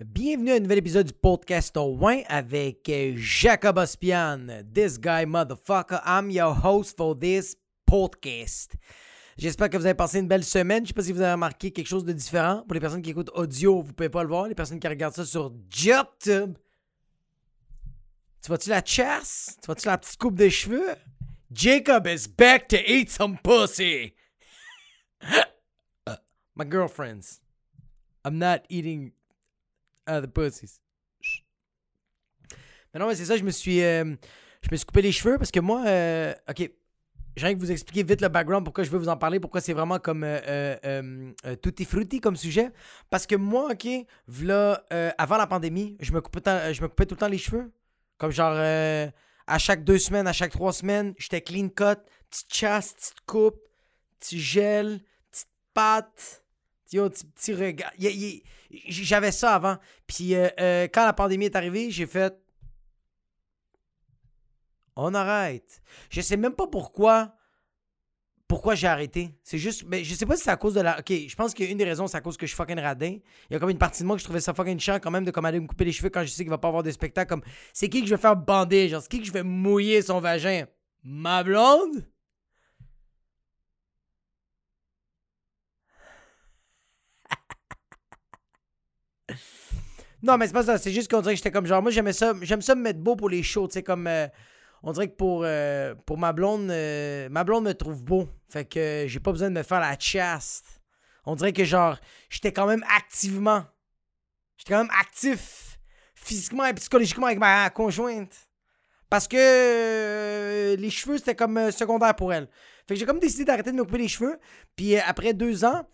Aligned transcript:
Bienvenue 0.00 0.50
à 0.50 0.54
un 0.56 0.58
nouvel 0.58 0.78
épisode 0.78 1.06
du 1.06 1.12
podcast 1.12 1.76
au 1.76 1.96
Win 1.96 2.24
avec 2.26 2.88
euh, 2.88 3.12
Jacob 3.14 3.78
Ospian. 3.78 4.64
This 4.74 4.98
guy 4.98 5.24
motherfucker, 5.24 6.00
I'm 6.04 6.32
your 6.32 6.52
host 6.64 6.96
for 6.96 7.16
this 7.16 7.56
podcast. 7.86 8.74
J'espère 9.38 9.70
que 9.70 9.76
vous 9.76 9.86
avez 9.86 9.94
passé 9.94 10.18
une 10.18 10.26
belle 10.26 10.42
semaine. 10.42 10.82
Je 10.84 10.88
sais 10.88 10.94
pas 10.94 11.04
si 11.04 11.12
vous 11.12 11.20
avez 11.20 11.34
remarqué 11.34 11.70
quelque 11.70 11.86
chose 11.86 12.04
de 12.04 12.12
différent. 12.12 12.64
Pour 12.66 12.74
les 12.74 12.80
personnes 12.80 13.02
qui 13.02 13.10
écoutent 13.10 13.30
audio, 13.34 13.82
vous 13.82 13.92
pouvez 13.92 14.08
pas 14.08 14.24
le 14.24 14.28
voir. 14.28 14.48
Les 14.48 14.56
personnes 14.56 14.80
qui 14.80 14.88
regardent 14.88 15.14
ça 15.14 15.24
sur 15.24 15.54
YouTube. 15.76 16.58
Tu 18.42 18.48
vois-tu 18.48 18.70
la 18.70 18.84
chasse? 18.84 19.56
Tu 19.62 19.66
vois-tu 19.66 19.86
la 19.86 19.96
petite 19.96 20.18
coupe 20.18 20.34
de 20.34 20.48
cheveux? 20.48 20.96
Jacob 21.52 22.08
is 22.08 22.26
back 22.26 22.66
to 22.66 22.78
eat 22.84 23.10
some 23.10 23.38
pussy. 23.38 24.16
Uh, 26.06 26.16
my 26.56 26.64
girlfriends. 26.64 27.40
I'm 28.24 28.38
not 28.38 28.64
eating 28.68 29.12
uh, 30.08 30.20
the 30.20 30.26
pussies. 30.26 30.80
Mais 32.92 33.00
non, 33.00 33.08
mais 33.08 33.16
c'est 33.16 33.24
ça, 33.24 33.36
je 33.36 33.42
me 33.42 33.50
suis 33.50 33.82
euh, 33.82 34.14
je 34.64 34.68
me 34.70 34.76
suis 34.76 34.86
coupé 34.86 35.02
les 35.02 35.12
cheveux 35.12 35.36
parce 35.36 35.50
que 35.50 35.60
moi 35.60 35.84
euh, 35.86 36.32
OK, 36.48 36.70
j'ai 37.36 37.46
envie 37.46 37.56
de 37.56 37.60
vous 37.60 37.72
expliquer 37.72 38.02
vite 38.04 38.20
le 38.20 38.28
background 38.28 38.64
pourquoi 38.64 38.84
je 38.84 38.90
veux 38.90 38.98
vous 38.98 39.08
en 39.08 39.16
parler, 39.16 39.40
pourquoi 39.40 39.60
c'est 39.60 39.72
vraiment 39.72 39.98
comme 39.98 40.22
euh, 40.24 40.76
euh, 40.84 41.56
tutti 41.60 41.84
frutti 41.84 42.20
comme 42.20 42.36
sujet. 42.36 42.70
Parce 43.10 43.26
que 43.26 43.34
moi 43.34 43.72
OK, 43.72 43.86
avant 45.18 45.36
la 45.36 45.46
pandémie, 45.46 45.96
je 46.00 46.12
me 46.12 46.20
coupais 46.20 46.72
je 46.72 46.80
me 46.82 46.88
coupais 46.88 47.06
tout 47.06 47.14
le 47.14 47.20
temps 47.20 47.28
les 47.28 47.38
cheveux. 47.38 47.72
Comme 48.16 48.30
genre 48.30 48.54
à 48.56 49.58
chaque 49.58 49.84
deux 49.84 49.98
semaines, 49.98 50.26
à 50.26 50.32
chaque 50.32 50.52
trois 50.52 50.72
semaines, 50.72 51.14
j'étais 51.18 51.40
clean 51.42 51.68
cut, 51.68 52.00
petite 52.30 52.54
chasse, 52.54 52.94
petite 52.94 53.20
coupe, 53.26 53.60
petit 54.20 54.40
gel, 54.40 55.00
petite 55.30 55.48
pâte, 55.74 56.43
Yo, 56.94 57.10
petit, 57.10 57.52
regard. 57.52 57.92
J'avais 58.86 59.32
ça 59.32 59.56
avant. 59.56 59.78
Puis 60.06 60.36
euh, 60.36 60.48
euh, 60.60 60.84
quand 60.84 61.04
la 61.04 61.12
pandémie 61.12 61.46
est 61.46 61.56
arrivée, 61.56 61.90
j'ai 61.90 62.06
fait. 62.06 62.32
On 64.94 65.12
arrête. 65.12 65.82
Je 66.08 66.20
sais 66.20 66.36
même 66.36 66.54
pas 66.54 66.68
pourquoi. 66.68 67.34
Pourquoi 68.46 68.76
j'ai 68.76 68.86
arrêté. 68.86 69.36
C'est 69.42 69.58
juste. 69.58 69.82
Mais 69.88 70.04
je 70.04 70.14
sais 70.14 70.24
pas 70.24 70.36
si 70.36 70.44
c'est 70.44 70.50
à 70.50 70.56
cause 70.56 70.74
de 70.74 70.82
la. 70.82 71.00
Ok, 71.00 71.10
je 71.10 71.34
pense 71.34 71.52
qu'une 71.52 71.76
des 71.76 71.84
raisons, 71.84 72.06
c'est 72.06 72.16
à 72.16 72.20
cause 72.20 72.36
que 72.36 72.46
je 72.46 72.52
suis 72.52 72.56
fucking 72.56 72.78
radin. 72.78 73.16
Il 73.50 73.54
y 73.54 73.56
a 73.56 73.58
comme 73.58 73.70
une 73.70 73.78
partie 73.78 74.04
de 74.04 74.06
moi 74.06 74.14
que 74.14 74.20
je 74.20 74.26
trouvais 74.26 74.40
ça 74.40 74.54
fucking 74.54 74.78
chiant 74.78 75.00
quand 75.00 75.10
même 75.10 75.24
de 75.24 75.32
comme 75.32 75.46
aller 75.46 75.58
me 75.58 75.66
couper 75.66 75.86
les 75.86 75.92
cheveux 75.92 76.10
quand 76.10 76.22
je 76.22 76.28
sais 76.28 76.44
qu'il 76.44 76.50
va 76.50 76.58
pas 76.58 76.68
avoir 76.68 76.84
de 76.84 76.92
spectacle. 76.92 77.34
C'est 77.72 77.88
qui 77.88 78.02
que 78.02 78.06
je 78.06 78.14
vais 78.14 78.20
faire 78.20 78.36
bander? 78.36 78.88
Genre, 78.88 79.02
c'est 79.02 79.08
qui 79.08 79.18
que 79.18 79.26
je 79.26 79.32
vais 79.32 79.42
mouiller 79.42 80.00
son 80.00 80.20
vagin? 80.20 80.66
Ma 81.02 81.42
blonde? 81.42 82.04
Non, 90.24 90.38
mais 90.38 90.46
c'est 90.46 90.54
pas 90.54 90.62
ça. 90.62 90.78
C'est 90.78 90.90
juste 90.90 91.10
qu'on 91.10 91.20
dirait 91.20 91.34
que 91.34 91.36
j'étais 91.36 91.50
comme 91.50 91.66
genre, 91.66 91.82
moi, 91.82 91.90
j'aimais 91.90 92.14
ça. 92.14 92.32
J'aime 92.42 92.62
ça 92.62 92.74
me 92.74 92.80
mettre 92.80 92.98
beau 93.00 93.14
pour 93.14 93.28
les 93.28 93.42
shows. 93.42 93.68
Tu 93.68 93.74
sais, 93.74 93.82
comme. 93.82 94.06
euh, 94.06 94.26
on 94.82 94.92
dirait 94.92 95.08
que 95.08 95.16
pour, 95.16 95.42
euh, 95.44 95.94
pour 96.06 96.18
ma 96.18 96.32
blonde, 96.32 96.70
euh, 96.70 97.28
ma 97.30 97.42
blonde 97.44 97.64
me 97.64 97.72
trouve 97.72 98.02
beau. 98.02 98.28
Fait 98.48 98.66
que 98.66 99.04
j'ai 99.06 99.20
pas 99.20 99.32
besoin 99.32 99.48
de 99.50 99.54
me 99.54 99.62
faire 99.62 99.80
la 99.80 99.98
chaste. 99.98 100.82
On 101.24 101.34
dirait 101.34 101.52
que 101.52 101.64
genre, 101.64 101.98
j'étais 102.28 102.52
quand 102.52 102.66
même 102.66 102.84
activement. 102.94 103.64
J'étais 104.58 104.74
quand 104.74 104.80
même 104.80 104.92
actif. 105.00 105.78
Physiquement 106.14 106.64
et 106.66 106.74
psychologiquement 106.74 107.26
avec 107.26 107.38
ma 107.38 107.68
conjointe. 107.70 108.34
Parce 109.10 109.26
que 109.28 109.36
euh, 109.38 110.76
les 110.76 110.90
cheveux, 110.90 111.18
c'était 111.18 111.34
comme 111.34 111.70
secondaire 111.70 112.14
pour 112.14 112.32
elle. 112.32 112.48
Fait 112.86 112.94
que 112.94 113.00
j'ai 113.00 113.06
comme 113.06 113.20
décidé 113.20 113.44
d'arrêter 113.44 113.72
de 113.72 113.76
me 113.76 113.84
couper 113.84 113.98
les 113.98 114.08
cheveux. 114.08 114.38
Puis 114.76 114.98
après 114.98 115.32
deux 115.32 115.64
ans, 115.64 115.86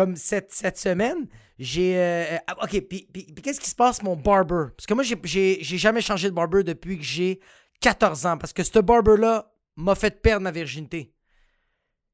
comme 0.00 0.16
cette, 0.16 0.50
cette 0.50 0.78
semaine, 0.78 1.26
j'ai. 1.58 1.98
euh, 1.98 2.36
euh, 2.36 2.62
ok, 2.62 2.80
puis, 2.88 3.06
qu'est-ce 3.42 3.60
qui 3.60 3.68
se 3.68 3.74
passe, 3.74 4.02
mon 4.02 4.16
barber? 4.16 4.68
Parce 4.74 4.86
que 4.86 4.94
moi, 4.94 5.02
j'ai- 5.04 5.58
jamais 5.62 6.00
changé 6.00 6.30
de 6.30 6.34
barber 6.34 6.64
depuis 6.64 6.96
que 6.96 7.04
j'ai 7.04 7.38
14 7.82 8.24
ans. 8.24 8.38
Parce 8.38 8.54
que 8.54 8.62
ce 8.62 8.78
barber-là 8.78 9.52
m'a 9.76 9.94
fait 9.94 10.22
perdre 10.22 10.44
ma 10.44 10.52
virginité. 10.52 11.12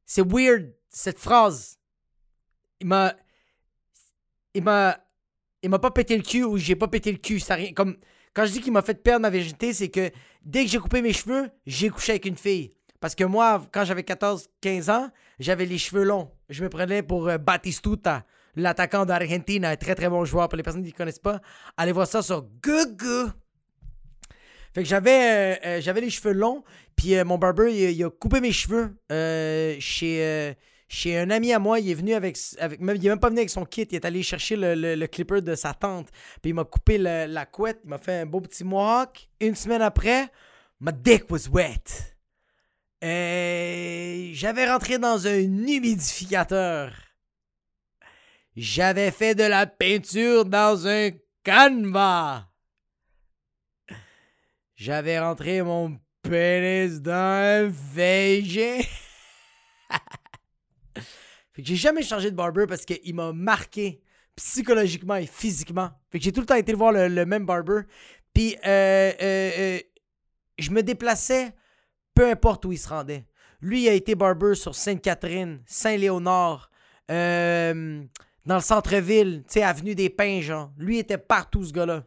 C'est 0.05 0.27
weird, 0.27 0.75
cette 0.89 1.21
phrase. 1.21 1.79
Il 2.81 2.89
m'a. 2.89 3.15
Il 4.55 4.65
m'a. 4.65 4.99
Il 5.63 5.71
m'a 5.71 5.79
pas 5.79 5.93
pété 5.93 6.17
le 6.17 6.25
cul 6.25 6.43
ou 6.43 6.59
j'ai 6.59 6.75
pas 6.75 6.89
pété 6.89 7.13
le 7.13 7.19
cul. 7.19 7.39
Ça 7.39 7.55
rien. 7.55 7.73
Comme. 7.73 7.97
Quand 8.35 8.47
je 8.47 8.51
dis 8.53 8.61
qu'il 8.61 8.73
m'a 8.73 8.83
fait 8.83 9.01
perdre 9.01 9.23
ma 9.23 9.31
virginité, 9.31 9.73
c'est 9.73 9.91
que 9.91 10.11
dès 10.43 10.65
que 10.65 10.71
j'ai 10.73 10.79
coupé 10.79 11.03
mes 11.03 11.13
cheveux, 11.13 11.51
j'ai 11.67 11.89
couché 11.89 12.13
avec 12.13 12.25
une 12.27 12.37
fille. 12.37 12.75
Parce 13.01 13.15
que 13.15 13.23
moi, 13.25 13.65
quand 13.73 13.85
j'avais 13.85 14.03
14-15 14.03 14.91
ans, 14.91 15.09
j'avais 15.39 15.67
les 15.67 15.79
cheveux 15.79 16.03
longs. 16.03 16.33
Je 16.49 16.63
me 16.63 16.69
prenais 16.69 17.03
pour 17.03 17.29
euh, 17.29 17.39
Batistuta, 17.39 18.25
l'attaquant 18.55 19.05
d'Argentine, 19.05 19.65
un 19.65 19.77
très 19.77 19.95
très 19.95 20.09
bon 20.09 20.25
joueur. 20.25 20.49
Pour 20.49 20.57
les 20.57 20.63
personnes 20.63 20.85
qui 20.85 20.93
ne 20.93 20.97
connaissent 20.97 21.19
pas, 21.19 21.41
allez 21.77 21.93
voir 21.93 22.07
ça 22.07 22.23
sur 22.23 22.47
Google. 22.63 23.33
Fait 24.77 24.83
que 24.83 24.89
j'avais 24.91 25.11
euh, 25.11 25.57
euh, 25.65 25.81
j'avais 25.81 26.03
les 26.03 26.11
cheveux 26.11 26.35
longs, 26.35 26.63
puis 26.97 27.17
euh, 27.17 27.25
mon 27.25 27.39
barber, 27.39 27.73
il, 27.73 28.05
a 28.05 28.11
coupé 28.11 28.43
mes 28.43 28.53
cheveux 28.53 28.95
chez, 29.81 31.19
un 31.19 31.31
ami 31.31 31.55
à 31.55 31.59
moi. 31.59 31.81
Il 31.81 31.91
est 31.91 31.95
venu 31.95 32.13
avec, 32.13 32.37
avec 32.59 32.81
même, 32.81 32.97
il 32.97 33.07
est 33.07 33.09
même 33.09 33.19
pas 33.19 33.31
venu 33.31 33.39
avec 33.39 33.49
son 33.49 33.65
kit, 33.65 33.89
il 33.91 33.95
est 33.95 34.05
allé 34.05 34.23
chercher 34.23 34.55
le, 34.59 35.07
clipper 35.07 35.41
de 35.41 35.55
sa 35.55 35.73
tante, 35.73 36.09
puis 36.43 36.51
il 36.51 36.55
m'a 36.55 36.65
coupé 36.65 36.99
la 36.99 37.47
couette, 37.47 37.81
il 37.85 37.89
m'a 37.89 37.97
fait 37.97 38.21
un 38.21 38.27
beau 38.27 38.43
petit 38.43 38.65
mohawk. 38.65 39.31
Une 39.41 39.55
semaine 39.55 39.81
après, 39.81 40.29
my 40.79 40.93
dick 40.93 41.31
was 41.31 41.49
wet. 41.51 42.16
Euh, 43.05 44.31
j'avais 44.33 44.71
rentré 44.71 44.99
dans 44.99 45.27
un 45.27 45.39
humidificateur. 45.39 46.93
J'avais 48.57 49.11
fait 49.11 49.35
de 49.35 49.45
la 49.45 49.67
peinture 49.67 50.45
dans 50.47 50.87
un 50.87 51.11
canevas. 51.43 52.47
J'avais 54.75 55.19
rentré 55.19 55.63
mon 55.63 55.99
pénis 56.23 57.01
dans 57.01 57.13
un 57.13 57.67
végé. 57.67 58.83
fait 61.53 61.63
que 61.63 61.65
j'ai 61.65 61.77
jamais 61.77 62.03
changé 62.03 62.31
de 62.31 62.37
barber 62.37 62.67
parce 62.67 62.85
qu'il 62.85 63.15
m'a 63.15 63.33
marqué 63.33 64.03
psychologiquement 64.37 65.17
et 65.17 65.27
physiquement. 65.27 65.91
Fait 66.11 66.19
que 66.19 66.25
j'ai 66.25 66.33
tout 66.33 66.41
le 66.41 66.47
temps 66.47 66.55
été 66.55 66.73
voir 66.75 66.93
le, 66.93 67.09
le 67.09 67.27
même 67.27 67.47
barber. 67.47 67.83
Puis 68.35 68.57
euh, 68.67 69.13
euh, 69.21 69.51
euh, 69.59 69.79
je 70.59 70.71
me 70.71 70.83
déplaçais 70.83 71.55
peu 72.17 72.29
importe 72.29 72.65
où 72.65 72.73
il 72.73 72.79
se 72.79 72.89
rendait. 72.89 73.27
Lui, 73.61 73.85
il 73.85 73.89
a 73.89 73.93
été 73.93 74.15
barber 74.15 74.55
sur 74.55 74.75
Sainte-Catherine, 74.75 75.61
Saint-Léonard, 75.67 76.71
euh, 77.11 78.03
dans 78.45 78.55
le 78.57 78.61
centre-ville, 78.61 79.45
tu 79.47 79.55
sais, 79.55 79.63
Avenue 79.63 79.95
des 79.95 80.11
Pins, 80.11 80.41
genre. 80.41 80.73
Lui, 80.79 80.99
était 80.99 81.19
partout, 81.19 81.65
ce 81.65 81.73
gars-là. 81.73 82.05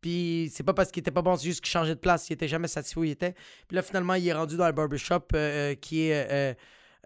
Puis 0.00 0.50
c'est 0.52 0.62
pas 0.62 0.72
parce 0.72 0.90
qu'il 0.90 1.00
était 1.00 1.10
pas 1.10 1.20
bon, 1.20 1.36
c'est 1.36 1.44
juste 1.44 1.60
qu'il 1.60 1.70
changeait 1.70 1.94
de 1.94 2.00
place. 2.00 2.30
Il 2.30 2.32
était 2.32 2.48
jamais 2.48 2.68
satisfait 2.68 2.98
où 2.98 3.04
il 3.04 3.10
était. 3.10 3.34
Puis 3.68 3.76
là, 3.76 3.82
finalement, 3.82 4.14
il 4.14 4.26
est 4.26 4.32
rendu 4.32 4.56
dans 4.56 4.66
le 4.66 4.72
barbershop 4.72 5.26
euh, 5.34 5.72
euh, 5.72 5.74
qui 5.74 6.08
est 6.08 6.56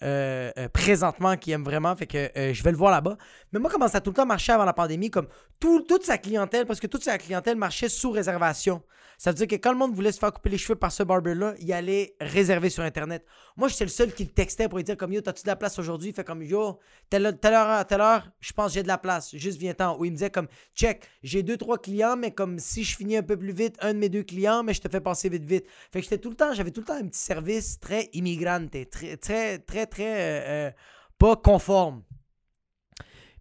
euh, 0.03 0.51
euh, 0.59 0.69
présentement, 0.69 1.37
qui 1.37 1.53
aime 1.53 1.65
vraiment. 1.65 1.95
Fait 1.97 2.07
que 2.07 2.31
euh, 2.37 2.53
je 2.53 2.63
vais 2.63 2.71
le 2.73 2.77
voir 2.77 2.91
là-bas. 2.91 3.17
Mais 3.53 3.61
moi, 3.61 3.71
comment 3.71 3.89
ça 3.89 3.99
a 3.99 4.01
tout 4.01 4.11
le 4.11 4.17
temps 4.17 4.27
marché 4.27 4.53
avant 4.53 4.65
la 4.65 4.73
pandémie, 4.73 5.11
comme 5.11 5.29
tout- 5.61 5.83
toute 5.83 6.05
sa 6.05 6.19
clientèle, 6.19 6.67
parce 6.67 6.81
que 6.81 6.87
toute 6.87 7.05
sa 7.05 7.19
clientèle 7.19 7.57
marchait 7.57 7.89
sous 7.89 8.11
réservation. 8.11 8.83
Ça 9.17 9.31
veut 9.31 9.37
dire 9.37 9.47
que 9.47 9.55
quand 9.55 9.71
le 9.71 9.79
monde 9.79 9.95
voulait 9.95 10.11
se 10.11 10.19
faire 10.19 10.33
couper 10.33 10.51
les 10.51 10.59
cheveux 10.59 10.75
par 10.75 10.91
ce 10.91 11.05
barber-là, 11.05 11.55
il 11.61 11.73
allait 11.73 12.17
réserver 12.21 12.69
sur 12.69 12.83
Internet. 12.83 13.25
Moi, 13.57 13.69
j'étais 13.69 13.85
le 13.85 13.91
seul 13.91 14.13
qui 14.13 14.25
le 14.25 14.31
textait 14.31 14.69
pour 14.69 14.79
lui 14.79 14.85
dire 14.85 14.97
comme 14.97 15.13
Yo, 15.13 15.21
t'as-tu 15.21 15.45
de 15.45 15.49
la 15.49 15.55
place 15.55 15.79
aujourd'hui? 15.79 16.09
Il 16.11 16.15
fait 16.15 16.25
comme 16.25 16.43
Yo, 16.43 16.81
telle, 17.09 17.27
heure- 17.27 17.39
telle 17.41 17.55
heure 17.55 17.87
telle 17.87 18.01
heure, 18.01 18.29
je 18.41 18.53
pense 18.53 18.73
que 18.73 18.75
j'ai 18.75 18.83
de 18.83 18.89
la 18.89 18.99
place. 18.99 19.31
Juste 19.37 19.59
viens-t'en. 19.59 19.97
Ou 19.99 20.07
il 20.07 20.11
me 20.11 20.17
disait 20.17 20.31
comme 20.31 20.49
Check, 20.75 21.09
j'ai 21.23 21.45
deux, 21.45 21.57
trois 21.57 21.79
clients, 21.79 22.17
mais 22.17 22.33
comme 22.33 22.59
si 22.59 22.83
je 22.83 22.97
finis 22.97 23.17
un 23.17 23.23
peu 23.23 23.37
plus 23.37 23.53
vite, 23.53 23.77
un 23.81 23.95
de 23.95 23.99
mes 24.01 24.09
deux 24.09 24.25
clients, 24.25 24.65
mais 24.65 24.75
je 24.75 24.81
te 24.81 24.89
fais 24.89 25.01
passer 25.01 25.29
vite, 25.29 25.45
vite. 25.45 25.65
Fait 25.93 26.01
que 26.01 26.03
j'étais 26.03 26.19
tout 26.19 26.31
le 26.31 26.37
temps, 26.37 26.53
j'avais 26.53 26.73
tout 26.73 26.81
le 26.81 26.87
temps 26.87 26.95
un 26.97 27.07
petit 27.07 27.21
service 27.21 27.79
très 27.79 28.11
immigrante, 28.15 28.73
très, 28.91 29.17
très, 29.17 29.59
très, 29.61 29.84
très 29.87 30.05
euh, 30.05 30.69
euh, 30.69 30.71
pas 31.19 31.37
conforme. 31.37 32.03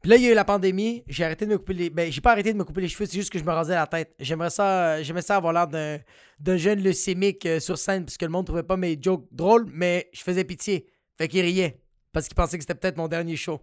Puis 0.01 0.09
là, 0.09 0.17
il 0.17 0.23
y 0.23 0.27
a 0.27 0.31
eu 0.31 0.35
la 0.35 0.43
pandémie. 0.43 1.03
J'ai 1.07 1.23
arrêté 1.23 1.45
de 1.45 1.51
me 1.51 1.57
couper 1.57 1.73
les. 1.73 1.89
Ben, 1.89 2.11
j'ai 2.11 2.21
pas 2.21 2.31
arrêté 2.31 2.51
de 2.51 2.57
me 2.57 2.63
couper 2.63 2.81
les 2.81 2.89
cheveux, 2.89 3.05
c'est 3.05 3.17
juste 3.17 3.31
que 3.31 3.39
je 3.39 3.43
me 3.43 3.51
rasais 3.51 3.75
la 3.75 3.87
tête. 3.87 4.13
J'aimerais 4.19 4.49
ça, 4.49 4.95
euh, 4.95 5.03
j'aimais 5.03 5.21
ça 5.21 5.37
avoir 5.37 5.53
l'air 5.53 5.67
d'un, 5.67 6.57
jeune 6.57 6.83
leucémique 6.83 7.47
sur 7.59 7.77
scène, 7.77 8.05
parce 8.05 8.17
que 8.17 8.25
le 8.25 8.31
monde 8.31 8.45
trouvait 8.45 8.63
pas 8.63 8.77
mes 8.77 8.97
jokes 9.01 9.27
drôles, 9.31 9.65
mais 9.71 10.09
je 10.13 10.21
faisais 10.21 10.43
pitié. 10.43 10.89
Fait 11.17 11.27
qu'il 11.27 11.41
riait. 11.41 11.81
Parce 12.11 12.27
qu'il 12.27 12.35
pensait 12.35 12.57
que 12.57 12.63
c'était 12.63 12.75
peut-être 12.75 12.97
mon 12.97 13.07
dernier 13.07 13.35
show. 13.35 13.61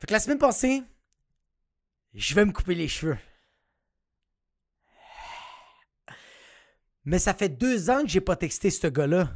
Fait 0.00 0.06
que 0.06 0.12
la 0.12 0.20
semaine 0.20 0.38
passée, 0.38 0.82
je 2.14 2.34
vais 2.34 2.44
me 2.44 2.52
couper 2.52 2.74
les 2.74 2.88
cheveux. 2.88 3.18
Mais 7.04 7.18
ça 7.18 7.32
fait 7.32 7.48
deux 7.48 7.88
ans 7.88 8.02
que 8.02 8.08
j'ai 8.08 8.20
pas 8.20 8.36
texté 8.36 8.68
ce 8.68 8.86
gars-là. 8.86 9.30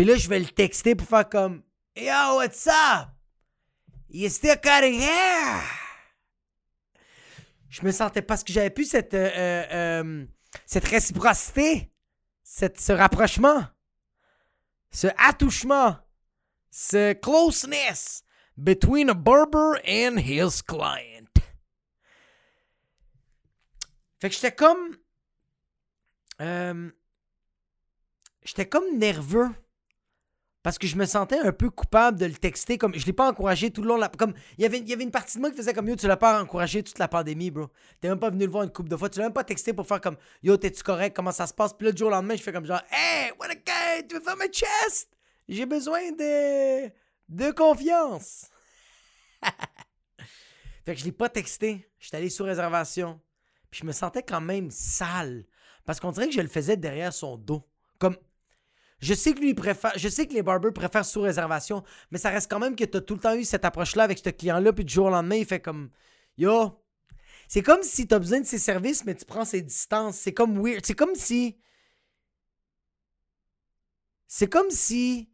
Puis 0.00 0.08
là, 0.08 0.16
je 0.16 0.30
vais 0.30 0.38
le 0.38 0.46
texter 0.46 0.94
pour 0.94 1.06
faire 1.06 1.28
comme 1.28 1.62
Yo, 1.94 2.36
what's 2.36 2.66
up? 2.66 3.10
You 4.08 4.30
still 4.30 4.56
cutting 4.56 4.98
hair? 4.98 5.62
Je 7.68 7.84
me 7.84 7.92
sentais 7.92 8.22
parce 8.22 8.42
que 8.42 8.50
j'avais 8.50 8.70
plus 8.70 8.86
cette, 8.86 9.12
euh, 9.12 9.30
euh, 9.36 9.66
euh, 9.70 10.26
cette 10.64 10.86
réciprocité, 10.86 11.92
cette, 12.42 12.80
ce 12.80 12.94
rapprochement, 12.94 13.66
ce 14.90 15.08
attouchement, 15.18 15.98
ce 16.70 17.12
closeness 17.12 18.22
between 18.56 19.10
a 19.10 19.14
barber 19.14 19.82
and 19.86 20.16
his 20.16 20.62
client. 20.62 21.28
Fait 24.18 24.30
que 24.30 24.34
j'étais 24.34 24.54
comme. 24.54 24.96
J'étais 28.42 28.66
comme 28.66 28.96
nerveux. 28.96 29.50
Parce 30.62 30.76
que 30.76 30.86
je 30.86 30.96
me 30.96 31.06
sentais 31.06 31.38
un 31.38 31.52
peu 31.52 31.70
coupable 31.70 32.18
de 32.18 32.26
le 32.26 32.34
texter. 32.34 32.76
Comme 32.76 32.94
je 32.94 33.06
l'ai 33.06 33.14
pas 33.14 33.28
encouragé 33.28 33.70
tout 33.70 33.80
le 33.82 33.88
long. 33.88 33.96
La, 33.96 34.08
comme 34.08 34.34
il 34.58 34.62
y, 34.62 34.66
avait, 34.66 35.02
une 35.02 35.10
partie 35.10 35.38
de 35.38 35.40
moi 35.40 35.50
qui 35.50 35.56
faisait 35.56 35.72
comme 35.72 35.88
Yo, 35.88 35.96
tu 35.96 36.06
l'as 36.06 36.18
pas 36.18 36.42
encouragé 36.42 36.82
toute 36.82 36.98
la 36.98 37.08
pandémie, 37.08 37.50
bro. 37.50 37.68
T'es 38.00 38.08
même 38.08 38.18
pas 38.18 38.28
venu 38.28 38.44
le 38.44 38.50
voir 38.50 38.64
une 38.64 38.70
couple 38.70 38.90
de 38.90 38.96
fois. 38.96 39.08
Tu 39.08 39.18
l'as 39.18 39.26
même 39.26 39.32
pas 39.32 39.44
texté 39.44 39.72
pour 39.72 39.86
faire 39.86 40.00
comme 40.00 40.16
Yo, 40.42 40.56
t'es-tu 40.58 40.82
correct? 40.82 41.16
Comment 41.16 41.32
ça 41.32 41.46
se 41.46 41.54
passe? 41.54 41.72
Puis 41.72 41.88
le 41.90 41.96
jour 41.96 42.08
au 42.08 42.10
lendemain, 42.10 42.36
je 42.36 42.42
fais 42.42 42.52
comme 42.52 42.66
genre 42.66 42.82
Hey, 42.90 43.32
what 43.40 43.46
a 43.46 43.54
guy! 43.54 44.06
Tu 44.06 44.16
veux 44.16 44.22
faire 44.22 44.36
ma 44.36 44.48
chest? 44.48 45.16
J'ai 45.48 45.64
besoin 45.64 46.12
de. 46.12 46.88
de 47.30 47.50
confiance. 47.52 48.50
fait 50.84 50.94
que 50.94 51.00
je 51.00 51.04
l'ai 51.06 51.12
pas 51.12 51.30
texté. 51.30 51.88
J'étais 51.98 52.18
allé 52.18 52.28
sous 52.28 52.44
réservation. 52.44 53.18
Puis 53.70 53.80
je 53.80 53.86
me 53.86 53.92
sentais 53.92 54.22
quand 54.22 54.42
même 54.42 54.70
sale. 54.70 55.46
Parce 55.86 56.00
qu'on 56.00 56.12
dirait 56.12 56.28
que 56.28 56.34
je 56.34 56.40
le 56.40 56.48
faisais 56.48 56.76
derrière 56.76 57.14
son 57.14 57.38
dos. 57.38 57.66
Comme 57.98 58.16
je 59.00 59.14
sais 59.14 59.34
que 59.34 60.34
les 60.34 60.42
barbers 60.42 60.72
préfèrent 60.72 61.04
sous 61.04 61.22
réservation, 61.22 61.82
mais 62.10 62.18
ça 62.18 62.30
reste 62.30 62.50
quand 62.50 62.58
même 62.58 62.76
que 62.76 62.84
tu 62.84 62.98
as 62.98 63.00
tout 63.00 63.14
le 63.14 63.20
temps 63.20 63.34
eu 63.34 63.44
cette 63.44 63.64
approche-là 63.64 64.04
avec 64.04 64.18
ce 64.18 64.30
client-là, 64.30 64.72
puis 64.72 64.84
du 64.84 64.92
jour 64.92 65.06
au 65.06 65.10
lendemain, 65.10 65.36
il 65.36 65.46
fait 65.46 65.60
comme 65.60 65.90
Yo. 66.36 66.82
C'est 67.48 67.62
comme 67.62 67.82
si 67.82 68.06
tu 68.06 68.14
as 68.14 68.18
besoin 68.18 68.40
de 68.40 68.46
ses 68.46 68.58
services, 68.58 69.04
mais 69.04 69.14
tu 69.14 69.24
prends 69.24 69.44
ses 69.44 69.60
distances. 69.60 70.16
C'est 70.16 70.32
comme 70.32 70.62
weird. 70.64 70.86
C'est 70.86 70.94
comme 70.94 71.16
si. 71.16 71.58
C'est 74.28 74.48
comme 74.48 74.70
si. 74.70 75.32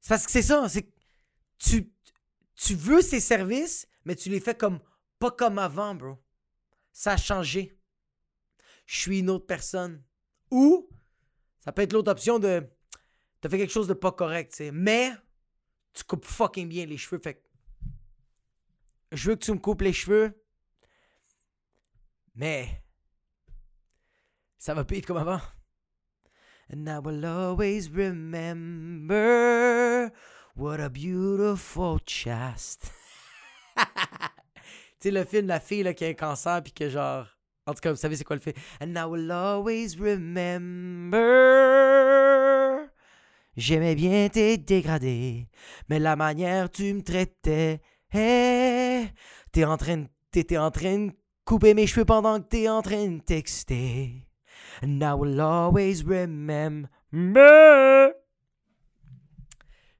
C'est 0.00 0.08
parce 0.10 0.26
que 0.26 0.30
c'est 0.30 0.42
ça. 0.42 0.68
C'est 0.68 0.88
tu, 1.58 1.92
tu 2.54 2.74
veux 2.74 3.02
ses 3.02 3.18
services, 3.18 3.88
mais 4.04 4.14
tu 4.14 4.30
les 4.30 4.38
fais 4.38 4.54
comme 4.54 4.78
pas 5.18 5.32
comme 5.32 5.58
avant, 5.58 5.94
bro. 5.94 6.18
Ça 6.92 7.12
a 7.12 7.16
changé. 7.16 7.76
Je 8.86 9.00
suis 9.00 9.18
une 9.18 9.30
autre 9.30 9.46
personne. 9.46 10.02
Ou 10.50 10.88
ça 11.60 11.72
peut 11.72 11.82
être 11.82 11.92
l'autre 11.92 12.10
option 12.10 12.38
de. 12.38 12.66
T'as 13.40 13.48
fait 13.48 13.58
quelque 13.58 13.72
chose 13.72 13.88
de 13.88 13.94
pas 13.94 14.12
correct, 14.12 14.50
tu 14.50 14.56
sais. 14.56 14.70
Mais 14.72 15.12
tu 15.92 16.04
coupes 16.04 16.24
fucking 16.24 16.68
bien 16.68 16.86
les 16.86 16.98
cheveux. 16.98 17.20
Fait 17.22 17.42
je 19.12 19.30
veux 19.30 19.36
que 19.36 19.44
tu 19.44 19.52
me 19.52 19.58
coupes 19.58 19.82
les 19.82 19.92
cheveux. 19.92 20.32
Mais 22.34 22.82
ça 24.58 24.74
va 24.74 24.84
être 24.88 25.06
comme 25.06 25.16
avant. 25.16 25.40
And 26.72 26.86
I 26.86 26.98
will 26.98 27.24
always 27.24 27.88
remember 27.88 29.18
what 30.54 30.78
a 30.80 30.88
beautiful 30.88 31.98
chest. 32.06 32.92
tu 33.76 33.84
sais, 35.00 35.10
le 35.10 35.24
film, 35.24 35.48
la 35.48 35.58
fille 35.58 35.82
là, 35.82 35.92
qui 35.94 36.04
a 36.04 36.08
un 36.08 36.14
cancer, 36.14 36.62
puis 36.62 36.72
que 36.72 36.88
genre, 36.88 37.26
en 37.70 37.74
tout 37.74 37.80
cas, 37.80 37.90
vous 37.90 37.96
savez 37.96 38.16
c'est 38.16 38.24
quoi 38.24 38.36
le 38.36 38.42
fait. 38.42 38.56
And 38.80 38.94
I 38.96 39.04
will 39.08 39.30
always 39.30 39.96
remember. 39.98 41.18
J'aimais 43.56 43.94
bien 43.94 44.28
tes 44.28 44.58
dégradés, 44.58 45.48
mais 45.88 45.98
la 45.98 46.16
manière 46.16 46.70
tu 46.70 46.92
me 46.94 47.02
traitais. 47.02 47.80
t'es 48.10 49.64
en 49.64 49.76
train, 49.76 50.06
t'étais 50.30 50.58
en 50.58 50.70
train 50.70 51.06
de 51.06 51.12
couper 51.44 51.74
mes 51.74 51.86
cheveux 51.86 52.04
pendant 52.04 52.40
que 52.40 52.48
t'es 52.48 52.68
en 52.68 52.82
train 52.82 53.06
de 53.08 53.20
texter. 53.20 54.26
And 54.82 55.00
I 55.00 55.12
will 55.12 55.40
always 55.40 56.02
remember. 56.02 56.88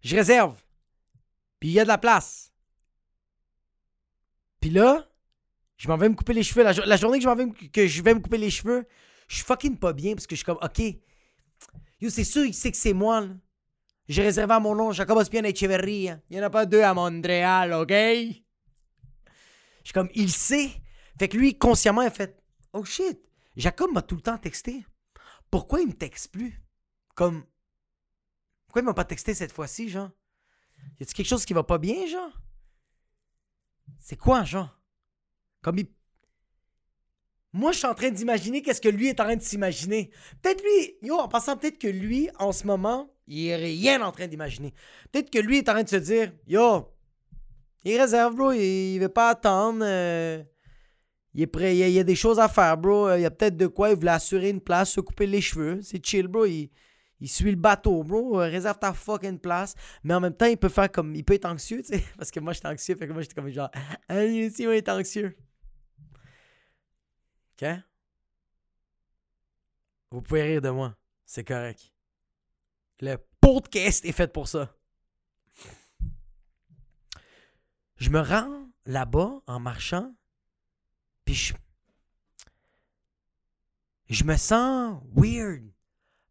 Je 0.03 0.17
réserve. 0.17 0.63
Puis 1.59 1.71
il 1.71 1.73
y 1.73 1.81
a 1.81 1.85
de 1.85 1.89
la 1.89 1.99
place. 1.99 2.53
Puis 4.61 4.71
là, 4.71 5.10
je 5.81 5.89
m'en 5.89 5.97
vais 5.97 6.11
me 6.11 6.15
couper 6.15 6.35
les 6.35 6.43
cheveux. 6.43 6.63
La, 6.63 6.97
journée 6.99 7.19
que 7.19 7.25
je, 7.25 7.31
vais 7.31 7.71
que 7.71 7.87
je 7.87 8.03
vais 8.03 8.13
me 8.13 8.21
couper 8.21 8.37
les 8.37 8.51
cheveux, 8.51 8.87
je 9.27 9.37
suis 9.37 9.45
fucking 9.45 9.79
pas 9.79 9.95
bien 9.95 10.13
parce 10.15 10.27
que 10.27 10.35
je 10.35 10.41
suis 10.41 10.45
comme, 10.45 10.59
OK, 10.61 10.79
yo, 11.99 12.11
c'est 12.11 12.23
sûr, 12.23 12.45
il 12.45 12.53
sait 12.53 12.71
que 12.71 12.77
c'est 12.77 12.93
moi. 12.93 13.27
J'ai 14.07 14.23
réservé 14.23 14.53
à 14.53 14.61
mon 14.61 14.75
nom, 14.75 14.93
Jacob 14.93 15.17
Ospian 15.17 15.43
Echeverria. 15.45 16.21
Il 16.29 16.37
n'y 16.37 16.43
en 16.43 16.47
a 16.47 16.51
pas 16.51 16.67
deux 16.67 16.83
à 16.83 16.93
Montréal, 16.93 17.73
OK? 17.73 17.89
Je 17.93 18.35
suis 19.85 19.95
comme, 19.95 20.11
il 20.15 20.31
sait. 20.31 20.71
Fait 21.19 21.29
que 21.29 21.39
lui, 21.39 21.57
consciemment, 21.57 22.03
il 22.03 22.11
fait, 22.11 22.39
oh 22.75 22.85
shit, 22.85 23.19
Jacob 23.57 23.91
m'a 23.91 24.03
tout 24.03 24.17
le 24.17 24.21
temps 24.21 24.37
texté. 24.37 24.85
Pourquoi 25.51 25.81
il 25.81 25.87
me 25.87 25.95
texte 25.95 26.31
plus? 26.31 26.63
Comme, 27.15 27.43
pourquoi 28.67 28.83
il 28.83 28.85
m'a 28.85 28.93
pas 28.93 29.05
texté 29.05 29.33
cette 29.33 29.53
fois-ci, 29.53 29.89
genre? 29.89 30.11
Y 30.99 31.05
a-t-il 31.05 31.15
quelque 31.15 31.27
chose 31.27 31.47
qui 31.47 31.55
va 31.55 31.63
pas 31.65 31.79
bien, 31.79 32.07
genre? 32.07 32.39
C'est 33.99 34.17
quoi, 34.17 34.45
genre? 34.45 34.77
Comme 35.63 35.79
il... 35.79 35.87
Moi, 37.53 37.73
je 37.73 37.79
suis 37.79 37.87
en 37.87 37.95
train 37.95 38.11
d'imaginer 38.11 38.63
qu'est-ce 38.63 38.81
que 38.81 38.89
lui 38.89 39.09
est 39.09 39.21
en 39.21 39.25
train 39.25 39.37
de 39.37 39.43
s'imaginer. 39.43 40.11
Peut-être 40.41 40.63
lui, 40.63 40.97
yo, 41.03 41.17
en 41.17 41.29
passant, 41.29 41.57
peut-être 41.57 41.79
que 41.79 41.89
lui, 41.89 42.31
en 42.39 42.53
ce 42.53 42.67
moment, 42.67 43.11
il 43.27 43.49
est 43.49 43.57
rien 43.57 44.03
en 44.03 44.13
train 44.13 44.29
d'imaginer. 44.29 44.73
Peut-être 45.11 45.31
que 45.31 45.39
lui 45.39 45.59
est 45.59 45.69
en 45.69 45.73
train 45.73 45.83
de 45.83 45.89
se 45.89 45.97
dire, 45.97 46.33
yo, 46.47 46.89
il 47.85 47.99
réserve, 47.99 48.37
bro, 48.37 48.53
il, 48.53 48.99
veut 48.99 49.09
pas 49.09 49.31
attendre. 49.31 49.81
Euh, 49.83 50.43
il 51.35 51.43
est 51.43 51.47
prêt, 51.47 51.77
il 51.77 51.91
y, 51.91 51.99
a, 51.99 52.05
des 52.05 52.15
choses 52.15 52.39
à 52.39 52.49
faire, 52.49 52.77
bro. 52.77 53.15
Il 53.15 53.23
y 53.23 53.27
a 53.27 53.31
peut-être 53.31 53.57
de 53.57 53.67
quoi, 53.67 53.91
il 53.91 53.97
voulait 53.97 54.11
assurer 54.11 54.51
une 54.51 54.61
place, 54.61 54.91
se 54.91 55.01
couper 55.01 55.27
les 55.27 55.41
cheveux. 55.41 55.81
C'est 55.83 56.05
chill, 56.05 56.29
bro. 56.29 56.45
Il, 56.45 56.71
il 57.21 57.29
suit 57.29 57.51
le 57.51 57.57
bateau, 57.57 58.03
bro. 58.03 58.37
Réserve 58.37 58.79
ta 58.79 58.93
fucking 58.93 59.39
place. 59.39 59.75
Mais 60.03 60.15
en 60.15 60.21
même 60.21 60.35
temps, 60.35 60.47
il 60.47 60.57
peut 60.57 60.69
faire 60.69 60.91
comme. 60.91 61.15
Il 61.15 61.25
peut 61.25 61.35
être 61.35 61.47
anxieux, 61.47 61.83
tu 61.83 61.95
sais. 61.95 62.05
Parce 62.17 62.31
que 62.31 62.41
moi, 62.41 62.53
j'étais 62.53 62.69
anxieux. 62.69 62.97
Fait 62.97 63.07
que 63.07 63.13
moi, 63.13 63.23
j'étais 63.23 63.35
comme 63.35 63.49
genre. 63.51 63.71
Ah, 64.09 64.25
lui 64.25 64.47
aussi, 64.47 64.65
il 64.65 64.71
est 64.71 64.89
anxieux. 64.89 65.37
Vous 70.11 70.23
pouvez 70.23 70.43
rire 70.43 70.63
de 70.63 70.71
moi. 70.71 70.97
C'est 71.25 71.45
correct. 71.45 71.93
Le 73.01 73.17
podcast 73.41 74.05
est 74.05 74.13
fait 74.13 74.33
pour 74.33 74.49
ça. 74.49 74.77
Je 77.97 78.11
me 78.11 78.21
rends 78.21 78.67
là-bas 78.87 79.43
en 79.47 79.61
marchant, 79.61 80.15
puis 81.25 81.35
je, 81.35 81.55
je 84.09 84.25
me 84.25 84.37
sens 84.37 85.01
weird. 85.15 85.63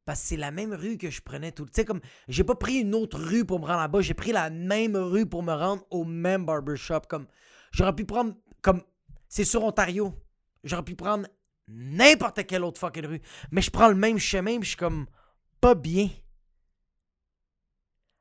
Parce 0.03 0.21
que 0.21 0.27
c'est 0.29 0.37
la 0.37 0.49
même 0.49 0.73
rue 0.73 0.97
que 0.97 1.11
je 1.11 1.21
prenais 1.21 1.51
tout. 1.51 1.65
Tu 1.65 1.73
sais, 1.75 1.85
comme, 1.85 2.01
j'ai 2.27 2.43
pas 2.43 2.55
pris 2.55 2.79
une 2.79 2.95
autre 2.95 3.19
rue 3.19 3.45
pour 3.45 3.59
me 3.59 3.65
rendre 3.65 3.81
là-bas, 3.81 4.01
j'ai 4.01 4.15
pris 4.15 4.31
la 4.31 4.49
même 4.49 4.95
rue 4.95 5.27
pour 5.27 5.43
me 5.43 5.53
rendre 5.53 5.85
au 5.91 6.03
même 6.03 6.45
barbershop. 6.45 7.01
Comme, 7.07 7.27
j'aurais 7.71 7.93
pu 7.93 8.05
prendre, 8.05 8.35
comme, 8.63 8.83
c'est 9.27 9.45
sur 9.45 9.63
Ontario. 9.63 10.19
J'aurais 10.63 10.83
pu 10.83 10.95
prendre 10.95 11.27
n'importe 11.67 12.45
quelle 12.45 12.63
autre 12.63 12.79
fucking 12.79 13.05
rue. 13.05 13.21
Mais 13.51 13.61
je 13.61 13.71
prends 13.71 13.87
le 13.87 13.95
même 13.95 14.17
chemin, 14.17 14.55
puis 14.55 14.63
je 14.63 14.69
suis 14.69 14.77
comme 14.77 15.07
pas 15.61 15.75
bien. 15.75 16.09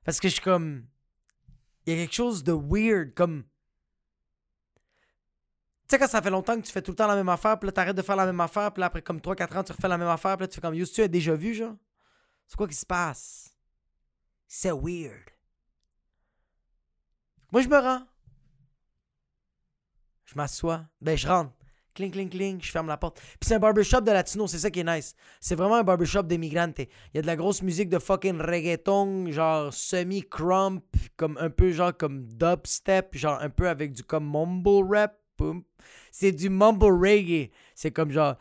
Parce 0.04 0.20
que 0.20 0.28
je 0.28 0.34
suis 0.34 0.42
comme. 0.42 0.86
Il 1.86 1.94
y 1.94 1.96
a 1.96 2.02
quelque 2.02 2.14
chose 2.14 2.44
de 2.44 2.52
weird, 2.52 3.14
comme. 3.14 3.44
Tu 5.88 5.94
sais, 5.94 5.98
quand 5.98 6.08
ça 6.08 6.20
fait 6.20 6.30
longtemps 6.30 6.60
que 6.60 6.66
tu 6.66 6.72
fais 6.72 6.82
tout 6.82 6.90
le 6.90 6.96
temps 6.96 7.06
la 7.06 7.16
même 7.16 7.30
affaire, 7.30 7.58
puis 7.58 7.66
là, 7.66 7.72
t'arrêtes 7.72 7.96
de 7.96 8.02
faire 8.02 8.16
la 8.16 8.26
même 8.26 8.40
affaire, 8.40 8.72
puis 8.72 8.80
là, 8.80 8.86
après 8.86 9.00
comme 9.00 9.20
3-4 9.20 9.58
ans, 9.58 9.64
tu 9.64 9.72
refais 9.72 9.88
la 9.88 9.96
même 9.96 10.08
affaire, 10.08 10.36
puis 10.36 10.44
là, 10.44 10.48
tu 10.48 10.56
fais 10.56 10.60
comme, 10.60 10.74
yo, 10.74 10.84
tu 10.84 11.00
as 11.02 11.08
déjà 11.08 11.34
vu, 11.34 11.54
genre? 11.54 11.76
C'est 12.46 12.56
quoi 12.56 12.68
qui 12.68 12.74
se 12.74 12.84
passe? 12.84 13.54
C'est 14.46 14.70
weird. 14.70 15.30
Moi, 17.52 17.62
je 17.62 17.68
me 17.68 17.78
rends. 17.78 18.06
Je 20.26 20.34
m'assois. 20.34 20.86
Ben, 21.00 21.16
je 21.16 21.26
rentre. 21.26 21.57
Cling, 21.98 22.12
cling, 22.12 22.28
cling, 22.28 22.62
je 22.62 22.70
ferme 22.70 22.86
la 22.86 22.96
porte. 22.96 23.18
Puis 23.18 23.48
c'est 23.48 23.56
un 23.56 23.58
barbershop 23.58 24.02
de 24.02 24.12
latino, 24.12 24.46
c'est 24.46 24.58
ça 24.58 24.70
qui 24.70 24.78
est 24.78 24.84
nice. 24.84 25.16
C'est 25.40 25.56
vraiment 25.56 25.74
un 25.74 25.82
barbershop 25.82 26.22
d'émigrantes. 26.22 26.78
Il 26.78 26.86
y 27.14 27.18
a 27.18 27.22
de 27.22 27.26
la 27.26 27.34
grosse 27.34 27.60
musique 27.60 27.88
de 27.88 27.98
fucking 27.98 28.40
reggaeton, 28.40 29.32
genre 29.32 29.74
semi-crump, 29.74 30.84
comme 31.16 31.36
un 31.40 31.50
peu 31.50 31.72
genre 31.72 31.96
comme 31.96 32.24
dubstep, 32.24 33.16
genre 33.16 33.40
un 33.40 33.50
peu 33.50 33.68
avec 33.68 33.92
du 33.94 34.04
comme 34.04 34.30
mumble 34.30 34.94
rap. 34.96 35.16
C'est 36.12 36.30
du 36.30 36.50
mumble 36.50 36.84
reggae. 36.86 37.50
C'est 37.74 37.90
comme 37.90 38.12
genre. 38.12 38.36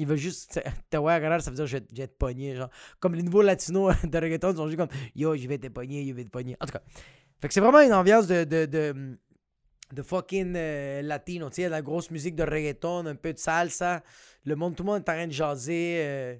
Il 0.00 0.06
veut 0.06 0.16
juste. 0.16 0.60
Te 0.90 0.96
voir 0.96 1.20
ça 1.42 1.50
veut 1.50 1.56
dire 1.56 1.66
je 1.66 1.76
je 1.76 1.96
vais 1.96 2.08
te 2.08 2.16
pogner. 2.16 2.58
Comme 2.98 3.14
les 3.14 3.22
nouveaux 3.22 3.42
latinos 3.42 3.94
de 4.04 4.18
reggaeton, 4.18 4.52
ils 4.52 4.56
sont 4.56 4.66
juste 4.66 4.78
comme 4.78 4.88
Yo, 5.14 5.36
je 5.36 5.46
vais 5.46 5.58
te 5.58 5.68
pogner, 5.68 6.06
je 6.06 6.12
vais 6.12 6.24
te 6.24 6.30
pogner. 6.30 6.56
En 6.60 6.66
tout 6.66 6.72
cas. 6.72 6.82
Fait 7.40 7.48
que 7.48 7.54
c'est 7.54 7.60
vraiment 7.60 7.80
une 7.80 7.92
ambiance 7.92 8.26
de, 8.26 8.44
de, 8.44 8.66
de, 8.66 9.18
de 9.92 10.02
fucking 10.02 10.54
euh, 10.56 11.02
latino. 11.02 11.48
Tu 11.50 11.62
sais, 11.62 11.68
la 11.68 11.82
grosse 11.82 12.10
musique 12.10 12.34
de 12.34 12.42
reggaeton, 12.42 13.06
un 13.06 13.14
peu 13.14 13.32
de 13.32 13.38
salsa. 13.38 14.02
Le 14.44 14.56
monde, 14.56 14.74
tout 14.74 14.82
le 14.82 14.88
monde 14.88 15.02
est 15.06 15.10
en 15.10 15.14
train 15.14 15.26
de 15.26 15.32
jaser. 15.32 15.96
Euh. 16.00 16.36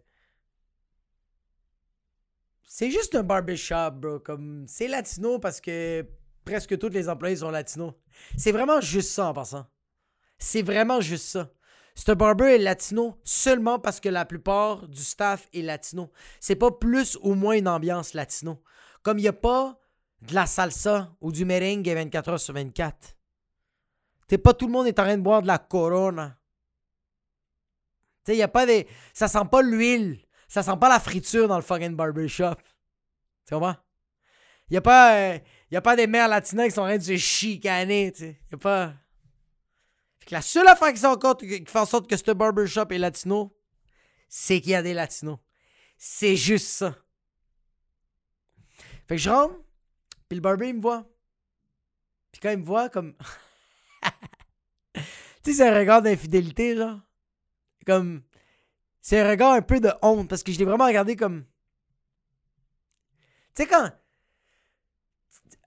C'est 2.64 2.90
juste 2.90 3.14
un 3.14 3.22
barbershop, 3.22 3.92
bro. 3.92 4.20
Comme, 4.20 4.64
c'est 4.68 4.88
latino 4.88 5.38
parce 5.38 5.60
que 5.60 6.06
presque 6.44 6.78
tous 6.78 6.88
les 6.88 7.08
employés 7.08 7.36
sont 7.36 7.50
latinos. 7.50 7.92
C'est 8.36 8.52
vraiment 8.52 8.80
juste 8.80 9.10
ça 9.10 9.26
en 9.26 9.34
passant. 9.34 9.66
C'est 10.38 10.62
vraiment 10.62 11.00
juste 11.00 11.26
ça. 11.26 11.50
Ce 11.94 12.12
barber 12.12 12.54
est 12.54 12.58
latino 12.58 13.18
seulement 13.24 13.78
parce 13.78 14.00
que 14.00 14.08
la 14.08 14.24
plupart 14.24 14.88
du 14.88 15.02
staff 15.02 15.48
est 15.52 15.62
latino. 15.62 16.10
C'est 16.38 16.56
pas 16.56 16.70
plus 16.70 17.18
ou 17.22 17.34
moins 17.34 17.54
une 17.54 17.68
ambiance 17.68 18.14
latino. 18.14 18.62
Comme 19.02 19.18
il 19.18 19.22
n'y 19.22 19.28
a 19.28 19.32
pas 19.32 19.78
de 20.22 20.34
la 20.34 20.46
salsa 20.46 21.14
ou 21.20 21.32
du 21.32 21.44
merengue 21.44 21.88
24 21.88 22.28
heures 22.28 22.40
sur 22.40 22.54
24. 22.54 23.16
T'es 24.28 24.38
pas 24.38 24.54
tout 24.54 24.66
le 24.66 24.72
monde 24.72 24.86
est 24.86 24.98
en 24.98 25.04
train 25.04 25.16
de 25.16 25.22
boire 25.22 25.42
de 25.42 25.46
la 25.46 25.58
corona. 25.58 26.36
Tu 28.24 28.34
y 28.34 28.42
a 28.42 28.48
pas 28.48 28.66
des. 28.66 28.86
Ça 29.12 29.28
sent 29.28 29.46
pas 29.50 29.62
l'huile. 29.62 30.20
Ça 30.48 30.62
sent 30.62 30.76
pas 30.80 30.88
la 30.88 31.00
friture 31.00 31.48
dans 31.48 31.56
le 31.56 31.62
fucking 31.62 31.96
barbershop. 31.96 32.56
Tu 33.46 33.54
comprends? 33.54 33.76
Y 34.70 34.76
a 34.76 34.80
pas. 34.80 35.16
Euh, 35.16 35.38
y 35.70 35.76
a 35.76 35.80
pas 35.80 35.96
des 35.96 36.06
mères 36.06 36.28
latinas 36.28 36.66
qui 36.66 36.72
sont 36.72 36.82
en 36.82 36.86
train 36.86 36.98
de 36.98 37.02
se 37.02 37.16
chicaner, 37.16 38.12
tu 38.12 38.36
a 38.52 38.56
pas. 38.56 38.94
La 40.30 40.42
seule 40.42 40.68
affaire 40.68 40.92
qui, 40.92 41.64
qui 41.64 41.70
fait 41.70 41.78
en 41.78 41.86
sorte 41.86 42.08
que 42.08 42.16
ce 42.16 42.30
barbershop 42.30 42.86
est 42.90 42.98
latino, 42.98 43.56
c'est 44.28 44.60
qu'il 44.60 44.72
y 44.72 44.74
a 44.74 44.82
des 44.82 44.94
latinos. 44.94 45.38
C'est 45.98 46.36
juste 46.36 46.68
ça. 46.68 46.96
Fait 49.08 49.16
que 49.16 49.22
je 49.22 49.28
rentre, 49.28 49.56
puis 50.28 50.36
le 50.36 50.40
barber, 50.40 50.68
il 50.68 50.76
me 50.76 50.80
voit. 50.80 51.04
Puis 52.30 52.40
quand 52.40 52.50
il 52.50 52.58
me 52.58 52.64
voit, 52.64 52.88
comme. 52.88 53.16
tu 54.94 55.02
sais, 55.42 55.52
c'est 55.54 55.68
un 55.68 55.76
regard 55.76 56.00
d'infidélité, 56.00 56.76
genre. 56.76 57.00
Comme. 57.84 58.22
C'est 59.02 59.18
un 59.18 59.28
regard 59.28 59.54
un 59.54 59.62
peu 59.62 59.80
de 59.80 59.90
honte, 60.00 60.28
parce 60.28 60.44
que 60.44 60.52
je 60.52 60.58
l'ai 60.58 60.64
vraiment 60.64 60.86
regardé 60.86 61.16
comme. 61.16 61.44
Tu 63.54 63.64
sais, 63.64 63.66
quand. 63.66 63.90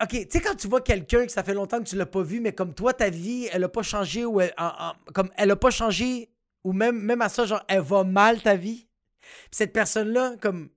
Ok, 0.02 0.10
tu 0.10 0.28
sais, 0.30 0.42
quand 0.42 0.56
tu 0.56 0.68
vois 0.68 0.82
quelqu'un 0.82 1.26
que 1.26 1.32
ça 1.32 1.44
fait 1.44 1.54
longtemps 1.54 1.80
que 1.80 1.88
tu 1.88 1.96
l'as 1.96 2.06
pas 2.06 2.24
vu, 2.24 2.40
mais 2.40 2.54
comme 2.54 2.74
toi, 2.74 2.94
ta 2.94 3.10
vie, 3.10 3.48
elle 3.52 3.64
a 3.64 3.70
pas 3.70 3.84
changé, 3.84 4.26
ou 4.26 4.42
elle, 4.42 4.54
comme 5.14 5.30
elle 5.38 5.52
a 5.52 5.56
pas 5.56 5.72
changé, 5.72 6.30
ou 6.64 6.74
même, 6.74 7.00
même 7.00 7.22
à 7.22 7.30
ça, 7.30 7.46
genre, 7.46 7.64
elle 7.68 7.82
va 7.82 8.04
mal 8.04 8.42
ta 8.42 8.56
vie? 8.56 8.88
Puis 9.22 9.50
cette 9.52 9.74
personne-là, 9.74 10.36
comme 10.42 10.70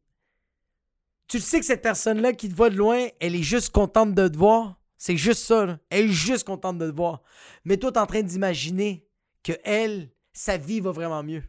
tu 1.29 1.41
sais 1.41 1.59
que 1.59 1.67
cette 1.67 1.83
personne-là 1.83 2.33
qui 2.35 2.49
te 2.49 2.55
voit 2.55 2.71
de 2.71 2.77
loin, 2.77 3.09
elle 3.21 3.35
est 3.35 3.43
juste 3.43 3.71
contente 3.71 4.15
de 4.15 4.29
te 4.29 4.37
voir? 4.37 4.81
C'est 4.97 5.17
juste 5.17 5.43
ça. 5.43 5.79
Elle 5.91 6.07
est 6.07 6.09
juste 6.09 6.47
contente 6.47 6.79
de 6.79 6.91
te 6.91 6.97
voir. 6.97 7.23
Mais 7.65 7.77
toi, 7.77 7.93
t'es 7.93 7.99
en 7.99 8.07
train 8.07 8.23
d'imaginer 8.23 9.07
que 9.43 9.53
elle, 9.65 10.11
sa 10.33 10.57
vie 10.57 10.81
va 10.81 10.93
vraiment 10.93 11.23
mieux. 11.23 11.43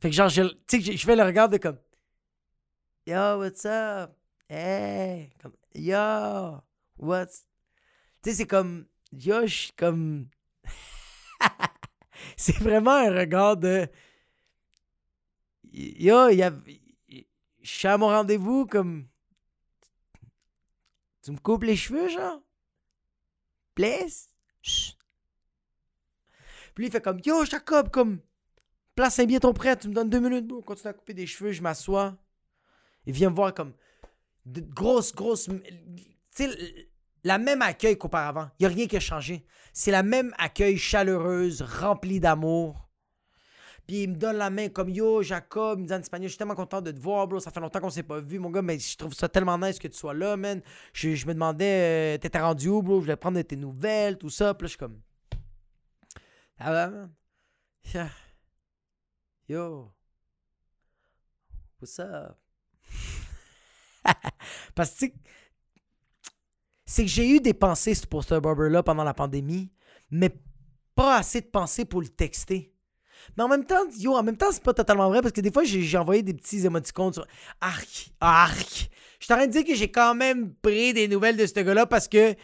Fait 0.00 0.10
que 0.10 0.16
genre, 0.16 0.28
je, 0.28 0.42
je 0.70 1.04
fais 1.04 1.16
le 1.16 1.22
regard 1.22 1.48
de 1.48 1.56
comme 1.56 1.78
Yo, 3.06 3.38
what's 3.38 3.64
up? 3.64 4.10
Hey! 4.48 5.32
Comme, 5.42 5.56
Yo! 5.74 6.62
What's. 6.98 7.46
Tu 8.22 8.30
sais, 8.30 8.36
c'est 8.36 8.46
comme. 8.46 8.86
Yo, 9.12 9.46
je 9.46 9.54
suis 9.54 9.72
comme. 9.72 10.28
c'est 12.36 12.56
vraiment 12.58 12.92
un 12.92 13.12
regard 13.12 13.56
de. 13.56 13.88
Yo, 15.72 16.28
y 16.28 16.42
a 16.42 16.52
je 17.66 17.70
suis 17.70 17.88
à 17.88 17.98
mon 17.98 18.06
rendez-vous 18.06 18.66
comme. 18.66 19.08
Tu 21.22 21.32
me 21.32 21.38
coupes 21.38 21.64
les 21.64 21.74
cheveux, 21.74 22.08
genre? 22.08 22.40
Place? 23.74 24.28
Puis 24.62 24.94
lui, 26.76 26.86
il 26.86 26.92
fait 26.92 27.00
comme 27.00 27.20
Yo, 27.24 27.44
Jacob, 27.44 27.90
comme. 27.90 28.20
Place 28.94 29.18
un 29.18 29.24
bien 29.24 29.40
ton 29.40 29.52
prêt, 29.52 29.76
tu 29.76 29.88
me 29.88 29.94
donnes 29.94 30.08
deux 30.08 30.20
minutes, 30.20 30.50
on 30.52 30.62
continue 30.62 30.90
à 30.90 30.94
couper 30.94 31.12
des 31.12 31.26
cheveux, 31.26 31.50
je 31.50 31.60
m'assois. 31.60 32.16
Il 33.04 33.12
vient 33.12 33.30
me 33.30 33.34
voir 33.34 33.52
comme. 33.52 33.74
De 34.46 34.60
grosse, 34.60 35.14
grosse. 35.14 35.48
Tu 36.34 36.48
la 37.24 37.38
même 37.38 37.60
accueil 37.60 37.98
qu'auparavant. 37.98 38.48
Il 38.58 38.66
n'y 38.66 38.72
a 38.72 38.74
rien 38.76 38.86
qui 38.86 38.96
a 38.96 39.00
changé. 39.00 39.44
C'est 39.72 39.90
la 39.90 40.04
même 40.04 40.32
accueil 40.38 40.78
chaleureuse, 40.78 41.60
remplie 41.60 42.20
d'amour. 42.20 42.88
Puis 43.86 44.04
il 44.04 44.10
me 44.10 44.14
donne 44.14 44.36
la 44.36 44.50
main 44.50 44.68
comme 44.68 44.88
Yo, 44.88 45.22
Jacob, 45.22 45.78
il 45.78 45.82
me 45.82 45.88
dit 45.88 45.94
en 45.94 46.00
espagnol, 46.00 46.28
je 46.28 46.32
suis 46.32 46.38
tellement 46.38 46.54
content 46.54 46.80
de 46.80 46.92
te 46.92 47.00
voir, 47.00 47.26
bro. 47.26 47.40
Ça 47.40 47.50
fait 47.50 47.60
longtemps 47.60 47.80
qu'on 47.80 47.90
s'est 47.90 48.04
pas 48.04 48.20
vu, 48.20 48.38
mon 48.38 48.50
gars, 48.50 48.62
mais 48.62 48.78
je 48.78 48.96
trouve 48.96 49.12
ça 49.12 49.28
tellement 49.28 49.58
nice 49.58 49.78
que 49.78 49.88
tu 49.88 49.96
sois 49.96 50.14
là, 50.14 50.36
man. 50.36 50.60
Je, 50.92 51.08
me 51.26 51.34
demandais, 51.34 52.14
euh, 52.14 52.18
t'étais 52.18 52.40
rendu 52.40 52.68
où, 52.68 52.82
bro? 52.82 52.96
Je 52.96 53.00
voulais 53.02 53.16
prendre 53.16 53.40
tes 53.42 53.56
nouvelles, 53.56 54.18
tout 54.18 54.30
ça. 54.30 54.54
Puis 54.54 54.64
là, 54.64 54.66
je 54.66 54.70
suis 54.70 54.78
comme. 54.78 55.00
Ah 56.58 56.72
ouais, 56.72 56.90
man. 56.90 58.10
Yo. 59.48 59.92
What's 61.80 61.98
up? 61.98 62.45
Parce 64.76 64.90
que, 64.90 65.06
c'est 66.84 67.02
que 67.02 67.10
j'ai 67.10 67.28
eu 67.28 67.40
des 67.40 67.54
pensées 67.54 67.94
pour 68.08 68.22
ce 68.22 68.36
barber-là 68.38 68.84
pendant 68.84 69.02
la 69.02 69.14
pandémie, 69.14 69.72
mais 70.10 70.30
pas 70.94 71.16
assez 71.16 71.40
de 71.40 71.46
pensées 71.46 71.84
pour 71.84 72.00
le 72.00 72.08
texter. 72.08 72.72
Mais 73.36 73.42
en 73.42 73.48
même 73.48 73.64
temps, 73.64 73.82
yo, 73.98 74.14
en 74.14 74.22
même 74.22 74.36
temps, 74.36 74.52
c'est 74.52 74.62
pas 74.62 74.74
totalement 74.74 75.08
vrai 75.08 75.20
parce 75.20 75.32
que 75.32 75.40
des 75.40 75.50
fois, 75.50 75.64
j'ai 75.64 75.98
envoyé 75.98 76.22
des 76.22 76.34
petits 76.34 76.64
émoticônes 76.64 77.14
sur 77.14 77.26
Arc, 77.60 78.12
arc. 78.20 78.90
Je 79.18 79.24
suis 79.24 79.34
en 79.34 79.38
train 79.38 79.46
de 79.46 79.52
dire 79.52 79.64
que 79.64 79.74
j'ai 79.74 79.90
quand 79.90 80.14
même 80.14 80.54
pris 80.54 80.92
des 80.92 81.08
nouvelles 81.08 81.36
de 81.36 81.46
ce 81.46 81.58
gars-là 81.58 81.86
parce 81.86 82.06
que 82.06 82.34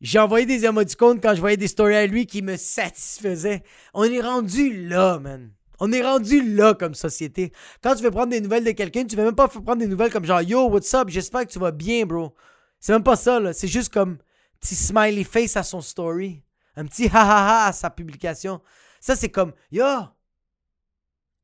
j'ai 0.00 0.18
envoyé 0.18 0.44
des 0.44 0.66
émoticônes 0.66 1.20
quand 1.20 1.34
je 1.34 1.40
voyais 1.40 1.56
des 1.56 1.68
stories 1.68 1.94
à 1.94 2.06
lui 2.06 2.26
qui 2.26 2.42
me 2.42 2.56
satisfaisaient. 2.56 3.62
On 3.94 4.04
est 4.04 4.20
rendu 4.20 4.88
là, 4.88 5.18
man. 5.18 5.52
On 5.80 5.90
est 5.92 6.02
rendu 6.02 6.54
là 6.54 6.74
comme 6.74 6.94
société. 6.94 7.52
Quand 7.82 7.94
tu 7.94 8.02
veux 8.02 8.10
prendre 8.10 8.30
des 8.30 8.40
nouvelles 8.40 8.64
de 8.64 8.70
quelqu'un, 8.72 9.04
tu 9.04 9.16
veux 9.16 9.24
même 9.24 9.34
pas 9.34 9.48
prendre 9.48 9.76
des 9.76 9.86
nouvelles 9.86 10.12
comme 10.12 10.24
genre 10.24 10.42
Yo, 10.42 10.68
what's 10.68 10.92
up? 10.94 11.08
J'espère 11.08 11.46
que 11.46 11.52
tu 11.52 11.58
vas 11.58 11.72
bien, 11.72 12.04
bro. 12.04 12.34
C'est 12.78 12.92
même 12.92 13.02
pas 13.02 13.16
ça, 13.16 13.40
là. 13.40 13.52
C'est 13.52 13.68
juste 13.68 13.92
comme 13.92 14.18
petit 14.60 14.74
smiley 14.74 15.24
face 15.24 15.56
à 15.56 15.62
son 15.62 15.80
story. 15.80 16.42
Un 16.76 16.86
petit 16.86 17.06
ha 17.08 17.20
ha 17.20 17.64
ha 17.64 17.66
à 17.66 17.72
sa 17.72 17.90
publication. 17.90 18.60
Ça, 19.00 19.16
c'est 19.16 19.28
comme, 19.28 19.52
yo, 19.70 19.84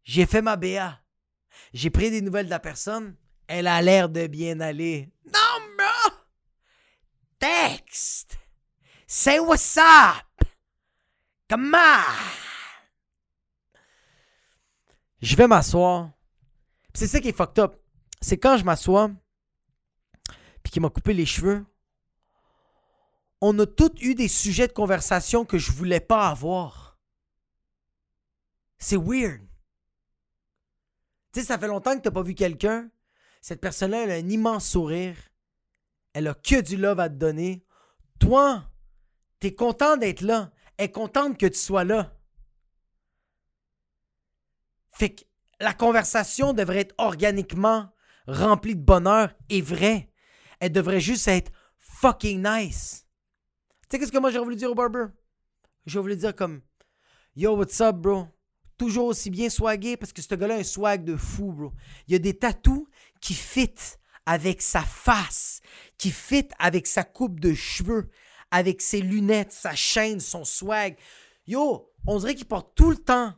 j'ai 0.05 0.27
fait 0.27 0.43
ma 0.43 0.57
BA. 0.57 0.99
J'ai 1.73 1.91
pris 1.91 2.11
des 2.11 2.23
nouvelles 2.23 2.47
de 2.47 2.51
la 2.51 2.61
personne. 2.61 3.15
Elle 3.47 3.67
a 3.67 3.83
l'air 3.83 4.09
de 4.09 4.27
bien 4.27 4.61
aller. 4.61 5.11
Non, 5.27 5.75
bro! 5.77 6.15
Texte! 7.39 8.39
Say 9.07 9.39
what's 9.39 9.77
up! 9.77 10.47
Come 11.49 11.75
on! 11.75 12.48
Je 15.21 15.37
vais 15.37 15.47
m'asseoir. 15.47 16.11
C'est 16.95 17.07
ça 17.07 17.21
qui 17.21 17.29
est 17.29 17.37
fucked 17.37 17.59
up. 17.59 17.77
C'est 18.21 18.39
quand 18.39 18.57
je 18.57 18.65
m'assois, 18.65 19.11
puis 20.63 20.73
qu'il 20.73 20.83
m'a 20.83 20.91
coupé 20.91 21.15
les 21.15 21.27
cheveux, 21.27 21.65
on 23.41 23.57
a 23.59 23.67
tous 23.67 23.93
eu 24.01 24.15
des 24.15 24.29
sujets 24.29 24.67
de 24.67 24.73
conversation 24.73 25.45
que 25.45 25.59
je 25.59 25.71
voulais 25.71 26.01
pas 26.01 26.29
avoir. 26.29 26.99
C'est 28.79 28.97
weird. 28.97 29.41
Tu 31.33 31.41
sais, 31.41 31.47
ça 31.47 31.59
fait 31.59 31.69
longtemps 31.69 31.97
que 31.97 32.03
tu 32.03 32.09
n'as 32.09 32.15
pas 32.15 32.23
vu 32.23 32.35
quelqu'un. 32.35 32.91
Cette 33.41 33.61
personne-là, 33.61 34.05
elle 34.05 34.11
a 34.11 34.15
un 34.15 34.29
immense 34.29 34.69
sourire. 34.69 35.17
Elle 36.13 36.27
a 36.27 36.35
que 36.35 36.61
du 36.61 36.77
love 36.77 36.99
à 36.99 37.09
te 37.09 37.15
donner. 37.15 37.65
Toi, 38.19 38.69
tu 39.41 39.49
es 39.49 39.55
content 39.55 39.97
d'être 39.97 40.23
là. 40.23 40.51
Elle 40.77 40.87
est 40.87 40.93
contente 40.93 41.39
que 41.39 41.47
tu 41.47 41.59
sois 41.59 41.85
là. 41.85 42.18
Fait 44.99 45.11
que 45.11 45.23
la 45.61 45.73
conversation 45.73 46.53
devrait 46.53 46.81
être 46.81 46.95
organiquement 46.99 47.89
remplie 48.27 48.75
de 48.75 48.83
bonheur 48.83 49.33
et 49.49 49.61
vraie. 49.61 50.11
Elle 50.59 50.73
devrait 50.73 51.01
juste 51.01 51.29
être 51.29 51.53
fucking 51.79 52.45
nice. 52.45 53.07
Tu 53.83 53.89
sais, 53.91 53.99
qu'est-ce 53.99 54.13
que 54.13 54.19
moi 54.19 54.31
j'ai 54.31 54.41
voulu 54.41 54.57
dire 54.57 54.71
au 54.71 54.75
barber? 54.75 55.07
J'ai 55.87 56.01
voulu 56.01 56.17
dire 56.17 56.35
comme 56.35 56.63
Yo, 57.37 57.57
what's 57.57 57.81
up, 57.81 57.97
bro? 57.97 58.27
toujours 58.77 59.07
aussi 59.07 59.29
bien 59.29 59.51
swagué 59.51 59.97
parce 59.97 60.13
que 60.13 60.23
ce 60.23 60.35
gars-là 60.35 60.55
a 60.55 60.59
un 60.59 60.65
swag 60.65 61.05
de 61.05 61.17
fou, 61.17 61.53
bro. 61.53 61.73
Il 62.07 62.13
y 62.13 62.17
a 62.17 62.19
des 62.19 62.39
tatous 62.39 62.87
qui 63.21 63.35
fit 63.35 63.75
avec 64.25 64.63
sa 64.63 64.83
face, 64.83 65.61
qui 65.97 66.11
fit 66.11 66.49
avec 66.59 66.87
sa 66.87 67.05
coupe 67.05 67.41
de 67.41 67.55
cheveux, 67.55 68.09
avec 68.51 68.81
ses 68.81 69.01
lunettes, 69.01 69.53
sa 69.53 69.75
chaîne, 69.75 70.21
son 70.21 70.45
swag. 70.45 70.97
Yo, 71.47 71.93
on 72.07 72.19
dirait 72.19 72.35
qu'il 72.35 72.47
porte 72.47 72.75
tout 72.75 72.91
le 72.91 72.97
temps 72.97 73.35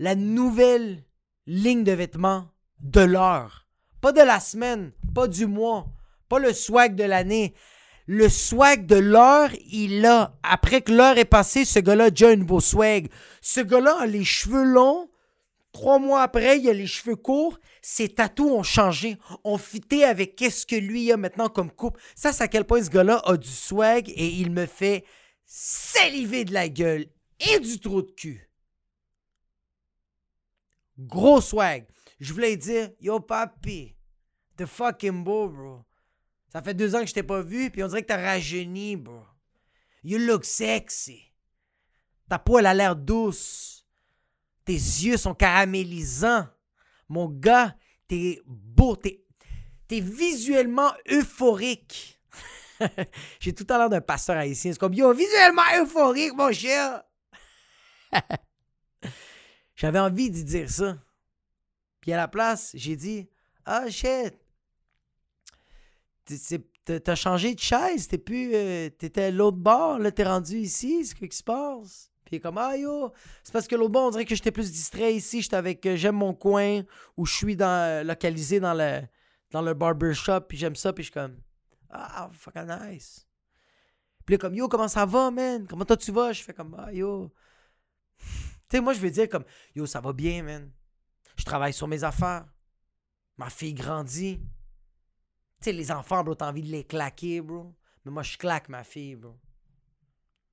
la 0.00 0.16
nouvelle 0.16 1.04
ligne 1.46 1.84
de 1.84 1.92
vêtements 1.92 2.48
de 2.80 3.02
l'heure. 3.02 3.68
Pas 4.00 4.10
de 4.10 4.22
la 4.22 4.40
semaine, 4.40 4.90
pas 5.14 5.28
du 5.28 5.46
mois, 5.46 5.86
pas 6.28 6.40
le 6.40 6.52
swag 6.52 6.96
de 6.96 7.04
l'année 7.04 7.54
le 8.12 8.28
swag 8.28 8.86
de 8.86 8.96
l'heure, 8.96 9.50
il 9.70 10.04
a. 10.04 10.36
Après 10.42 10.80
que 10.80 10.90
l'heure 10.90 11.16
est 11.16 11.24
passée, 11.24 11.64
ce 11.64 11.78
gars-là 11.78 12.06
a 12.06 12.10
déjà 12.10 12.30
un 12.30 12.34
nouveau 12.34 12.58
swag. 12.58 13.08
Ce 13.40 13.60
gars-là 13.60 13.98
a 14.00 14.06
les 14.06 14.24
cheveux 14.24 14.64
longs. 14.64 15.08
Trois 15.70 16.00
mois 16.00 16.22
après, 16.22 16.58
il 16.58 16.68
a 16.68 16.72
les 16.72 16.88
cheveux 16.88 17.14
courts. 17.14 17.60
Ses 17.82 18.08
tatous 18.08 18.50
ont 18.50 18.64
changé, 18.64 19.16
ont 19.44 19.58
fité 19.58 20.02
avec 20.02 20.34
qu'est-ce 20.34 20.66
que 20.66 20.74
lui 20.74 21.12
a 21.12 21.16
maintenant 21.16 21.48
comme 21.48 21.70
coupe. 21.70 21.98
Ça, 22.16 22.32
c'est 22.32 22.42
à 22.42 22.48
quel 22.48 22.64
point 22.64 22.82
ce 22.82 22.90
gars-là 22.90 23.22
a 23.24 23.36
du 23.36 23.48
swag 23.48 24.08
et 24.08 24.26
il 24.26 24.50
me 24.50 24.66
fait 24.66 25.04
saliver 25.46 26.44
de 26.44 26.52
la 26.52 26.68
gueule 26.68 27.06
et 27.38 27.60
du 27.60 27.78
trou 27.78 28.02
de 28.02 28.10
cul. 28.10 28.49
Gros 31.00 31.40
swag. 31.40 31.86
Je 32.18 32.32
voulais 32.32 32.56
dire, 32.56 32.90
yo 33.00 33.20
papi, 33.20 33.96
the 34.56 34.66
fucking 34.66 35.24
beau, 35.24 35.48
bro. 35.48 35.84
Ça 36.52 36.60
fait 36.60 36.74
deux 36.74 36.94
ans 36.94 37.00
que 37.00 37.06
je 37.06 37.14
t'ai 37.14 37.22
pas 37.22 37.40
vu, 37.40 37.70
puis 37.70 37.82
on 37.82 37.88
dirait 37.88 38.02
que 38.02 38.08
t'as 38.08 38.22
rajeuni, 38.22 38.96
bro. 38.96 39.24
You 40.02 40.18
look 40.18 40.44
sexy. 40.44 41.32
Ta 42.28 42.38
peau, 42.38 42.58
a 42.58 42.74
l'air 42.74 42.94
douce. 42.94 43.86
tes 44.64 44.74
yeux 44.74 45.16
sont 45.16 45.34
caramélisants. 45.34 46.46
Mon 47.08 47.28
gars, 47.28 47.74
t'es 48.06 48.40
beau, 48.46 48.94
t'es, 48.94 49.24
t'es 49.88 50.00
visuellement 50.00 50.92
euphorique. 51.10 52.20
J'ai 53.40 53.54
tout 53.54 53.66
à 53.70 53.78
l'heure 53.78 53.90
d'un 53.90 54.00
pasteur 54.00 54.36
haïtien. 54.36 54.72
C'est 54.72 54.78
comme, 54.78 54.94
yo, 54.94 55.12
visuellement 55.14 55.62
euphorique, 55.80 56.34
mon 56.34 56.52
cher. 56.52 57.02
J'avais 59.80 59.98
envie 59.98 60.30
de 60.30 60.42
dire 60.42 60.68
ça. 60.68 60.98
Puis 62.02 62.12
à 62.12 62.18
la 62.18 62.28
place, 62.28 62.72
j'ai 62.74 62.96
dit, 62.96 63.26
ah, 63.64 63.88
shit. 63.88 64.34
T'as 66.84 67.14
changé 67.14 67.54
de 67.54 67.60
chaise, 67.60 68.06
t'es 68.06 68.18
plus. 68.18 68.54
Euh, 68.54 68.90
t'étais 68.90 69.22
à 69.22 69.30
l'autre 69.30 69.56
bord, 69.56 69.98
là, 69.98 70.12
t'es 70.12 70.24
rendu 70.24 70.58
ici, 70.58 71.06
c'est 71.06 71.18
quoi 71.18 71.28
qui 71.28 71.36
se 71.38 71.42
passe? 71.42 72.10
Puis 72.26 72.34
il 72.34 72.36
est 72.36 72.40
comme, 72.40 72.58
ah 72.58 72.76
yo, 72.76 73.10
c'est 73.42 73.52
parce 73.52 73.66
que 73.66 73.74
l'autre 73.74 73.92
bord, 73.92 74.08
on 74.08 74.10
dirait 74.10 74.26
que 74.26 74.34
j'étais 74.34 74.50
plus 74.50 74.70
distrait 74.70 75.14
ici, 75.14 75.40
j'étais 75.40 75.56
avec, 75.56 75.86
euh, 75.86 75.96
j'aime 75.96 76.16
mon 76.16 76.34
coin, 76.34 76.82
où 77.16 77.24
je 77.24 77.34
suis 77.34 77.56
dans, 77.56 78.06
localisé 78.06 78.60
dans 78.60 78.74
le, 78.74 79.00
dans 79.50 79.62
le 79.62 79.72
barbershop, 79.72 80.42
puis 80.42 80.58
j'aime 80.58 80.76
ça, 80.76 80.92
puis 80.92 81.04
je 81.04 81.10
suis 81.10 81.18
comme, 81.18 81.38
ah, 81.88 82.28
fucking 82.34 82.66
nice. 82.66 83.26
Puis 84.26 84.34
là, 84.34 84.38
comme, 84.38 84.54
yo, 84.54 84.68
comment 84.68 84.88
ça 84.88 85.06
va, 85.06 85.30
man? 85.30 85.66
Comment 85.66 85.86
toi 85.86 85.96
tu 85.96 86.12
vas? 86.12 86.34
Je 86.34 86.42
fais 86.42 86.52
comme, 86.52 86.76
ah 86.78 86.92
yo. 86.92 87.32
Tu 88.70 88.76
sais, 88.76 88.80
moi, 88.80 88.92
je 88.92 89.00
vais 89.00 89.10
dire 89.10 89.28
comme, 89.28 89.44
yo, 89.74 89.84
ça 89.84 90.00
va 90.00 90.12
bien, 90.12 90.44
man. 90.44 90.70
Je 91.36 91.44
travaille 91.44 91.72
sur 91.72 91.88
mes 91.88 92.04
affaires. 92.04 92.46
Ma 93.36 93.50
fille 93.50 93.74
grandit. 93.74 94.38
Tu 95.60 95.64
sais, 95.64 95.72
les 95.72 95.90
enfants, 95.90 96.22
bro, 96.22 96.36
t'as 96.36 96.48
envie 96.48 96.62
de 96.62 96.68
les 96.68 96.84
claquer, 96.84 97.40
bro. 97.40 97.74
Mais 98.04 98.12
moi, 98.12 98.22
je 98.22 98.38
claque 98.38 98.68
ma 98.68 98.84
fille, 98.84 99.16
bro. 99.16 99.36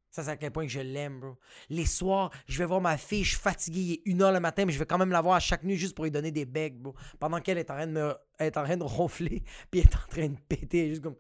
Ça, 0.10 0.24
c'est 0.24 0.32
à 0.32 0.38
quel 0.38 0.52
point 0.52 0.66
que 0.66 0.72
je 0.72 0.80
l'aime, 0.80 1.20
bro. 1.20 1.38
Les 1.70 1.86
soirs, 1.86 2.32
je 2.48 2.58
vais 2.58 2.66
voir 2.66 2.82
ma 2.82 2.98
fille, 2.98 3.24
je 3.24 3.32
suis 3.32 3.40
fatigué, 3.40 3.80
il 3.82 3.94
est 3.94 4.02
une 4.06 4.24
heure 4.24 4.32
le 4.32 4.40
matin, 4.40 4.66
mais 4.66 4.74
je 4.74 4.80
vais 4.80 4.86
quand 4.88 4.98
même 4.98 5.12
la 5.12 5.22
voir 5.22 5.36
à 5.36 5.40
chaque 5.40 5.64
nuit 5.64 5.78
juste 5.78 5.94
pour 5.94 6.06
lui 6.06 6.12
donner 6.12 6.32
des 6.32 6.46
becs, 6.46 6.82
bro. 6.82 6.96
Pendant 7.20 7.40
qu'elle 7.40 7.60
est 7.60 7.70
en 7.70 7.76
train 7.76 7.86
de 7.86 7.92
me, 7.92 8.16
est 8.40 8.58
en 8.58 8.64
train 8.64 8.78
de 8.78 8.84
ronfler, 8.84 9.44
puis 9.70 9.82
elle 9.82 9.86
est 9.86 9.96
en 9.96 10.08
train 10.10 10.30
de 10.30 10.40
péter, 10.50 10.90
juste 10.90 11.04
comme. 11.04 11.18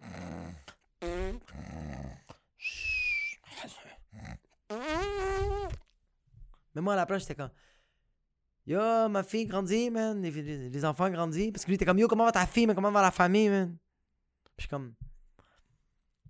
Mais 6.77 6.81
moi, 6.81 6.93
à 6.93 6.95
la 6.95 7.07
place, 7.07 7.23
j'étais 7.23 7.33
comme. 7.33 7.49
Yo, 8.67 9.09
ma 9.09 9.23
fille 9.23 9.47
grandit, 9.47 9.89
man. 9.89 10.21
Les, 10.21 10.85
enfants 10.85 11.09
grandissent. 11.09 11.51
Parce 11.51 11.65
que 11.65 11.69
lui, 11.71 11.75
était 11.75 11.85
comme, 11.85 11.97
yo, 11.97 12.07
comment 12.07 12.25
va 12.25 12.31
ta 12.31 12.45
fille, 12.45 12.67
mais 12.67 12.75
comment 12.75 12.91
va 12.91 13.01
la 13.01 13.09
famille, 13.09 13.49
man? 13.49 13.75
Puis 14.43 14.53
je 14.57 14.61
suis 14.61 14.69
comme, 14.69 14.93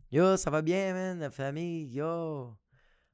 yo, 0.10 0.38
ça 0.38 0.50
va 0.50 0.62
bien, 0.62 0.94
man, 0.94 1.20
la 1.20 1.32
famille, 1.32 1.94
yo. 1.94 2.56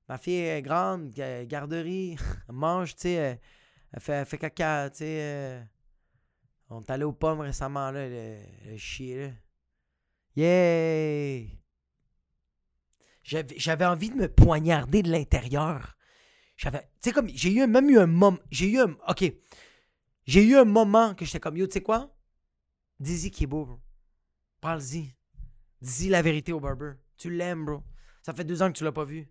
Ma 0.07 0.19
fille 0.19 0.41
est 0.41 0.61
grande, 0.61 1.09
garderie, 1.09 2.17
elle 2.49 2.55
mange, 2.55 2.93
tu 2.93 3.01
sais, 3.01 3.39
elle, 3.93 3.99
fait, 3.99 4.25
fait 4.25 4.37
caca, 4.37 4.91
tu 4.91 4.97
sais. 4.97 5.17
Euh. 5.21 5.63
on 6.69 6.81
est 6.81 6.91
allé 6.91 7.03
aux 7.03 7.13
pommes 7.13 7.39
récemment, 7.39 7.89
là, 7.89 8.07
le, 8.07 8.37
le 8.65 8.77
chier, 8.77 9.27
là. 9.27 9.33
Yay! 10.35 11.59
J'avais 13.23 13.85
envie 13.85 14.11
de 14.11 14.17
me 14.17 14.27
poignarder 14.27 15.01
de 15.01 15.09
l'intérieur. 15.09 15.95
J'avais. 16.63 16.79
Tu 16.79 17.09
sais, 17.09 17.11
comme. 17.11 17.27
J'ai 17.27 17.51
eu 17.51 17.67
même 17.67 17.89
eu 17.89 17.99
un 17.99 18.07
moment. 18.07 18.39
J'ai 18.49 18.69
eu 18.69 18.79
un. 18.79 18.95
Ok. 19.09 19.25
J'ai 20.25 20.43
eu 20.43 20.55
un 20.55 20.63
moment 20.63 21.13
que 21.13 21.25
j'étais 21.25 21.41
comme 21.41 21.57
yo, 21.57 21.67
tu 21.67 21.73
sais 21.73 21.81
quoi? 21.81 22.15
Dis-y 23.01 23.31
qui 23.31 23.43
est 23.43 23.47
beau, 23.47 23.65
bro. 23.65 23.79
Parle-y. 24.61 25.13
Dis-y 25.81 26.07
la 26.07 26.21
vérité 26.21 26.53
au 26.53 26.61
barber. 26.61 26.93
Tu 27.17 27.29
l'aimes, 27.29 27.65
bro. 27.65 27.83
Ça 28.21 28.33
fait 28.33 28.45
deux 28.45 28.61
ans 28.61 28.71
que 28.71 28.77
tu 28.77 28.85
l'as 28.85 28.93
pas 28.93 29.03
vu. 29.03 29.27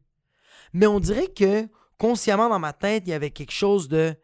Mais 0.74 0.86
on 0.86 1.00
dirait 1.00 1.28
que 1.28 1.66
consciemment 1.96 2.50
dans 2.50 2.58
ma 2.58 2.74
tête, 2.74 3.04
il 3.06 3.10
y 3.10 3.14
avait 3.14 3.30
quelque 3.30 3.52
chose 3.52 3.88
de. 3.88 4.14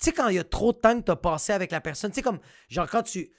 Tu 0.00 0.06
sais, 0.06 0.12
quand 0.12 0.26
il 0.26 0.34
y 0.34 0.40
a 0.40 0.44
trop 0.44 0.72
de 0.72 0.78
temps 0.78 0.98
que 0.98 1.04
tu 1.04 1.12
as 1.12 1.16
passé 1.16 1.52
avec 1.52 1.70
la 1.70 1.80
personne, 1.80 2.10
tu 2.10 2.16
sais, 2.16 2.22
comme. 2.22 2.40
Genre, 2.68 2.90
quand 2.90 3.04
tu. 3.04 3.30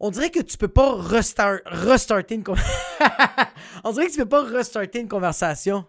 On 0.00 0.10
dirait 0.10 0.30
que 0.30 0.40
tu 0.40 0.58
peux 0.58 0.68
pas 0.68 0.96
restarter 0.96 2.34
une 2.34 2.44
on 3.84 3.92
dirait 3.92 4.08
que 4.08 4.12
tu 4.12 4.18
peux 4.18 4.28
pas 4.28 4.42
restarter 4.42 5.00
une 5.00 5.08
conversation. 5.08 5.86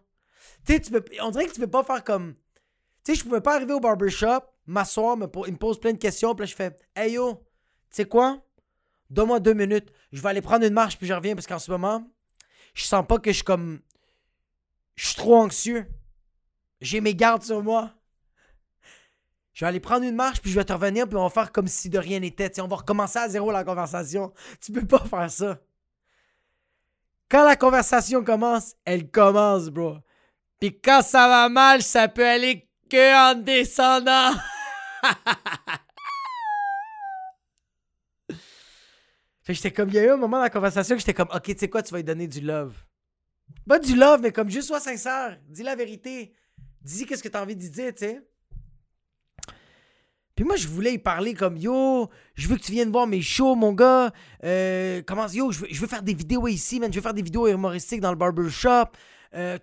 Tu 0.65 0.80
tu 0.82 0.93
on 1.21 1.32
dirait 1.32 1.45
que 1.45 1.54
tu 1.54 1.60
peux 1.60 1.67
pas 1.67 1.84
faire 1.84 2.04
comme. 2.04 2.36
Tu 3.04 3.13
sais, 3.13 3.19
je 3.19 3.23
pouvais 3.23 3.41
pas 3.41 3.56
arriver 3.56 3.73
au 3.73 3.80
barbershop, 3.80 4.41
m'asseoir, 4.65 5.17
me... 5.17 5.28
il 5.47 5.54
me 5.54 5.58
pose 5.58 5.80
plein 5.80 5.91
de 5.91 5.97
questions, 5.97 6.34
puis 6.36 6.45
là, 6.45 6.45
je 6.45 6.56
fais 6.56 6.78
Hey 6.95 7.13
yo, 7.13 7.34
tu 7.36 7.97
sais 7.97 8.06
quoi? 8.06 8.41
Donne-moi 9.10 9.39
deux 9.39 9.54
minutes, 9.54 9.91
je 10.12 10.21
vais 10.21 10.30
aller 10.30 10.41
prendre 10.41 10.65
une 10.65 10.73
marche, 10.73 10.97
puis 10.97 11.06
je 11.06 11.13
reviens, 11.13 11.36
parce 11.36 11.47
qu'en 11.47 11.60
ce 11.60 11.69
moment, 11.69 12.08
je 12.73 12.86
sens 12.86 13.06
pas 13.06 13.19
que 13.19 13.32
je 13.32 13.38
suis 13.38 13.43
comme. 13.43 13.82
Je 14.95 15.08
suis 15.08 15.15
trop 15.15 15.36
anxieux. 15.36 15.86
J'ai 16.82 17.02
mes 17.02 17.15
gardes 17.15 17.43
sur 17.43 17.62
moi. 17.63 17.93
Je 19.54 19.65
vais 19.65 19.69
aller 19.69 19.80
prendre 19.80 20.04
une 20.04 20.15
marche, 20.15 20.41
puis 20.41 20.49
je 20.49 20.56
vais 20.56 20.65
te 20.65 20.73
revenir, 20.73 21.08
puis 21.08 21.17
on 21.17 21.23
va 21.23 21.30
faire 21.30 21.52
comme 21.52 21.67
si 21.67 21.89
de 21.89 21.99
rien 21.99 22.19
n'était. 22.19 22.60
On 22.62 22.67
va 22.67 22.78
recommencer 22.78 23.19
à 23.19 23.30
zéro 23.30 23.52
la 23.52 23.63
conversation. 23.63 24.34
Tu 24.62 24.71
peux 24.71 24.86
pas 24.86 25.04
faire 25.06 25.30
ça. 25.30 25.60
Quand 27.30 27.45
la 27.45 27.56
conversation 27.56 28.23
commence, 28.23 28.76
elle 28.86 29.10
commence, 29.10 29.69
bro. 29.69 29.97
Puis 30.63 30.80
quand 30.80 31.02
ça 31.02 31.28
va 31.28 31.49
mal, 31.49 31.82
ça 31.82 32.08
peut 32.08 32.26
aller 32.26 32.69
que 32.89 33.34
en 33.34 33.36
descendant. 33.36 34.32
j'étais 39.49 39.71
comme, 39.71 39.89
il 39.89 39.95
y 39.95 39.99
a 39.99 40.06
eu 40.06 40.12
un 40.12 40.15
moment 40.15 40.38
dans 40.38 40.43
la 40.43 40.49
conversation 40.49 40.95
que 40.95 41.02
j'étais 41.02 41.13
comme, 41.13 41.28
ok, 41.36 41.43
tu 41.43 41.58
sais 41.58 41.69
quoi, 41.69 41.84
tu 41.84 41.91
vas 41.91 41.97
lui 41.97 42.06
donner 42.06 42.28
du 42.28 42.39
love. 42.39 42.73
Pas 43.67 43.78
du 43.78 43.93
love, 43.93 44.21
mais 44.21 44.32
comme 44.32 44.49
juste 44.49 44.69
sois 44.69 44.80
sincère. 44.80 45.38
Dis 45.49 45.63
la 45.63 45.76
vérité. 45.76 46.34
Dis 46.82 47.06
qu'est-ce 47.06 47.23
que 47.23 47.28
tu 47.28 47.36
as 47.36 47.41
envie 47.41 47.58
de 47.58 47.67
dire, 47.67 47.93
tu 47.93 48.06
sais. 48.06 48.21
Puis 50.34 50.45
moi, 50.45 50.56
je 50.56 50.69
voulais 50.69 50.93
y 50.93 50.97
parler 50.97 51.34
comme 51.34 51.58
Yo, 51.58 52.10
je 52.36 52.47
veux 52.47 52.56
que 52.56 52.62
tu 52.62 52.71
viennes 52.71 52.89
voir 52.89 53.06
mes 53.06 53.21
shows, 53.21 53.56
mon 53.56 53.73
gars. 53.73 54.13
Euh, 54.45 55.02
comment, 55.06 55.28
yo, 55.28 55.52
je 55.52 55.60
veux, 55.60 55.67
je 55.69 55.82
veux, 55.82 55.88
faire 55.88 56.04
des 56.04 56.13
vidéos 56.13 56.47
ici, 56.47 56.80
man. 56.80 56.89
Je 56.89 56.99
veux 56.99 57.04
faire 57.04 57.13
des 57.13 57.21
vidéos 57.21 57.49
humoristiques 57.49 57.99
dans 57.99 58.12
le 58.12 58.17
barbershop. 58.17 58.93
Euh, 59.36 59.58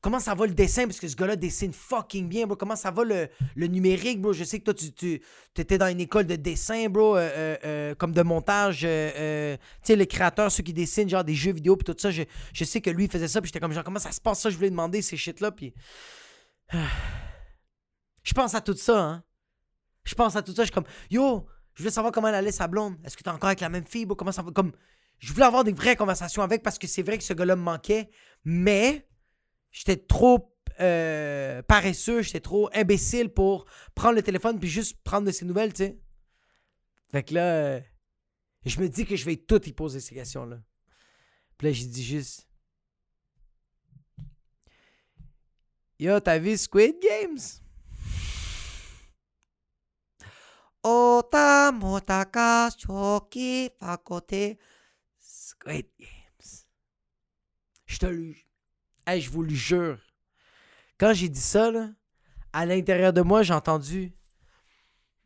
comment 0.00 0.18
ça 0.18 0.34
va 0.34 0.46
le 0.46 0.54
dessin? 0.54 0.86
Parce 0.86 0.98
que 0.98 1.08
ce 1.08 1.16
gars-là 1.16 1.36
dessine 1.36 1.72
fucking 1.72 2.28
bien, 2.28 2.46
bro. 2.46 2.56
Comment 2.56 2.76
ça 2.76 2.90
va 2.90 3.04
le, 3.04 3.28
numérique, 3.66 4.20
bro? 4.20 4.32
Je 4.32 4.44
sais 4.44 4.58
que 4.58 4.64
toi, 4.64 4.74
tu, 4.74 4.92
tu 4.92 5.20
étais 5.58 5.76
dans 5.78 5.88
une 5.88 6.00
école 6.00 6.26
de 6.26 6.36
dessin, 6.36 6.88
bro, 6.88 7.16
euh, 7.16 7.56
euh, 7.64 7.94
comme 7.94 8.12
de 8.12 8.22
montage. 8.22 8.80
tu 8.80 8.86
sais, 8.86 9.96
les 9.96 10.06
créateurs, 10.06 10.50
ceux 10.50 10.62
qui 10.62 10.72
dessinent, 10.72 11.08
genre 11.08 11.24
des 11.24 11.34
jeux 11.34 11.52
vidéo, 11.52 11.76
puis 11.76 11.84
tout 11.84 11.96
ça. 11.98 12.10
Je, 12.10 12.64
sais 12.64 12.80
que 12.80 12.90
lui, 12.90 13.08
faisait 13.08 13.28
ça, 13.28 13.40
puis 13.40 13.48
j'étais 13.48 13.60
comme, 13.60 13.72
genre, 13.72 13.84
comment 13.84 13.98
ça 13.98 14.12
se 14.12 14.20
passe, 14.20 14.40
ça? 14.40 14.50
Je 14.50 14.56
voulais 14.56 14.70
demander 14.70 15.02
ces 15.02 15.16
shit-là, 15.16 15.50
puis. 15.52 15.74
Je 18.22 18.34
pense 18.34 18.54
à 18.54 18.60
tout 18.60 18.76
ça, 18.76 19.00
hein. 19.00 19.24
Je 20.04 20.14
pense 20.14 20.36
à 20.36 20.42
tout 20.42 20.52
ça. 20.52 20.62
Je 20.62 20.66
suis 20.66 20.74
comme, 20.74 20.84
yo, 21.10 21.46
je 21.74 21.82
voulais 21.82 21.90
savoir 21.90 22.12
comment 22.12 22.28
elle 22.28 22.34
allait 22.34 22.52
sa 22.52 22.68
blonde. 22.68 22.96
Est-ce 23.02 23.16
que 23.16 23.22
t'es 23.22 23.30
encore 23.30 23.48
avec 23.48 23.60
la 23.60 23.70
même 23.70 23.86
fille, 23.86 24.04
bro? 24.04 24.14
Comment 24.14 24.30
ça 24.30 24.42
va? 24.42 24.50
Comme, 24.52 24.72
je 25.18 25.32
voulais 25.32 25.46
avoir 25.46 25.64
des 25.64 25.72
vraies 25.72 25.96
conversations 25.96 26.42
avec 26.42 26.62
parce 26.62 26.78
que 26.78 26.86
c'est 26.86 27.02
vrai 27.02 27.16
que 27.18 27.24
ce 27.24 27.32
gars-là 27.32 27.56
me 27.56 27.62
manquait, 27.62 28.10
mais 28.44 29.06
j'étais 29.70 29.96
trop 29.96 30.54
euh, 30.80 31.62
paresseux, 31.62 32.22
j'étais 32.22 32.40
trop 32.40 32.70
imbécile 32.72 33.28
pour 33.28 33.66
prendre 33.94 34.14
le 34.14 34.22
téléphone 34.22 34.58
puis 34.58 34.68
juste 34.68 34.98
prendre 35.02 35.26
de 35.26 35.32
ses 35.32 35.44
nouvelles, 35.44 35.72
tu 35.72 35.84
sais. 35.84 35.98
Fait 37.10 37.22
que 37.22 37.34
là, 37.34 37.80
je 38.64 38.80
me 38.80 38.88
dis 38.88 39.04
que 39.04 39.16
je 39.16 39.24
vais 39.24 39.36
tout 39.36 39.62
y 39.68 39.72
poser 39.72 40.00
ces 40.00 40.14
questions-là. 40.14 40.58
Puis 41.58 41.66
là, 41.66 41.72
j'ai 41.72 41.86
dit 41.86 42.04
juste. 42.04 42.48
Yo, 45.98 46.18
t'as 46.20 46.38
vu 46.38 46.56
Squid 46.56 46.96
Games? 47.02 47.60
Ota 50.82 51.72
motaka 51.72 52.70
shoki 52.70 53.68
fakote 53.78 54.56
Squid 55.18 55.86
Games. 55.98 56.64
Je 57.84 57.98
te 57.98 58.06
le 58.06 58.34
je 59.18 59.30
vous 59.30 59.42
le 59.42 59.54
jure. 59.54 59.98
Quand 60.98 61.12
j'ai 61.14 61.28
dit 61.28 61.40
ça, 61.40 61.70
à 62.52 62.66
l'intérieur 62.66 63.12
de 63.12 63.22
moi, 63.22 63.42
j'ai 63.42 63.54
entendu 63.54 64.12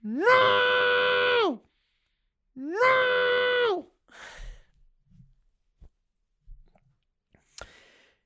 Non! 0.03 1.61
Non! 2.57 3.91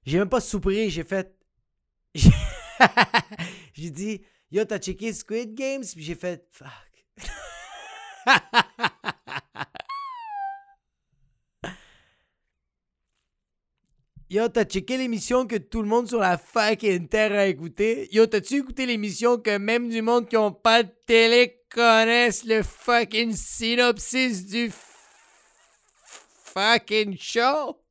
J'ai 0.04 0.18
même 0.18 0.28
pas 0.28 0.40
soupiré, 0.40 0.90
j'ai 0.90 1.04
fait. 1.04 1.34
j'ai 3.74 3.90
dit 3.90 4.24
Yo, 4.50 4.64
t'as 4.64 4.78
checké 4.78 5.12
Squid 5.12 5.54
Games? 5.54 5.84
Puis 5.84 6.02
j'ai 6.02 6.14
fait 6.14 6.46
Fuck. 6.50 6.70
Yo, 14.30 14.46
t'as 14.50 14.66
checké 14.66 14.98
l'émission 14.98 15.46
que 15.46 15.56
tout 15.56 15.80
le 15.80 15.88
monde 15.88 16.06
sur 16.06 16.18
la 16.18 16.36
fucking 16.36 17.08
terre 17.08 17.32
a 17.32 17.46
écouté? 17.46 18.10
Yo, 18.12 18.26
t'as-tu 18.26 18.56
écouté 18.56 18.84
l'émission 18.84 19.38
que 19.38 19.56
même 19.56 19.88
du 19.88 20.02
monde 20.02 20.28
qui 20.28 20.36
ont 20.36 20.52
pas 20.52 20.82
de 20.82 20.90
télé 21.06 21.62
connaissent 21.70 22.44
le 22.44 22.62
fucking 22.62 23.32
synopsis 23.32 24.44
du 24.44 24.70
fucking 26.44 27.16
show? 27.18 27.82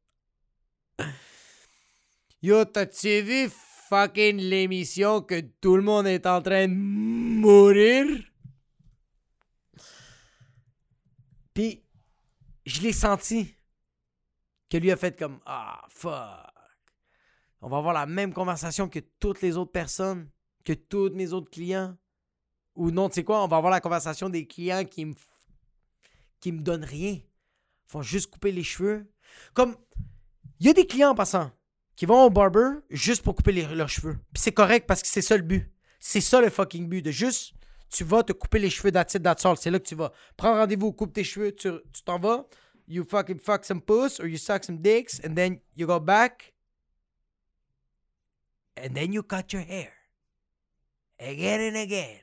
Yo, 2.44 2.66
t'as-tu 2.66 3.22
vu 3.22 3.50
fucking 3.90 4.38
l'émission 4.38 5.22
que 5.22 5.42
tout 5.60 5.76
le 5.76 5.82
monde 5.82 6.06
est 6.06 6.28
en 6.28 6.44
train 6.44 6.68
de 6.68 6.74
mourir? 6.76 8.06
Puis, 11.56 11.84
je 12.64 12.82
l'ai 12.82 12.94
senti 12.94 13.57
que 14.70 14.78
lui 14.78 14.92
a 14.92 14.98
fait 14.98 15.18
comme 15.18 15.40
Ah, 15.46 15.86
fuck. 15.90 16.54
On 17.62 17.70
va 17.70 17.78
avoir 17.78 17.94
la 17.94 18.06
même 18.06 18.34
conversation 18.34 18.88
que 18.88 19.00
toutes 19.20 19.42
les 19.42 19.58
autres 19.58 19.72
personnes, 19.72 20.30
que 20.64 20.74
tous 20.74 21.10
mes 21.10 21.34
autres 21.34 21.50
clients. 21.50 21.96
Ou 22.76 22.92
non, 22.92 23.10
tu 23.10 23.16
sais 23.16 23.24
quoi, 23.24 23.44
on 23.44 23.48
va 23.48 23.58
avoir 23.58 23.72
la 23.72 23.82
conversation 23.82 24.30
des 24.30 24.46
clients 24.46 24.86
qui 24.86 25.06
me 25.06 25.16
qui 26.40 26.52
me 26.52 26.62
donnent 26.62 26.84
rien. 26.84 27.20
Font 27.88 28.02
juste 28.02 28.30
couper 28.30 28.52
les 28.52 28.64
cheveux. 28.64 29.12
Comme, 29.54 29.76
il 30.60 30.68
y 30.68 30.70
a 30.70 30.74
des 30.74 30.86
clients 30.86 31.12
en 31.12 31.16
passant 31.16 31.52
qui 31.96 32.06
vont 32.06 32.26
au 32.26 32.30
barber 32.30 32.80
juste 32.90 33.24
pour 33.24 33.36
couper 33.36 33.52
leurs 33.54 33.90
cheveux. 33.90 34.18
Puis 34.34 34.44
c'est 34.44 34.52
correct 34.52 34.86
parce 34.88 35.02
que 35.02 35.08
c'est 35.08 35.22
ça 35.22 35.36
le 35.36 35.44
but. 35.44 35.74
C'est 36.00 36.22
ça 36.22 36.42
le 36.42 36.50
fucking 36.50 36.88
but. 36.88 37.02
De 37.02 37.12
juste, 37.12 37.54
tu 37.90 38.04
vas 38.04 38.24
te 38.24 38.34
couper 38.34 38.60
les 38.60 38.70
cheveux 38.70 38.92
that's 38.92 39.16
it, 39.16 39.24
C'est 39.60 39.72
là 39.72 39.80
que 39.80 39.88
tu 39.88 39.96
vas. 39.96 40.12
Prends 40.36 40.54
rendez-vous, 40.54 40.94
coupe 40.94 41.14
tes 41.14 41.24
cheveux, 41.24 41.56
tu 41.56 41.72
t'en 42.06 42.20
vas. 42.20 42.48
You 42.88 43.04
fucking 43.04 43.40
fuck 43.40 43.66
some 43.66 43.82
puss 43.82 44.20
or 44.20 44.28
you 44.28 44.38
suck 44.38 44.64
some 44.64 44.78
dicks 44.82 45.20
and 45.20 45.36
then 45.36 45.60
you 45.76 45.86
go 45.86 46.00
back. 46.00 46.54
And 48.78 48.96
then 48.96 49.12
you 49.12 49.24
cut 49.24 49.52
your 49.52 49.64
hair. 49.64 49.92
Again 51.20 51.60
and 51.62 51.78
again. 51.78 52.22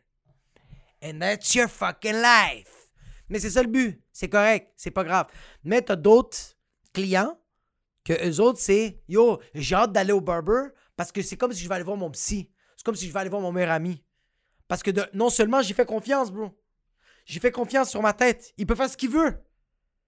And 1.03 1.21
that's 1.21 1.55
your 1.55 1.69
fucking 1.69 2.15
life. 2.15 2.89
Mais 3.29 3.41
c'est 3.41 3.51
ça 3.51 3.63
le 3.63 3.69
but. 3.69 4.01
C'est 4.13 4.29
correct. 4.29 4.73
C'est 4.77 4.91
pas 4.91 5.05
grave. 5.05 5.27
Mais 5.65 5.83
t'as 5.83 5.97
d'autres 5.97 6.57
clients 6.95 7.39
que 8.05 8.13
eux 8.13 8.41
autres, 8.41 8.61
c'est 8.61 9.03
Yo, 9.09 9.41
j'ai 9.55 9.75
hâte 9.75 9.93
d'aller 9.93 10.13
au 10.13 10.21
barber 10.21 10.69
parce 10.97 11.13
que 11.13 11.21
c'est 11.21 11.37
comme 11.37 11.53
si 11.53 11.63
je 11.63 11.69
vais 11.69 11.75
aller 11.75 11.85
voir 11.85 11.97
mon 11.97 12.11
psy. 12.11 12.51
C'est 12.77 12.85
comme 12.85 12.95
si 12.95 13.07
je 13.07 13.13
vais 13.13 13.21
aller 13.21 13.31
voir 13.31 13.43
mon 13.43 13.53
meilleur 13.53 13.73
ami. 13.73 14.03
Parce 14.67 14.83
que 14.83 14.91
non 15.15 15.29
seulement 15.29 15.61
j'ai 15.61 15.75
fait 15.75 15.85
confiance, 15.85 16.31
bro. 16.31 16.51
J'ai 17.27 17.41
fait 17.41 17.51
confiance 17.51 17.91
sur 17.91 18.01
ma 18.01 18.13
tête. 18.13 18.53
Il 18.57 18.67
peut 18.67 18.75
faire 18.75 18.89
ce 18.89 18.97
qu'il 18.97 19.11
veut. 19.11 19.44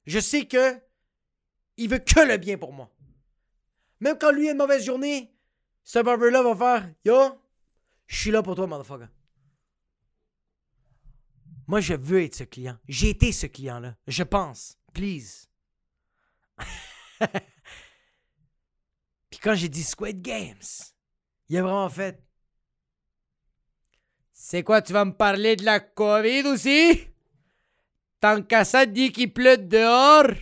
Je 0.06 0.20
sais 0.20 0.46
que 0.46 0.80
il 1.76 1.90
veut 1.90 1.98
que 1.98 2.20
le 2.20 2.36
bien 2.38 2.56
pour 2.56 2.72
moi. 2.72 2.90
Même 4.00 4.16
quand 4.18 4.30
lui 4.30 4.48
a 4.48 4.52
une 4.52 4.58
mauvaise 4.58 4.84
journée, 4.84 5.34
ce 5.84 5.98
barber-là 5.98 6.42
va 6.42 6.56
faire 6.56 6.94
Yo, 7.04 7.40
je 8.06 8.20
suis 8.20 8.30
là 8.30 8.42
pour 8.42 8.54
toi, 8.54 8.66
motherfucker. 8.66 9.08
Moi, 11.66 11.80
je 11.80 11.94
veux 11.94 12.22
être 12.22 12.36
ce 12.36 12.44
client. 12.44 12.78
J'ai 12.88 13.10
été 13.10 13.32
ce 13.32 13.46
client-là. 13.46 13.96
Je 14.06 14.22
pense. 14.22 14.78
Please. 14.92 15.48
Puis 19.30 19.40
quand 19.42 19.54
j'ai 19.54 19.68
dit 19.68 19.82
Squid 19.82 20.22
Games, 20.22 20.62
il 21.48 21.56
a 21.58 21.62
vraiment 21.62 21.88
fait. 21.88 22.22
C'est 24.32 24.62
quoi, 24.62 24.80
tu 24.80 24.92
vas 24.92 25.04
me 25.04 25.12
parler 25.12 25.56
de 25.56 25.64
la 25.64 25.80
COVID 25.80 26.46
aussi? 26.46 27.08
Tant 28.20 28.42
qu'à 28.42 28.64
ça 28.64 28.86
dit 28.86 29.12
qu'il 29.12 29.32
pleut 29.32 29.58
dehors? 29.58 30.34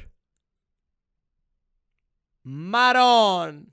Maron! 2.44 3.64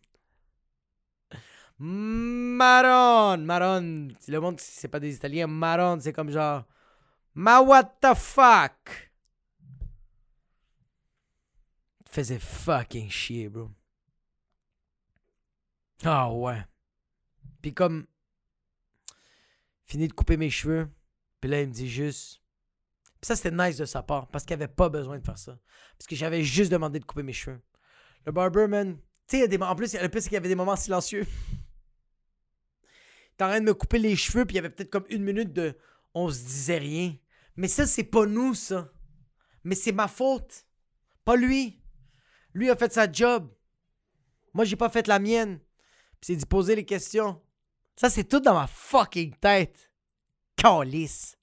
Maron! 1.78 3.38
Maron! 3.38 4.10
Le 4.28 4.40
monde, 4.40 4.60
c'est 4.60 4.88
pas 4.88 5.00
des 5.00 5.16
Italiens. 5.16 5.48
Maron, 5.48 6.00
c'est 6.00 6.14
comme 6.14 6.32
genre. 6.32 6.64
Ma 7.34 7.62
what 7.62 7.98
the 8.02 8.14
fuck? 8.16 9.12
Faisait 12.06 12.40
fucking 12.40 13.10
chier, 13.10 13.50
bro. 13.50 13.72
Ah 16.04 16.32
ouais. 16.32 16.66
Puis 17.62 17.74
comme, 17.74 18.06
fini 19.86 20.08
de 20.08 20.14
couper 20.14 20.36
mes 20.36 20.50
cheveux. 20.50 20.90
Puis 21.40 21.50
là, 21.50 21.62
il 21.62 21.68
me 21.70 21.74
dit 21.74 21.90
juste. 21.90 22.41
Puis 23.22 23.28
ça, 23.28 23.36
c'était 23.36 23.52
nice 23.52 23.78
de 23.78 23.86
sa 23.86 24.02
part, 24.02 24.28
parce 24.28 24.44
qu'il 24.44 24.54
avait 24.56 24.68
pas 24.68 24.90
besoin 24.90 25.20
de 25.20 25.24
faire 25.24 25.38
ça. 25.38 25.58
Parce 25.98 26.08
que 26.08 26.16
j'avais 26.16 26.44
juste 26.44 26.72
demandé 26.72 27.00
de 27.00 27.06
couper 27.06 27.24
mes 27.24 27.34
cheveux. 27.34 27.62
Le 28.26 28.32
barberman, 28.32 28.98
tu 29.28 29.38
sais, 29.38 29.64
en 29.64 29.76
plus, 29.76 29.94
le 29.94 30.10
plus, 30.10 30.22
c'est 30.22 30.30
qu'il 30.30 30.34
y 30.34 30.38
avait 30.38 30.50
des 30.50 30.56
moments 30.56 30.76
silencieux. 30.76 31.26
il 33.40 33.44
en 33.44 33.48
train 33.48 33.60
de 33.60 33.66
me 33.66 33.74
couper 33.74 34.00
les 34.00 34.16
cheveux, 34.16 34.46
puis 34.46 34.56
il 34.56 34.58
y 34.58 34.60
avait 34.60 34.70
peut-être 34.70 34.90
comme 34.90 35.06
une 35.10 35.24
minute 35.24 35.54
de 35.54 35.78
on 36.14 36.30
se 36.30 36.40
disait 36.40 36.80
rien. 36.80 37.16
Mais 37.56 37.68
ça, 37.68 37.86
c'est 37.86 38.04
pas 38.04 38.26
nous, 38.26 38.54
ça. 38.56 38.92
Mais 39.64 39.76
c'est 39.76 39.92
ma 39.92 40.08
faute. 40.08 40.66
Pas 41.24 41.36
lui. 41.36 41.82
Lui 42.54 42.70
a 42.70 42.76
fait 42.76 42.92
sa 42.92 43.10
job. 43.10 43.50
Moi, 44.54 44.66
j'ai 44.66 44.76
pas 44.76 44.90
fait 44.90 45.08
la 45.08 45.20
mienne 45.20 45.60
c'est 46.22 46.36
d'y 46.36 46.46
poser 46.46 46.76
les 46.76 46.86
questions. 46.86 47.42
Ça, 47.96 48.10
c'est 48.10 48.24
tout 48.24 48.40
dans 48.40 48.54
ma 48.54 48.68
fucking 48.68 49.36
tête. 49.36 49.92
Calice. 50.56 51.38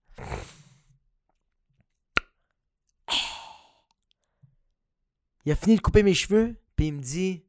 Il 5.48 5.52
a 5.52 5.56
fini 5.56 5.76
de 5.76 5.80
couper 5.80 6.02
mes 6.02 6.12
cheveux, 6.12 6.60
puis 6.76 6.88
il 6.88 6.92
me 6.92 7.00
dit 7.00 7.42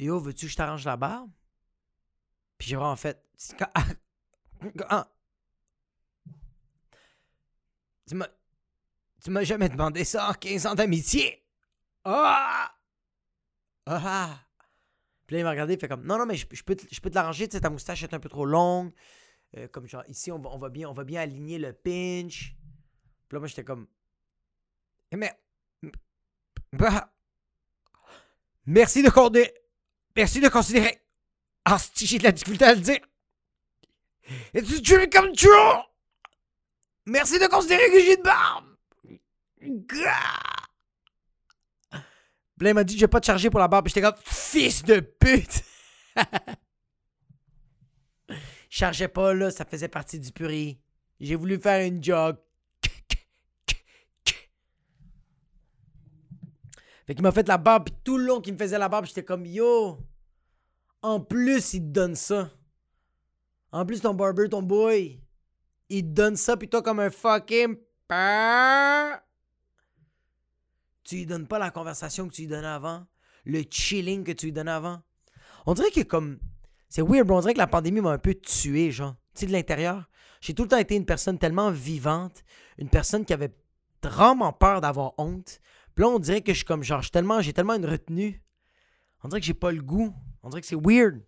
Yo, 0.00 0.18
veux-tu 0.18 0.46
que 0.46 0.50
je 0.50 0.56
t'arrange 0.56 0.84
la 0.84 0.96
barbe? 0.96 1.30
Puis 2.58 2.66
j'ai 2.66 2.74
vraiment 2.74 2.96
fait 2.96 3.24
Tu 8.08 8.16
m'as. 8.16 8.26
Jamais 9.44 9.68
demandé 9.68 10.02
ça 10.02 10.28
en 10.30 10.32
15 10.32 10.66
ans 10.66 10.74
d'amitié. 10.74 11.46
Ah! 12.02 12.74
Ah! 13.86 14.40
Puis 15.28 15.34
là, 15.36 15.40
il 15.42 15.44
m'a 15.44 15.50
regardé, 15.50 15.74
il 15.74 15.78
fait 15.78 15.86
comme 15.86 16.04
Non, 16.04 16.18
non, 16.18 16.26
mais 16.26 16.34
je, 16.34 16.44
peux, 16.44 16.74
te, 16.74 16.92
je 16.92 17.00
peux 17.00 17.08
te 17.08 17.14
l'arranger, 17.14 17.46
tu 17.46 17.56
sais, 17.56 17.60
ta 17.60 17.70
moustache 17.70 18.02
est 18.02 18.14
un 18.14 18.18
peu 18.18 18.28
trop 18.28 18.46
longue. 18.46 18.92
Euh, 19.56 19.68
comme 19.68 19.86
genre, 19.86 20.02
ici, 20.08 20.32
on 20.32 20.40
va, 20.40 20.50
on 20.50 20.58
va, 20.58 20.70
bien, 20.70 20.88
on 20.88 20.92
va 20.92 21.04
bien 21.04 21.20
aligner 21.20 21.58
le 21.58 21.72
pinch. 21.72 22.56
Puis 23.28 23.36
là, 23.36 23.38
moi, 23.38 23.46
j'étais 23.46 23.62
comme 23.62 23.86
eh, 25.12 25.16
Mais. 25.16 25.38
Bah, 26.78 27.12
merci 28.66 29.02
de 29.02 29.10
considérer. 29.10 29.54
Merci 30.16 30.40
de 30.40 30.48
considérer. 30.48 31.00
Ah, 31.64 31.78
si 31.78 32.06
j'ai 32.06 32.18
de 32.18 32.24
la 32.24 32.32
difficulté 32.32 32.64
à 32.64 32.74
le 32.74 32.80
dire. 32.80 32.98
Et 34.54 34.62
tu 34.62 34.82
tues 34.82 35.08
comme 35.10 35.32
tu 35.32 35.48
Merci 37.06 37.38
de 37.38 37.46
considérer 37.46 37.90
que 37.90 38.00
j'ai 38.00 38.16
une 38.16 38.22
barbe. 38.22 38.66
Gah! 39.60 40.14
M'a 42.60 42.84
dit, 42.84 42.96
je 42.96 43.00
vais 43.02 43.08
pas 43.08 43.20
te 43.20 43.26
charger 43.26 43.50
pour 43.50 43.60
la 43.60 43.68
barbe. 43.68 43.88
J'étais 43.88 44.00
comme, 44.00 44.14
fils 44.24 44.82
de 44.84 45.00
pute! 45.00 45.62
chargeais 48.70 49.08
pas, 49.08 49.34
là, 49.34 49.50
ça 49.50 49.64
faisait 49.64 49.88
partie 49.88 50.18
du 50.18 50.32
purée. 50.32 50.80
J'ai 51.20 51.36
voulu 51.36 51.58
faire 51.58 51.86
une 51.86 52.02
joke. 52.02 52.40
Fait 57.06 57.14
qu'il 57.14 57.22
m'a 57.22 57.32
fait 57.32 57.46
la 57.48 57.58
barbe, 57.58 57.84
puis 57.84 57.94
tout 58.02 58.18
le 58.18 58.24
long 58.24 58.40
qu'il 58.40 58.54
me 58.54 58.58
faisait 58.58 58.78
la 58.78 58.88
barbe, 58.88 59.06
j'étais 59.06 59.24
comme, 59.24 59.44
yo, 59.46 59.98
en 61.02 61.20
plus, 61.20 61.74
il 61.74 61.80
te 61.80 61.86
donne 61.86 62.14
ça. 62.14 62.50
En 63.72 63.84
plus, 63.84 64.00
ton 64.00 64.14
barber, 64.14 64.48
ton 64.48 64.62
boy, 64.62 65.20
il 65.88 66.02
te 66.02 66.08
donne 66.08 66.36
ça, 66.36 66.56
puis 66.56 66.68
toi, 66.68 66.82
comme 66.82 67.00
un 67.00 67.10
fucking 67.10 67.76
tu 71.04 71.16
lui 71.16 71.26
donnes 71.26 71.46
pas 71.46 71.58
la 71.58 71.70
conversation 71.70 72.28
que 72.28 72.34
tu 72.34 72.42
lui 72.42 72.48
donnais 72.48 72.66
avant, 72.66 73.06
le 73.44 73.62
chilling 73.70 74.24
que 74.24 74.32
tu 74.32 74.46
lui 74.46 74.52
donnais 74.52 74.70
avant. 74.70 75.00
On 75.66 75.74
dirait 75.74 75.90
que 75.90 76.00
comme. 76.00 76.38
C'est 76.88 77.02
weird. 77.02 77.30
On 77.30 77.40
dirait 77.40 77.54
que 77.54 77.58
la 77.58 77.66
pandémie 77.66 78.00
m'a 78.00 78.10
un 78.10 78.18
peu 78.18 78.34
tué, 78.34 78.90
genre. 78.90 79.14
Tu 79.34 79.40
sais, 79.40 79.46
de 79.46 79.52
l'intérieur. 79.52 80.08
J'ai 80.40 80.54
tout 80.54 80.62
le 80.62 80.68
temps 80.68 80.78
été 80.78 80.94
une 80.94 81.06
personne 81.06 81.38
tellement 81.38 81.70
vivante, 81.70 82.44
une 82.78 82.88
personne 82.88 83.24
qui 83.24 83.32
avait 83.32 83.54
vraiment 84.02 84.52
peur 84.52 84.80
d'avoir 84.80 85.12
honte. 85.18 85.60
Puis 85.94 86.02
là, 86.02 86.08
on 86.08 86.18
dirait 86.18 86.42
que 86.42 86.52
je 86.52 86.58
suis 86.58 86.64
comme, 86.64 86.82
genre, 86.82 87.08
tellement, 87.08 87.40
j'ai 87.40 87.52
tellement 87.52 87.74
une 87.74 87.86
retenue. 87.86 88.42
On 89.22 89.28
dirait 89.28 89.40
que 89.40 89.46
j'ai 89.46 89.54
pas 89.54 89.72
le 89.72 89.82
goût. 89.82 90.14
On 90.42 90.48
dirait 90.48 90.60
que 90.60 90.66
c'est 90.66 90.80
weird. 90.80 91.22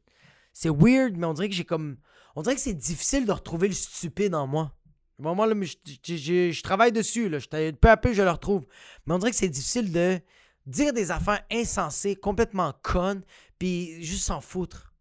C'est 0.53 0.71
weird, 0.71 1.17
mais 1.17 1.27
on 1.27 1.35
dirait 1.35 1.49
que 1.49 1.55
j'ai 1.55 1.65
comme. 1.65 1.99
On 2.35 2.43
dirait 2.43 2.55
que 2.55 2.61
c'est 2.61 2.75
difficile 2.75 3.27
de 3.27 3.33
retrouver 3.33 3.69
le 3.69 3.75
stupide 3.75 4.35
en 4.35 4.47
moi. 4.47 4.77
Bon, 5.19 5.35
moi, 5.35 5.47
là, 5.47 5.55
je, 5.55 6.63
travaille 6.63 6.93
dessus. 6.93 7.29
Là. 7.29 7.39
peu 7.51 7.89
à 7.89 7.97
peu, 7.97 8.13
je 8.13 8.23
le 8.23 8.31
retrouve. 8.31 8.67
Mais 9.07 9.15
on 9.15 9.19
dirait 9.19 9.31
que 9.31 9.37
c'est 9.37 9.49
difficile 9.49 9.91
de 9.91 10.21
dire 10.67 10.93
des 10.93 11.11
affaires 11.11 11.43
insensées, 11.51 12.17
complètement 12.17 12.75
connes, 12.83 13.23
puis 13.59 14.03
juste 14.03 14.25
s'en 14.25 14.41
foutre. 14.41 14.95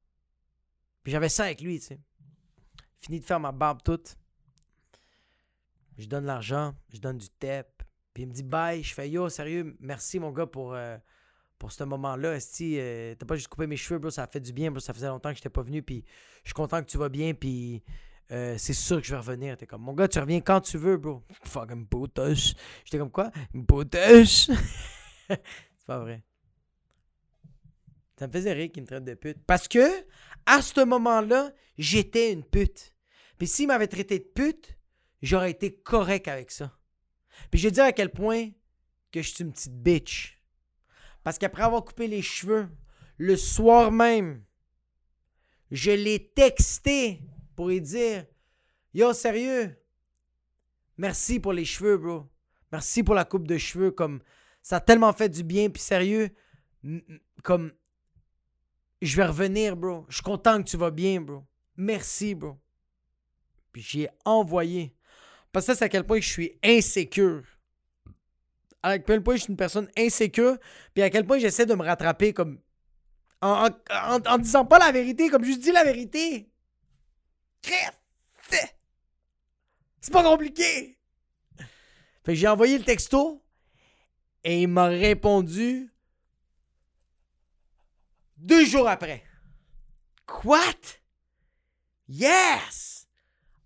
Puis 1.03 1.11
j'avais 1.11 1.29
ça 1.29 1.45
avec 1.45 1.61
lui, 1.61 1.79
tu 1.79 1.87
sais. 1.87 1.99
Fini 3.01 3.19
de 3.19 3.25
faire 3.25 3.39
ma 3.39 3.51
barbe 3.51 3.81
toute. 3.83 4.17
Je 5.97 6.07
donne 6.07 6.25
l'argent, 6.25 6.73
je 6.93 6.99
donne 6.99 7.17
du 7.17 7.29
TEP. 7.29 7.74
Puis 8.15 8.23
il 8.23 8.27
me 8.29 8.33
dit 8.33 8.43
bye. 8.43 8.81
Je 8.81 8.93
fais 8.93 9.09
yo, 9.09 9.27
sérieux, 9.27 9.75
merci 9.81 10.19
mon 10.19 10.31
gars 10.31 10.45
pour, 10.45 10.73
euh, 10.73 10.97
pour 11.59 11.73
ce 11.73 11.83
moment-là. 11.83 12.39
Si 12.39 12.79
euh, 12.79 13.13
t'as 13.13 13.25
pas 13.25 13.35
juste 13.35 13.49
coupé 13.49 13.67
mes 13.67 13.75
cheveux, 13.75 13.99
bro, 13.99 14.09
ça 14.09 14.23
a 14.23 14.27
fait 14.27 14.39
du 14.39 14.53
bien, 14.53 14.71
bro. 14.71 14.79
Ça 14.79 14.93
faisait 14.93 15.07
longtemps 15.07 15.31
que 15.31 15.35
j'étais 15.35 15.49
pas 15.49 15.61
venu. 15.61 15.83
Puis 15.83 16.05
je 16.43 16.49
suis 16.49 16.53
content 16.53 16.81
que 16.81 16.87
tu 16.87 16.97
vas 16.97 17.09
bien. 17.09 17.33
Puis 17.33 17.83
euh, 18.31 18.57
c'est 18.57 18.73
sûr 18.73 19.01
que 19.01 19.05
je 19.05 19.11
vais 19.11 19.19
revenir. 19.19 19.57
T'es 19.57 19.67
comme, 19.67 19.81
mon 19.81 19.91
gars, 19.91 20.07
tu 20.07 20.17
reviens 20.17 20.39
quand 20.39 20.61
tu 20.61 20.77
veux, 20.77 20.95
bro. 20.95 21.23
Fucking 21.43 21.87
potache. 21.87 22.55
J'étais 22.85 22.99
comme 22.99 23.11
quoi? 23.11 23.31
Potache. 23.67 24.47
c'est 25.27 25.85
pas 25.85 25.99
vrai. 25.99 26.23
Ça 28.17 28.27
me 28.27 28.31
faisait 28.31 28.53
rire 28.53 28.71
qu'il 28.71 28.83
me 28.83 28.87
traite 28.87 29.03
de 29.03 29.13
pute. 29.13 29.39
Parce 29.45 29.67
que, 29.67 29.85
à 30.45 30.61
ce 30.61 30.85
moment-là, 30.85 31.51
j'étais 31.77 32.31
une 32.31 32.45
pute. 32.45 32.95
Puis 33.37 33.47
s'il 33.47 33.67
m'avait 33.67 33.87
traité 33.87 34.19
de 34.19 34.23
pute, 34.23 34.77
j'aurais 35.21 35.51
été 35.51 35.75
correct 35.75 36.29
avec 36.29 36.49
ça. 36.49 36.71
Puis 37.51 37.59
je 37.59 37.67
vais 37.67 37.71
dire 37.71 37.83
à 37.85 37.91
quel 37.91 38.11
point 38.11 38.49
que 39.11 39.21
je 39.21 39.29
suis 39.29 39.43
une 39.43 39.51
petite 39.51 39.81
bitch. 39.81 40.41
Parce 41.23 41.37
qu'après 41.37 41.63
avoir 41.63 41.83
coupé 41.83 42.07
les 42.07 42.21
cheveux, 42.21 42.69
le 43.17 43.35
soir 43.37 43.91
même, 43.91 44.43
je 45.71 45.91
l'ai 45.91 46.31
texté 46.33 47.21
pour 47.55 47.69
lui 47.69 47.81
dire 47.81 48.25
Yo, 48.93 49.11
sérieux, 49.13 49.75
merci 50.97 51.39
pour 51.39 51.53
les 51.53 51.65
cheveux, 51.65 51.97
bro. 51.97 52.29
Merci 52.71 53.03
pour 53.03 53.15
la 53.15 53.25
coupe 53.25 53.47
de 53.47 53.57
cheveux. 53.57 53.91
Comme 53.91 54.21
ça 54.61 54.77
a 54.77 54.79
tellement 54.79 55.13
fait 55.13 55.29
du 55.29 55.43
bien. 55.43 55.69
Puis 55.69 55.81
sérieux, 55.81 56.29
comme 57.43 57.71
je 59.01 59.15
vais 59.17 59.25
revenir, 59.25 59.75
bro. 59.75 60.05
Je 60.07 60.15
suis 60.15 60.23
content 60.23 60.61
que 60.63 60.69
tu 60.69 60.77
vas 60.77 60.91
bien, 60.91 61.21
bro. 61.21 61.43
Merci, 61.75 62.35
bro. 62.35 62.57
Puis 63.71 63.81
j'ai 63.81 64.09
envoyé. 64.23 64.94
Parce 65.55 65.67
que 65.67 65.71
ça, 65.71 65.79
c'est 65.79 65.85
à 65.85 65.89
quel 65.89 66.03
point 66.03 66.19
je 66.19 66.27
suis 66.27 66.59
insécure. 66.61 67.45
À 68.83 68.99
quel 68.99 69.23
point 69.23 69.37
je 69.37 69.43
suis 69.43 69.51
une 69.51 69.55
personne 69.55 69.89
insécure. 69.97 70.57
Puis 70.93 71.01
à 71.01 71.09
quel 71.09 71.25
point 71.25 71.37
j'essaie 71.39 71.65
de 71.65 71.73
me 71.75 71.81
rattraper 71.81 72.33
comme. 72.33 72.59
En, 73.41 73.69
disant 74.37 74.65
pas 74.65 74.79
la 74.79 74.91
vérité, 74.91 75.29
comme 75.29 75.45
je 75.45 75.53
dis 75.53 75.71
la 75.71 75.85
vérité. 75.85 76.51
C'est 80.01 80.11
pas 80.11 80.23
compliqué. 80.23 80.99
Fait 82.25 82.33
que 82.33 82.35
j'ai 82.35 82.49
envoyé 82.49 82.77
le 82.77 82.83
texto 82.83 83.41
et 84.43 84.63
il 84.63 84.67
m'a 84.67 84.87
répondu 84.87 85.89
deux 88.35 88.65
jours 88.65 88.89
après. 88.89 89.23
What? 90.43 90.99
Yes! 92.09 92.94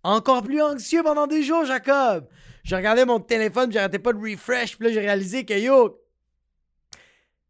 Encore 0.04 0.44
plus 0.44 0.62
anxieux 0.62 1.04
pendant 1.04 1.28
deux 1.28 1.42
jours, 1.42 1.66
Jacob. 1.66 2.28
J'ai 2.64 2.76
regardé 2.76 3.06
mon 3.06 3.20
téléphone, 3.20 3.72
j'arrêtais 3.72 4.00
pas 4.00 4.14
de 4.14 4.20
refresh, 4.20 4.78
puis 4.78 4.88
là 4.88 4.94
j'ai 4.94 5.00
réalisé 5.00 5.46
que 5.46 5.54
yo, 5.54 6.00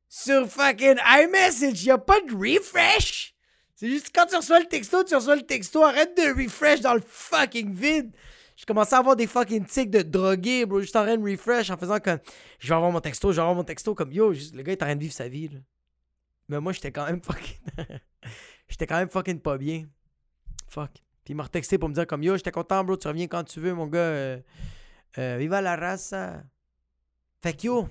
sur 0.08 0.48
fucking 0.48 0.98
iMessage, 1.06 1.84
y 1.84 1.92
a 1.92 1.98
pas 1.98 2.20
de 2.22 2.34
refresh. 2.34 3.36
C'est 3.76 3.88
juste 3.88 4.12
quand 4.14 4.26
tu 4.26 4.36
reçois 4.36 4.60
le 4.60 4.66
texto, 4.66 5.04
tu 5.04 5.16
reçois 5.16 5.36
le 5.36 5.44
texto, 5.44 5.84
arrête 5.84 6.16
de 6.18 6.44
refresh 6.44 6.82
dans 6.82 6.94
le 6.94 7.02
fucking 7.06 7.74
vide. 7.74 8.12
Je 8.60 8.66
commençais 8.66 8.96
à 8.96 8.98
avoir 8.98 9.16
des 9.16 9.26
fucking 9.26 9.66
tics 9.66 9.90
de 9.90 10.02
drogué, 10.02 10.66
bro. 10.66 10.82
Juste 10.82 10.98
en 10.98 11.04
train 11.04 11.16
de 11.16 11.24
refresh 11.24 11.70
en 11.70 11.78
faisant 11.78 11.98
comme. 12.00 12.20
Je 12.60 12.68
vais 12.68 12.76
avoir 12.76 12.92
mon 12.92 13.00
texto, 13.00 13.32
je 13.32 13.38
vais 13.38 13.42
avoir 13.42 13.56
mon 13.56 13.64
texto. 13.64 13.96
Comme 13.96 14.12
yo, 14.12 14.34
juste, 14.34 14.54
le 14.54 14.64
gars 14.64 14.74
est 14.74 14.84
en 14.84 14.86
train 14.86 14.96
de 14.96 15.00
vivre 15.00 15.14
sa 15.14 15.30
vie, 15.30 15.48
là. 15.48 15.60
Mais 16.50 16.60
moi, 16.60 16.74
j'étais 16.74 16.92
quand 16.92 17.06
même 17.06 17.22
fucking. 17.24 17.56
j'étais 18.68 18.86
quand 18.86 18.98
même 18.98 19.10
fucking 19.10 19.40
pas 19.40 19.58
bien. 19.58 19.86
Fuck. 20.68 20.92
Il 21.30 21.36
m'a 21.36 21.44
retexté 21.44 21.78
pour 21.78 21.89
me 21.89 21.94
dire 21.94 22.08
comme 22.08 22.24
yo, 22.24 22.36
j'étais 22.36 22.52
content, 22.52 22.84
bro. 22.84 22.98
Tu 22.98 23.08
reviens 23.08 23.28
quand 23.28 23.44
tu 23.44 23.60
veux, 23.60 23.74
mon 23.74 23.88
gars. 23.88 24.00
Euh, 24.00 24.39
euh, 25.18 25.38
viva 25.38 25.62
la 25.62 25.76
race. 25.76 26.13
Fait 27.42 27.54
que 27.54 27.68
yo. 27.68 27.88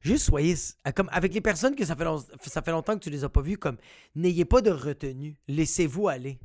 Juste 0.00 0.26
soyez. 0.26 0.54
Comme 0.94 1.08
avec 1.12 1.32
les 1.32 1.40
personnes 1.40 1.74
que 1.76 1.84
ça 1.84 1.96
fait, 1.96 2.04
ça 2.48 2.60
fait 2.60 2.72
longtemps 2.72 2.94
que 2.94 3.02
tu 3.02 3.10
les 3.10 3.24
as 3.24 3.28
pas 3.28 3.40
vues, 3.40 3.56
comme 3.56 3.76
n'ayez 4.14 4.44
pas 4.44 4.60
de 4.60 4.70
retenue. 4.70 5.36
Laissez-vous 5.48 6.08
aller. 6.08 6.38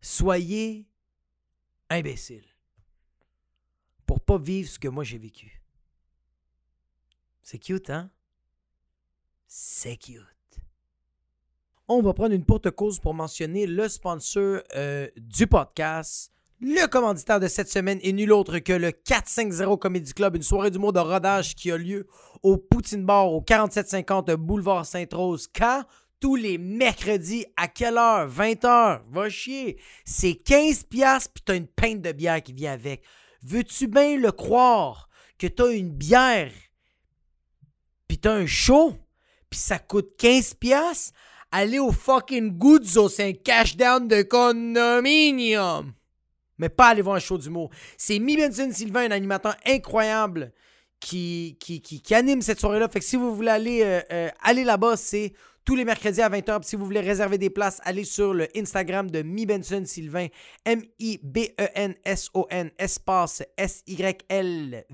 Soyez 0.00 0.86
imbécile 1.90 2.44
pour 4.06 4.20
pas 4.20 4.38
vivre 4.38 4.68
ce 4.68 4.78
que 4.78 4.88
moi 4.88 5.04
j'ai 5.04 5.18
vécu. 5.18 5.62
C'est 7.42 7.58
cute, 7.58 7.90
hein? 7.90 8.10
C'est 9.46 9.96
cute. 9.96 10.31
On 11.94 12.00
va 12.00 12.14
prendre 12.14 12.32
une 12.34 12.46
courte 12.46 12.70
cause 12.70 12.98
pour 12.98 13.12
mentionner 13.12 13.66
le 13.66 13.86
sponsor 13.86 14.60
euh, 14.74 15.08
du 15.18 15.46
podcast. 15.46 16.32
Le 16.58 16.86
commanditaire 16.86 17.38
de 17.38 17.48
cette 17.48 17.68
semaine 17.68 17.98
est 18.02 18.12
nul 18.12 18.32
autre 18.32 18.60
que 18.60 18.72
le 18.72 18.92
450 18.92 19.78
Comedy 19.78 20.14
Club, 20.14 20.36
une 20.36 20.42
soirée 20.42 20.70
d'humour 20.70 20.94
de 20.94 21.00
rodage 21.00 21.54
qui 21.54 21.70
a 21.70 21.76
lieu 21.76 22.06
au 22.42 22.56
Poutine 22.56 23.04
Bar 23.04 23.30
au 23.30 23.42
4750 23.42 24.30
Boulevard 24.30 24.86
Sainte-Rose. 24.86 25.48
Quand 25.54 25.84
tous 26.18 26.34
les 26.34 26.56
mercredis. 26.56 27.44
À 27.58 27.68
quelle 27.68 27.98
heure? 27.98 28.26
20 28.26 28.64
heures? 28.64 29.04
Va 29.10 29.28
chier. 29.28 29.78
C'est 30.06 30.34
15 30.34 30.84
piastres 30.84 31.30
puis 31.34 31.42
t'as 31.44 31.56
une 31.56 31.66
pinte 31.66 32.00
de 32.00 32.12
bière 32.12 32.42
qui 32.42 32.54
vient 32.54 32.72
avec. 32.72 33.02
Veux-tu 33.42 33.86
bien 33.86 34.16
le 34.16 34.32
croire 34.32 35.10
que 35.36 35.46
t'as 35.46 35.70
une 35.70 35.90
bière 35.90 36.52
puis 38.08 38.16
t'as 38.16 38.32
un 38.32 38.46
show? 38.46 38.94
Puis 39.50 39.60
ça 39.60 39.78
coûte 39.78 40.16
15 40.16 40.54
piastres? 40.54 41.12
Allez 41.54 41.78
au 41.78 41.92
fucking 41.92 42.58
Guzzo, 42.58 43.10
c'est 43.10 43.28
un 43.28 43.32
cash 43.32 43.76
down 43.76 44.08
de 44.08 44.22
condominium. 44.22 45.92
Mais 46.56 46.70
pas 46.70 46.88
aller 46.88 47.02
voir 47.02 47.16
un 47.16 47.20
show 47.20 47.36
d'humour. 47.36 47.70
C'est 47.98 48.18
Mi 48.18 48.38
Benson 48.38 48.70
Sylvain, 48.72 49.04
un 49.04 49.10
animateur 49.10 49.54
incroyable 49.66 50.52
qui, 50.98 51.58
qui, 51.60 51.82
qui, 51.82 52.14
anime 52.14 52.40
cette 52.40 52.58
soirée-là. 52.58 52.88
Fait 52.88 53.00
que 53.00 53.04
si 53.04 53.16
vous 53.16 53.34
voulez 53.34 53.50
aller, 53.50 53.82
euh, 53.82 54.00
euh, 54.12 54.28
aller 54.42 54.64
là-bas, 54.64 54.96
c'est 54.96 55.34
tous 55.64 55.76
les 55.76 55.84
mercredis 55.84 56.20
à 56.20 56.28
20h. 56.28 56.62
si 56.64 56.74
vous 56.76 56.84
voulez 56.84 57.00
réserver 57.00 57.38
des 57.38 57.50
places, 57.50 57.80
allez 57.84 58.04
sur 58.04 58.34
le 58.34 58.48
Instagram 58.56 59.10
de 59.10 59.22
Mi 59.22 59.46
Benson 59.46 59.84
Sylvain, 59.84 60.26
M-I-B-E-N-S-O-N, 60.64 61.50
espace 62.78 63.42
S-Y-L-V-A-I-N, 63.56 64.86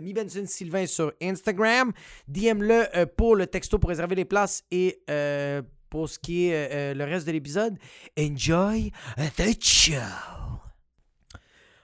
Mi 0.00 0.12
Benson 0.12 0.44
Sylvain 0.46 0.86
sur 0.86 1.12
Instagram. 1.20 1.92
DM-le 2.28 2.96
euh, 2.96 3.06
pour 3.06 3.34
le 3.36 3.48
texto 3.48 3.78
pour 3.78 3.90
réserver 3.90 4.14
les 4.14 4.24
places 4.24 4.64
et 4.70 5.02
euh, 5.10 5.62
pour 5.90 6.08
ce 6.08 6.18
qui 6.18 6.46
est 6.48 6.72
euh, 6.72 6.94
le 6.94 7.04
reste 7.04 7.26
de 7.26 7.32
l'épisode. 7.32 7.76
Enjoy 8.18 8.92
the 9.36 9.62
show! 9.62 9.94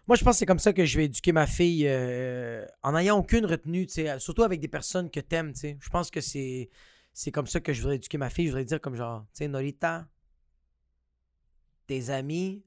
Moi, 0.09 0.16
je 0.16 0.24
pense 0.24 0.35
que 0.35 0.38
c'est 0.40 0.46
comme 0.46 0.59
ça 0.59 0.72
que 0.72 0.85
je 0.85 0.96
vais 0.96 1.05
éduquer 1.07 1.31
ma 1.33 1.46
fille 1.46 1.88
en 2.83 2.92
n'ayant 2.92 3.18
aucune 3.18 3.46
retenue, 3.46 3.87
surtout 4.18 4.42
avec 4.42 4.61
des 4.61 4.66
personnes 4.68 5.09
que 5.11 5.20
t'aimes. 5.20 5.52
Je 5.55 5.88
pense 5.90 6.11
que 6.11 6.20
c'est 6.20 6.68
c'est 7.12 7.31
comme 7.31 7.46
ça 7.46 7.61
que 7.61 7.72
je 7.72 7.81
voudrais 7.81 7.96
éduquer 7.96 8.18
ma 8.18 8.31
fille. 8.31 8.46
Je 8.46 8.51
voudrais 8.51 8.64
dire 8.64 8.81
comme 8.81 8.94
genre, 8.94 9.25
tu 9.33 9.38
sais, 9.38 9.48
Norita, 9.48 10.09
tes 11.87 12.11
amis, 12.11 12.64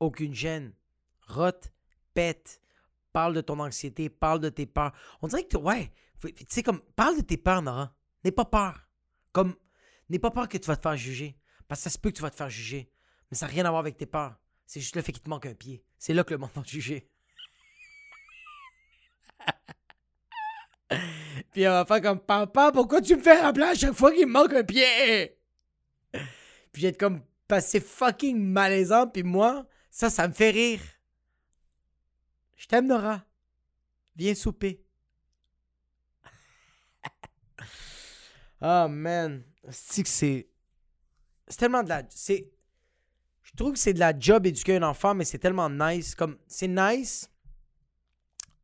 aucune 0.00 0.34
gêne. 0.34 0.72
Rote, 1.26 1.72
pète, 2.14 2.62
parle 3.12 3.34
de 3.34 3.40
ton 3.40 3.58
anxiété, 3.60 4.08
parle 4.08 4.40
de 4.40 4.48
tes 4.48 4.66
peurs. 4.66 4.92
On 5.20 5.28
dirait 5.28 5.46
que, 5.46 5.56
ouais, 5.56 5.92
tu 6.22 6.32
sais, 6.48 6.62
comme, 6.62 6.80
parle 6.96 7.16
de 7.16 7.22
tes 7.22 7.36
peurs, 7.36 7.62
Nora. 7.62 7.94
N'aie 8.24 8.32
pas 8.32 8.44
peur. 8.44 8.88
Comme, 9.32 9.54
n'aie 10.08 10.18
pas 10.18 10.30
peur 10.30 10.48
que 10.48 10.58
tu 10.58 10.66
vas 10.66 10.76
te 10.76 10.82
faire 10.82 10.96
juger. 10.96 11.38
Parce 11.68 11.80
que 11.80 11.84
ça 11.84 11.90
se 11.90 11.98
peut 11.98 12.10
que 12.10 12.16
tu 12.16 12.22
vas 12.22 12.30
te 12.30 12.36
faire 12.36 12.48
juger. 12.48 12.90
Mais 13.30 13.36
ça 13.36 13.46
n'a 13.46 13.52
rien 13.52 13.64
à 13.66 13.70
voir 13.70 13.80
avec 13.80 13.96
tes 13.96 14.06
peurs. 14.06 14.40
C'est 14.64 14.80
juste 14.80 14.96
le 14.96 15.02
fait 15.02 15.12
qu'il 15.12 15.22
te 15.22 15.30
manque 15.30 15.46
un 15.46 15.54
pied. 15.54 15.84
C'est 15.98 16.14
là 16.14 16.24
que 16.24 16.32
le 16.32 16.38
monde 16.38 16.50
va 16.54 16.62
te 16.62 16.68
juger. 16.68 17.10
Puis 21.58 21.64
elle 21.64 21.72
va 21.72 21.84
faire 21.84 22.00
comme 22.00 22.20
Papa, 22.20 22.70
pourquoi 22.70 23.00
tu 23.00 23.16
me 23.16 23.20
fais 23.20 23.40
rappeler 23.40 23.64
à 23.64 23.74
chaque 23.74 23.94
fois 23.94 24.12
qu'il 24.12 24.28
me 24.28 24.32
manque 24.32 24.52
un 24.52 24.62
pied? 24.62 25.36
Puis 26.70 26.82
j'ai 26.82 26.92
comme 26.92 27.20
passé 27.48 27.80
fucking 27.80 28.40
malaisant, 28.40 29.08
puis 29.08 29.24
moi, 29.24 29.66
ça, 29.90 30.08
ça 30.08 30.28
me 30.28 30.32
fait 30.32 30.50
rire. 30.50 30.80
Je 32.54 32.68
t'aime, 32.68 32.86
Nora. 32.86 33.26
Viens 34.14 34.36
souper. 34.36 34.84
oh 38.62 38.86
man. 38.88 39.42
C'est 39.68 40.46
tellement 41.56 41.82
de 41.82 41.88
la. 41.88 42.04
C'est. 42.10 42.52
Je 43.42 43.50
trouve 43.56 43.72
que 43.72 43.80
c'est 43.80 43.94
de 43.94 43.98
la 43.98 44.16
job 44.16 44.46
éduquer 44.46 44.76
un 44.76 44.84
enfant, 44.84 45.12
mais 45.12 45.24
c'est 45.24 45.40
tellement 45.40 45.68
nice. 45.68 46.14
Comme. 46.14 46.38
C'est 46.46 46.68
nice. 46.68 47.28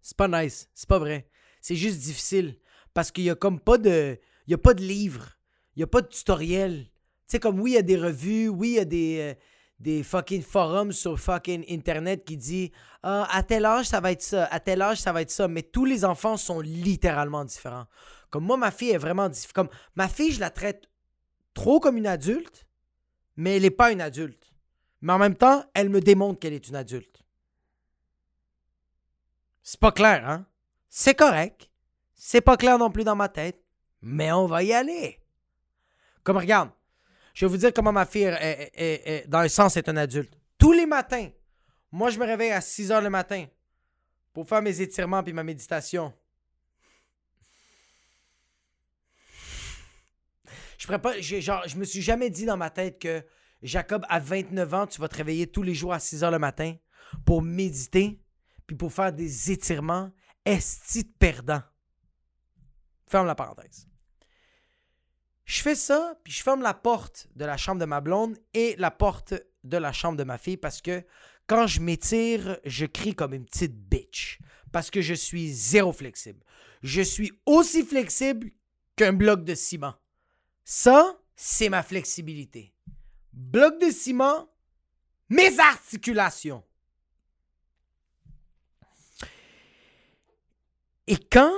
C'est 0.01 0.17
pas 0.17 0.29
nice. 0.29 0.71
C'est 0.75 0.89
pas 0.89 1.01
vrai. 1.01 1.29
C'est 1.61 1.75
juste 1.75 1.99
difficile. 1.99 2.61
Parce 2.95 3.11
qu'il 3.11 3.25
y 3.25 3.31
a 3.31 3.35
comme 3.35 3.61
pas 3.61 3.77
de. 3.77 4.19
Il 4.47 4.53
y 4.53 4.55
a 4.55 4.59
pas 4.59 4.75
de 4.75 4.83
livre. 4.83 5.31
Il 5.77 5.81
y 5.81 5.83
a 5.83 5.87
pas 5.87 6.01
de 6.01 6.07
tutoriel. 6.07 6.85
Tu 6.85 6.91
sais, 7.27 7.41
comme 7.41 7.61
oui, 7.61 7.73
il 7.73 7.75
y 7.75 7.79
a 7.79 7.83
des 7.83 7.97
revues, 7.97 8.49
oui, 8.49 8.71
il 8.71 8.75
y 8.75 8.79
a 8.79 8.85
des, 8.85 9.19
euh, 9.21 9.35
des 9.81 10.03
fucking 10.03 10.43
forums 10.43 10.93
sur 10.93 11.19
fucking 11.19 11.65
Internet 11.69 12.25
qui 12.25 12.37
dit 12.37 12.71
ah, 13.03 13.27
à 13.31 13.43
tel 13.43 13.65
âge, 13.65 13.87
ça 13.87 14.01
va 14.01 14.13
être 14.13 14.23
ça, 14.23 14.45
à 14.47 14.61
tel 14.61 14.81
âge, 14.83 14.99
ça 15.01 15.13
va 15.13 15.23
être 15.23 15.31
ça. 15.31 15.49
Mais 15.49 15.63
tous 15.63 15.85
les 15.85 16.05
enfants 16.05 16.37
sont 16.37 16.61
littéralement 16.61 17.45
différents. 17.45 17.87
Comme 18.31 18.45
moi, 18.45 18.57
ma 18.57 18.71
fille 18.71 18.91
est 18.91 18.99
vraiment 18.99 19.29
différente. 19.29 19.53
Comme 19.53 19.79
ma 19.97 20.09
fille, 20.09 20.33
je 20.33 20.41
la 20.41 20.51
traite 20.51 20.89
trop 21.55 21.81
comme 21.81 21.97
une 21.97 22.07
adulte, 22.07 22.67
mais 23.37 23.57
elle 23.57 23.63
n'est 23.63 23.71
pas 23.71 23.93
une 23.93 24.01
adulte. 24.01 24.53
Mais 25.01 25.13
en 25.13 25.19
même 25.19 25.37
temps, 25.37 25.65
elle 25.75 25.89
me 25.89 26.01
démontre 26.01 26.39
qu'elle 26.41 26.53
est 26.53 26.69
une 26.69 26.77
adulte. 26.77 27.23
C'est 29.63 29.81
pas 29.81 29.93
clair, 29.93 30.29
hein? 30.29 30.47
C'est 30.89 31.15
correct. 31.15 31.71
C'est 32.15 32.41
pas 32.41 32.57
clair 32.57 32.79
non 32.79 32.91
plus 32.91 33.05
dans 33.05 33.17
ma 33.17 33.29
tête. 33.29 33.61
Mais 34.03 34.33
on 34.33 34.47
va 34.47 34.63
y 34.63 34.73
aller. 34.73 35.21
Comme 36.23 36.37
regarde, 36.37 36.71
je 37.35 37.45
vais 37.47 37.51
vous 37.51 37.57
dire 37.57 37.73
comment 37.73 37.93
ma 37.93 38.07
fille, 38.07 38.25
est, 38.25 39.25
dans 39.29 39.39
un 39.39 39.49
sens, 39.49 39.77
est 39.77 39.89
un 39.89 39.97
adulte. 39.97 40.33
Tous 40.59 40.73
les 40.73 40.87
matins, 40.87 41.29
moi, 41.91 42.11
je 42.11 42.19
me 42.19 42.25
réveille 42.27 42.53
à 42.53 42.61
6 42.61 42.91
heures 42.93 43.01
le 43.03 43.11
matin 43.11 43.47
pour 44.33 44.49
faire 44.49 44.63
mes 44.63 44.81
étirements 44.81 45.23
puis 45.23 45.33
ma 45.33 45.43
méditation. 45.45 46.13
Je 50.79 50.87
pourrais 50.87 51.01
pas. 51.01 51.19
j'ai- 51.21 51.41
Genre, 51.41 51.63
je 51.67 51.77
me 51.77 51.85
suis 51.85 52.03
jamais 52.03 52.31
dit 52.31 52.45
dans 52.45 52.57
ma 52.57 52.71
tête 52.71 52.99
que 52.99 53.25
Jacob, 53.63 54.05
à 54.09 54.19
29 54.19 54.75
ans, 54.75 54.87
tu 54.87 55.01
vas 55.01 55.09
te 55.09 55.17
réveiller 55.17 55.47
tous 55.47 55.63
les 55.63 55.75
jours 55.75 55.93
à 55.95 55.99
6 56.01 56.23
heures 56.25 56.31
le 56.31 56.39
matin 56.39 56.77
pour 57.25 57.43
méditer, 57.43 58.21
puis 58.67 58.77
pour 58.77 58.93
faire 58.93 59.13
des 59.13 59.51
étirements. 59.51 60.11
Esti 60.45 61.05
de 61.05 61.13
perdant. 61.19 61.63
Ferme 63.15 63.29
la 63.29 63.37
parenthèse. 63.37 63.87
Je 65.45 65.63
fais 65.63 65.77
ça, 65.77 66.19
puis 66.25 66.33
je 66.33 66.43
ferme 66.43 66.63
la 66.63 66.75
porte 66.75 67.29
de 67.37 67.45
la 67.45 67.57
chambre 67.57 67.81
de 67.81 67.85
ma 67.85 68.01
blonde 68.01 68.37
et 68.55 68.75
la 68.77 68.91
porte 68.91 69.35
de 69.63 69.77
la 69.77 69.93
chambre 69.93 70.19
de 70.19 70.25
ma 70.25 70.37
fille 70.37 70.57
parce 70.57 70.83
que 70.83 71.05
quand 71.47 71.69
je 71.69 71.81
m'étire, 71.81 72.59
je 72.65 72.87
crie 72.87 73.15
comme 73.15 73.33
une 73.33 73.45
petite 73.45 73.77
bitch. 73.77 74.41
Parce 74.73 74.91
que 74.91 75.01
je 75.01 75.15
suis 75.15 75.53
zéro 75.53 75.93
flexible. 75.93 76.43
Je 76.83 77.03
suis 77.03 77.31
aussi 77.47 77.85
flexible 77.85 78.51
qu'un 78.97 79.13
bloc 79.13 79.45
de 79.45 79.55
ciment. 79.55 79.95
Ça, 80.65 81.17
c'est 81.37 81.69
ma 81.69 81.85
flexibilité. 81.85 82.75
Bloc 83.33 83.81
de 83.81 83.93
ciment, 83.93 84.49
mes 85.29 85.61
articulations. 85.61 86.65
Et 91.07 91.17
quand 91.31 91.55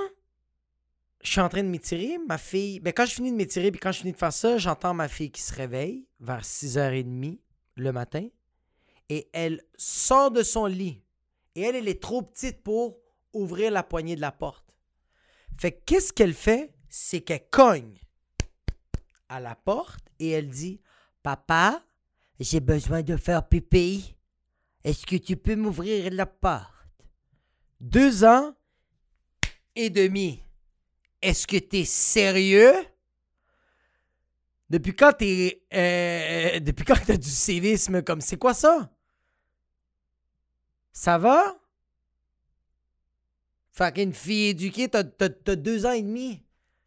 je 1.27 1.33
suis 1.33 1.41
en 1.41 1.49
train 1.49 1.61
de 1.61 1.67
m'étirer, 1.67 2.17
ma 2.25 2.37
fille. 2.37 2.79
Ben 2.79 2.93
quand 2.93 3.05
je 3.05 3.15
finis 3.15 3.31
de 3.31 3.35
m'étirer 3.35 3.69
puis 3.69 3.81
quand 3.81 3.91
je 3.91 3.99
finis 3.99 4.13
de 4.13 4.17
faire 4.17 4.31
ça, 4.31 4.57
j'entends 4.57 4.93
ma 4.93 5.09
fille 5.09 5.29
qui 5.29 5.41
se 5.41 5.53
réveille 5.53 6.07
vers 6.21 6.41
6h30 6.41 7.37
le 7.75 7.91
matin 7.91 8.29
et 9.09 9.29
elle 9.33 9.61
sort 9.75 10.31
de 10.31 10.41
son 10.41 10.67
lit. 10.67 11.03
Et 11.53 11.63
elle, 11.63 11.75
elle 11.75 11.89
est 11.89 12.01
trop 12.01 12.21
petite 12.21 12.63
pour 12.63 12.99
ouvrir 13.33 13.71
la 13.71 13.83
poignée 13.83 14.15
de 14.15 14.21
la 14.21 14.31
porte. 14.31 14.73
Fait 15.59 15.73
que 15.73 15.83
qu'est-ce 15.85 16.13
qu'elle 16.13 16.33
fait? 16.33 16.73
C'est 16.87 17.19
qu'elle 17.19 17.49
cogne 17.49 17.99
à 19.27 19.41
la 19.41 19.55
porte 19.55 20.05
et 20.19 20.29
elle 20.29 20.47
dit 20.49 20.79
Papa, 21.23 21.83
j'ai 22.39 22.61
besoin 22.61 23.01
de 23.01 23.17
faire 23.17 23.45
pipi. 23.45 24.15
Est-ce 24.85 25.05
que 25.05 25.17
tu 25.17 25.35
peux 25.35 25.57
m'ouvrir 25.57 26.09
la 26.13 26.25
porte? 26.25 26.71
Deux 27.81 28.23
ans 28.23 28.55
et 29.75 29.89
demi. 29.89 30.46
Est-ce 31.21 31.47
que 31.47 31.57
t'es 31.57 31.85
sérieux? 31.85 32.73
Depuis 34.69 34.95
quand 34.95 35.13
t'es. 35.13 35.63
euh, 35.73 36.59
depuis 36.59 36.85
quand 36.85 36.97
t'as 37.05 37.17
du 37.17 37.29
sévisme 37.29 38.01
comme. 38.03 38.21
C'est 38.21 38.37
quoi 38.37 38.53
ça? 38.53 38.91
Ça 40.91 41.17
va? 41.17 41.57
Qu'une 43.93 44.13
fille 44.13 44.47
éduquée, 44.47 44.89
t'as, 44.89 45.03
t'as- 45.03 45.29
t'as 45.29 45.55
deux 45.55 45.85
ans 45.85 45.91
et 45.91 46.01
demi. 46.01 46.43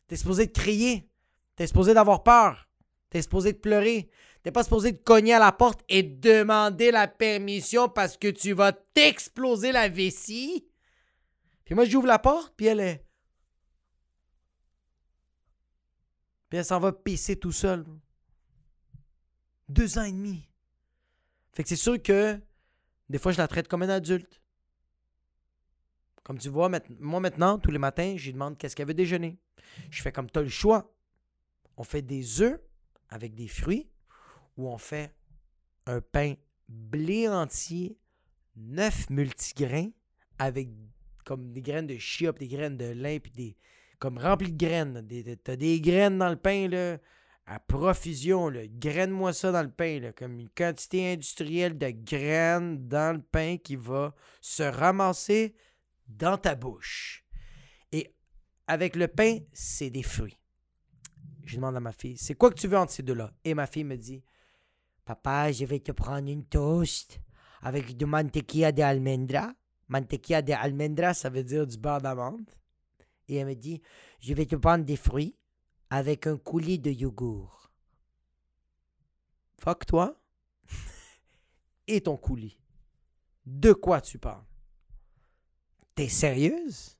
T'es 0.08 0.16
supposé 0.16 0.46
de 0.46 0.52
crier. 0.52 1.08
T'es 1.54 1.68
supposé 1.68 1.94
d'avoir 1.94 2.24
peur. 2.24 2.68
T'es 3.10 3.22
supposé 3.22 3.52
de 3.52 3.58
pleurer. 3.58 4.10
T'es 4.42 4.50
pas 4.50 4.64
supposé 4.64 4.90
de 4.92 4.96
cogner 4.96 5.34
à 5.34 5.38
la 5.38 5.52
porte 5.52 5.82
et 5.88 6.02
demander 6.02 6.90
la 6.90 7.06
permission 7.06 7.88
parce 7.88 8.16
que 8.16 8.28
tu 8.28 8.52
vas 8.54 8.72
t'exploser 8.72 9.70
la 9.70 9.88
vessie. 9.88 10.66
Puis 11.64 11.74
moi, 11.76 11.84
j'ouvre 11.84 12.08
la 12.08 12.18
porte, 12.18 12.54
puis 12.56 12.66
elle 12.66 12.80
est. 12.80 13.04
Puis 16.50 16.58
elle 16.58 16.64
s'en 16.64 16.80
va 16.80 16.92
pisser 16.92 17.36
tout 17.36 17.52
seul. 17.52 17.86
Deux 19.68 19.98
ans 19.98 20.02
et 20.02 20.12
demi. 20.12 20.46
Fait 21.52 21.62
que 21.62 21.68
c'est 21.68 21.76
sûr 21.76 22.02
que 22.02 22.38
des 23.08 23.18
fois, 23.18 23.32
je 23.32 23.38
la 23.38 23.48
traite 23.48 23.66
comme 23.66 23.82
un 23.82 23.88
adulte. 23.88 24.40
Comme 26.22 26.38
tu 26.38 26.48
vois, 26.48 26.70
moi 27.00 27.18
maintenant, 27.18 27.58
tous 27.58 27.72
les 27.72 27.78
matins, 27.78 28.14
je 28.16 28.26
lui 28.26 28.32
demande 28.34 28.56
qu'est-ce 28.56 28.76
qu'elle 28.76 28.86
veut 28.86 28.94
déjeuner. 28.94 29.36
Je 29.90 30.00
fais 30.00 30.12
comme 30.12 30.30
tu 30.30 30.38
as 30.38 30.42
le 30.42 30.48
choix. 30.48 30.94
On 31.76 31.82
fait 31.82 32.02
des 32.02 32.40
œufs 32.40 32.60
avec 33.08 33.34
des 33.34 33.48
fruits 33.48 33.88
ou 34.56 34.68
on 34.68 34.78
fait 34.78 35.12
un 35.86 36.00
pain 36.00 36.34
blé 36.68 37.28
entier, 37.28 37.98
neuf 38.54 39.10
multigrains 39.10 39.90
avec 40.38 40.68
comme 41.24 41.52
des 41.52 41.62
graines 41.62 41.88
de 41.88 41.98
chia, 41.98 42.30
des 42.32 42.48
graines 42.48 42.76
de 42.76 42.92
lin, 42.92 43.18
puis 43.18 43.32
des 43.32 43.56
comme 44.00 44.18
rempli 44.18 44.50
de 44.50 44.56
graines. 44.56 45.06
T'as 45.44 45.54
des 45.56 45.80
graines 45.80 46.18
dans 46.18 46.30
le 46.30 46.36
pain, 46.36 46.98
à 47.46 47.60
profusion. 47.60 48.50
Graine-moi 48.50 49.32
ça 49.32 49.52
dans 49.52 49.62
le 49.62 49.70
pain, 49.70 50.12
comme 50.16 50.40
une 50.40 50.48
quantité 50.48 51.12
industrielle 51.12 51.78
de 51.78 51.90
graines 51.90 52.88
dans 52.88 53.16
le 53.16 53.22
pain 53.22 53.56
qui 53.58 53.76
va 53.76 54.14
se 54.40 54.62
ramasser 54.62 55.54
dans 56.08 56.38
ta 56.38 56.54
bouche. 56.54 57.24
Et 57.92 58.14
avec 58.66 58.96
le 58.96 59.06
pain, 59.06 59.38
c'est 59.52 59.90
des 59.90 60.02
fruits. 60.02 60.38
Je 61.44 61.56
demande 61.56 61.76
à 61.76 61.80
ma 61.80 61.92
fille, 61.92 62.16
c'est 62.16 62.34
quoi 62.34 62.50
que 62.50 62.58
tu 62.58 62.68
veux 62.68 62.78
entre 62.78 62.92
ces 62.92 63.02
deux-là? 63.02 63.32
Et 63.44 63.54
ma 63.54 63.66
fille 63.66 63.84
me 63.84 63.96
dit, 63.96 64.22
Papa, 65.04 65.50
je 65.50 65.64
vais 65.64 65.80
te 65.80 65.92
prendre 65.92 66.28
une 66.28 66.46
toast 66.46 67.20
avec 67.62 67.96
du 67.96 68.06
mantequilla 68.06 68.70
de 68.72 68.82
almendra. 68.82 69.52
Mantequilla 69.88 70.40
de 70.40 70.52
almendra, 70.52 71.14
ça 71.14 71.28
veut 71.28 71.42
dire 71.42 71.66
du 71.66 71.76
beurre 71.76 72.00
d'amande. 72.00 72.48
Et 73.30 73.36
elle 73.36 73.46
me 73.46 73.54
dit, 73.54 73.80
je 74.18 74.34
vais 74.34 74.44
te 74.44 74.56
prendre 74.56 74.84
des 74.84 74.96
fruits 74.96 75.36
avec 75.88 76.26
un 76.26 76.36
coulis 76.36 76.80
de 76.80 76.90
yogourt. 76.90 77.70
Fuck 79.56 79.86
toi. 79.86 80.20
Et 81.86 82.00
ton 82.00 82.16
coulis. 82.16 82.58
De 83.46 83.72
quoi 83.72 84.00
tu 84.00 84.18
parles? 84.18 84.44
T'es 85.94 86.08
sérieuse? 86.08 86.98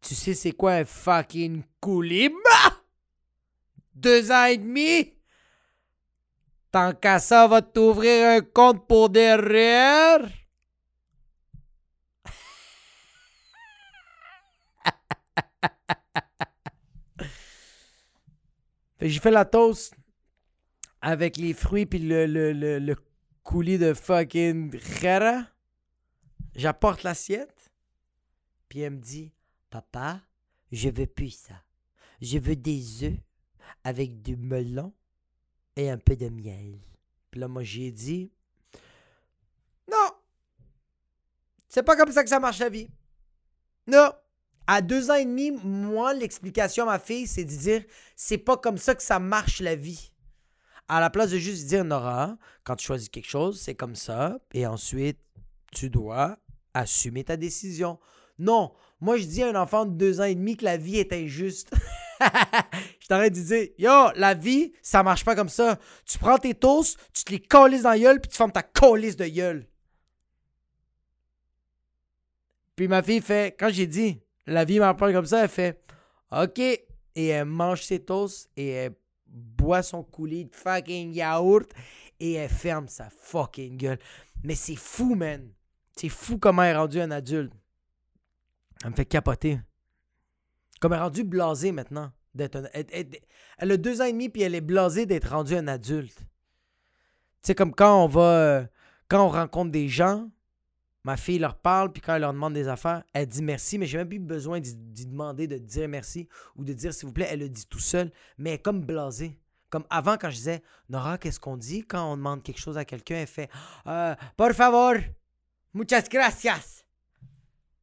Tu 0.00 0.16
sais 0.16 0.34
c'est 0.34 0.50
quoi 0.50 0.72
un 0.72 0.84
fucking 0.84 1.62
coulis? 1.80 2.28
Bah! 2.28 2.82
Deux 3.94 4.32
ans 4.32 4.46
et 4.46 4.58
demi? 4.58 5.14
Tant 6.72 6.92
qu'à 6.92 7.20
ça, 7.20 7.46
va 7.46 7.62
t'ouvrir 7.62 8.30
un 8.30 8.40
compte 8.40 8.86
pour 8.88 9.10
derrière? 9.10 10.28
J'ai 19.00 19.20
fait 19.20 19.30
la 19.30 19.44
toast 19.44 19.94
avec 21.00 21.36
les 21.36 21.52
fruits 21.52 21.86
puis 21.86 21.98
le, 21.98 22.26
le, 22.26 22.52
le, 22.52 22.78
le 22.78 22.96
coulis 23.42 23.78
de 23.78 23.94
fucking 23.94 24.76
rara. 25.02 25.46
J'apporte 26.54 27.02
l'assiette. 27.02 27.70
Puis 28.68 28.80
elle 28.80 28.94
me 28.94 29.00
dit 29.00 29.32
Papa, 29.70 30.20
je 30.72 30.88
veux 30.88 31.06
plus 31.06 31.30
ça. 31.30 31.62
Je 32.20 32.38
veux 32.38 32.56
des 32.56 33.04
œufs 33.04 33.18
avec 33.84 34.22
du 34.22 34.36
melon 34.36 34.92
et 35.76 35.90
un 35.90 35.98
peu 35.98 36.16
de 36.16 36.28
miel. 36.28 36.78
Puis 37.30 37.40
là, 37.40 37.48
moi, 37.48 37.62
j'ai 37.62 37.92
dit 37.92 38.32
Non 39.90 40.10
C'est 41.68 41.82
pas 41.82 41.96
comme 41.96 42.10
ça 42.10 42.24
que 42.24 42.30
ça 42.30 42.40
marche 42.40 42.58
la 42.58 42.70
vie. 42.70 42.88
Non 43.86 44.10
à 44.66 44.82
deux 44.82 45.10
ans 45.10 45.14
et 45.14 45.24
demi, 45.24 45.50
moi, 45.50 46.12
l'explication 46.14 46.84
à 46.84 46.92
ma 46.92 46.98
fille, 46.98 47.26
c'est 47.26 47.44
de 47.44 47.50
dire 47.50 47.82
c'est 48.16 48.38
pas 48.38 48.56
comme 48.56 48.78
ça 48.78 48.94
que 48.94 49.02
ça 49.02 49.18
marche 49.18 49.60
la 49.60 49.76
vie. 49.76 50.12
À 50.88 51.00
la 51.00 51.10
place 51.10 51.30
de 51.30 51.38
juste 51.38 51.66
dire 51.66 51.84
Nora, 51.84 52.36
quand 52.64 52.76
tu 52.76 52.86
choisis 52.86 53.08
quelque 53.08 53.28
chose, 53.28 53.60
c'est 53.60 53.74
comme 53.74 53.96
ça, 53.96 54.38
et 54.52 54.66
ensuite, 54.66 55.18
tu 55.72 55.90
dois 55.90 56.38
assumer 56.74 57.24
ta 57.24 57.36
décision. 57.36 57.98
Non, 58.38 58.72
moi, 59.00 59.16
je 59.16 59.24
dis 59.24 59.42
à 59.42 59.48
un 59.48 59.60
enfant 59.60 59.84
de 59.84 59.92
deux 59.92 60.20
ans 60.20 60.24
et 60.24 60.34
demi 60.34 60.56
que 60.56 60.64
la 60.64 60.76
vie 60.76 60.98
est 60.98 61.12
injuste. 61.12 61.70
je 63.00 63.06
t'arrête 63.08 63.34
de 63.34 63.40
dire 63.40 63.68
Yo, 63.78 64.10
la 64.14 64.34
vie, 64.34 64.72
ça 64.82 65.02
marche 65.02 65.24
pas 65.24 65.34
comme 65.34 65.48
ça. 65.48 65.78
Tu 66.06 66.18
prends 66.18 66.38
tes 66.38 66.54
toasts, 66.54 66.98
tu 67.12 67.24
te 67.24 67.32
les 67.32 67.40
colles 67.40 67.80
dans 67.82 67.90
la 67.90 67.98
gueule, 67.98 68.20
puis 68.20 68.30
tu 68.30 68.36
formes 68.36 68.52
ta 68.52 68.62
colisse 68.62 69.16
de 69.16 69.26
gueule. 69.26 69.66
Puis 72.76 72.88
ma 72.88 73.02
fille 73.02 73.22
fait, 73.22 73.56
quand 73.58 73.70
j'ai 73.70 73.86
dit, 73.86 74.20
la 74.46 74.64
vie 74.64 74.78
m'en 74.80 74.94
comme 74.94 75.26
ça, 75.26 75.42
elle 75.44 75.48
fait 75.48 75.82
OK. 76.30 76.58
Et 76.58 77.26
elle 77.28 77.46
mange 77.46 77.82
ses 77.82 78.00
toasts 78.04 78.50
et 78.56 78.68
elle 78.68 78.94
boit 79.26 79.82
son 79.82 80.02
coulis 80.02 80.44
de 80.44 80.54
fucking 80.54 81.12
yaourt 81.14 81.70
et 82.20 82.34
elle 82.34 82.50
ferme 82.50 82.88
sa 82.88 83.08
fucking 83.10 83.76
gueule. 83.76 83.98
Mais 84.42 84.54
c'est 84.54 84.76
fou, 84.76 85.14
man. 85.14 85.50
C'est 85.96 86.10
fou 86.10 86.38
comment 86.38 86.62
elle 86.62 86.74
est 86.74 86.78
rendue 86.78 87.00
un 87.00 87.10
adulte. 87.10 87.52
Elle 88.84 88.90
me 88.90 88.94
fait 88.94 89.06
capoter. 89.06 89.58
Comme 90.80 90.92
elle 90.92 90.98
est 90.98 91.02
rendue 91.02 91.24
blasée 91.24 91.72
maintenant. 91.72 92.12
D'être 92.34 92.56
un- 92.56 92.68
elle, 92.74 92.86
elle- 92.92 93.18
elle 93.56 93.72
a 93.72 93.76
deux 93.78 94.02
ans 94.02 94.04
et 94.04 94.12
demi 94.12 94.28
puis 94.28 94.42
elle 94.42 94.54
est 94.54 94.60
blasée 94.60 95.06
d'être 95.06 95.30
rendue 95.30 95.56
un 95.56 95.68
adulte. 95.68 96.18
Tu 96.18 96.24
sais, 97.48 97.54
comme 97.54 97.74
quand 97.74 98.04
on 98.04 98.08
va. 98.08 98.20
euh, 98.20 98.66
Quand 99.08 99.24
on 99.24 99.28
rencontre 99.30 99.70
des 99.70 99.88
gens, 99.88 100.28
Ma 101.06 101.16
fille 101.16 101.38
leur 101.38 101.54
parle, 101.54 101.92
puis 101.92 102.02
quand 102.02 102.16
elle 102.16 102.22
leur 102.22 102.32
demande 102.32 102.52
des 102.52 102.66
affaires, 102.66 103.04
elle 103.12 103.28
dit 103.28 103.40
merci, 103.40 103.78
mais 103.78 103.86
j'ai 103.86 103.96
même 103.96 104.08
plus 104.08 104.18
besoin 104.18 104.58
d'y 104.58 105.06
demander 105.06 105.46
de 105.46 105.56
dire 105.56 105.88
merci 105.88 106.28
ou 106.56 106.64
de 106.64 106.72
dire 106.72 106.92
s'il 106.92 107.06
vous 107.06 107.12
plaît. 107.12 107.28
Elle 107.30 107.38
le 107.38 107.48
dit 107.48 107.64
tout 107.64 107.78
seul, 107.78 108.10
mais 108.38 108.58
comme 108.58 108.80
blasée. 108.80 109.38
Comme 109.70 109.84
avant, 109.88 110.16
quand 110.16 110.30
je 110.30 110.34
disais, 110.34 110.62
Nora, 110.88 111.16
qu'est-ce 111.16 111.38
qu'on 111.38 111.56
dit 111.56 111.84
quand 111.84 112.12
on 112.12 112.16
demande 112.16 112.42
quelque 112.42 112.58
chose 112.58 112.76
à 112.76 112.84
quelqu'un? 112.84 113.18
Elle 113.18 113.28
fait, 113.28 113.48
euh, 113.86 114.16
por 114.36 114.52
favor, 114.52 114.94
muchas 115.72 116.08
gracias. 116.10 116.84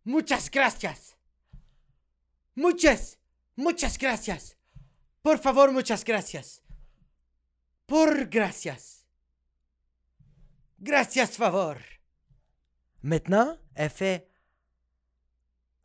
Muchas 0.03 0.49
gracias. 0.51 1.15
Muchas, 2.57 3.17
muchas 3.55 3.97
gracias. 3.97 4.57
Por 5.21 5.37
favor, 5.37 5.71
muchas 5.71 6.03
gracias. 6.03 6.61
Por 7.87 8.25
gracias. 8.25 9.07
Gracias, 10.77 11.37
favor. 11.37 11.77
Maintenant, 13.03 13.57
elle 13.75 13.89
fait. 13.89 14.29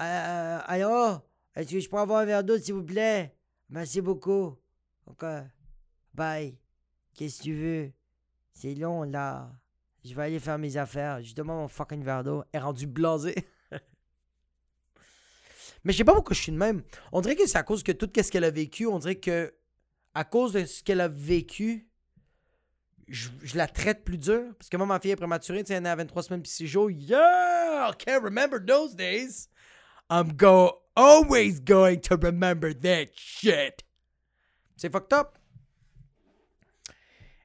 Euh, 0.00 0.60
allô, 0.64 1.18
est-ce 1.56 1.72
que 1.72 1.80
je 1.80 1.88
peux 1.88 1.96
avoir 1.96 2.20
un 2.20 2.24
verre 2.24 2.44
d'eau, 2.44 2.56
s'il 2.58 2.74
vous 2.74 2.84
plaît? 2.84 3.34
Merci 3.68 4.00
beaucoup. 4.00 4.56
Ok. 5.06 5.24
Bye. 6.14 6.56
Qu'est-ce 7.14 7.38
que 7.38 7.42
tu 7.42 7.54
veux? 7.54 7.92
C'est 8.52 8.74
long, 8.74 9.02
là. 9.02 9.50
Je 10.04 10.14
vais 10.14 10.22
aller 10.22 10.38
faire 10.38 10.58
mes 10.58 10.76
affaires. 10.76 11.20
Justement, 11.20 11.56
mon 11.56 11.68
fucking 11.68 12.04
verre 12.04 12.22
d'eau 12.22 12.44
est 12.52 12.60
rendu 12.60 12.86
blasé. 12.86 13.34
Mais 15.84 15.92
je 15.92 15.98
sais 15.98 16.04
pas 16.04 16.14
pourquoi 16.14 16.34
je 16.34 16.42
suis 16.42 16.52
de 16.52 16.56
même. 16.56 16.82
On 17.10 17.20
dirait 17.20 17.34
que 17.34 17.46
c'est 17.46 17.58
à 17.58 17.64
cause 17.64 17.82
que 17.82 17.92
tout 17.92 18.08
ce 18.14 18.30
qu'elle 18.30 18.44
a 18.44 18.50
vécu, 18.50 18.86
on 18.86 19.00
dirait 19.00 19.16
que 19.16 19.52
à 20.14 20.24
cause 20.24 20.52
de 20.52 20.64
ce 20.64 20.84
qu'elle 20.84 21.00
a 21.00 21.08
vécu, 21.08 21.87
je, 23.08 23.28
la 23.56 23.66
traite 23.66 24.04
plus 24.04 24.18
dur. 24.18 24.42
Parce 24.58 24.68
que 24.68 24.76
moi, 24.76 24.86
ma 24.86 25.00
fille 25.00 25.10
est 25.12 25.16
prématurée, 25.16 25.62
tu 25.64 25.68
sais, 25.68 25.74
elle 25.74 25.86
est 25.86 25.88
à 25.88 25.96
23 25.96 26.22
semaines 26.22 26.42
puis 26.42 26.50
6 26.50 26.66
jours. 26.66 26.90
Yeah! 26.90 27.90
I 27.90 27.92
can't 27.96 28.22
remember 28.22 28.58
those 28.64 28.94
days. 28.94 29.48
I'm 30.10 30.32
go 30.32 30.82
always 30.96 31.60
going 31.60 32.00
to 32.00 32.16
remember 32.16 32.72
that 32.74 33.06
shit. 33.14 33.84
C'est 34.76 34.90
fucked 34.92 35.12
up. 35.12 35.38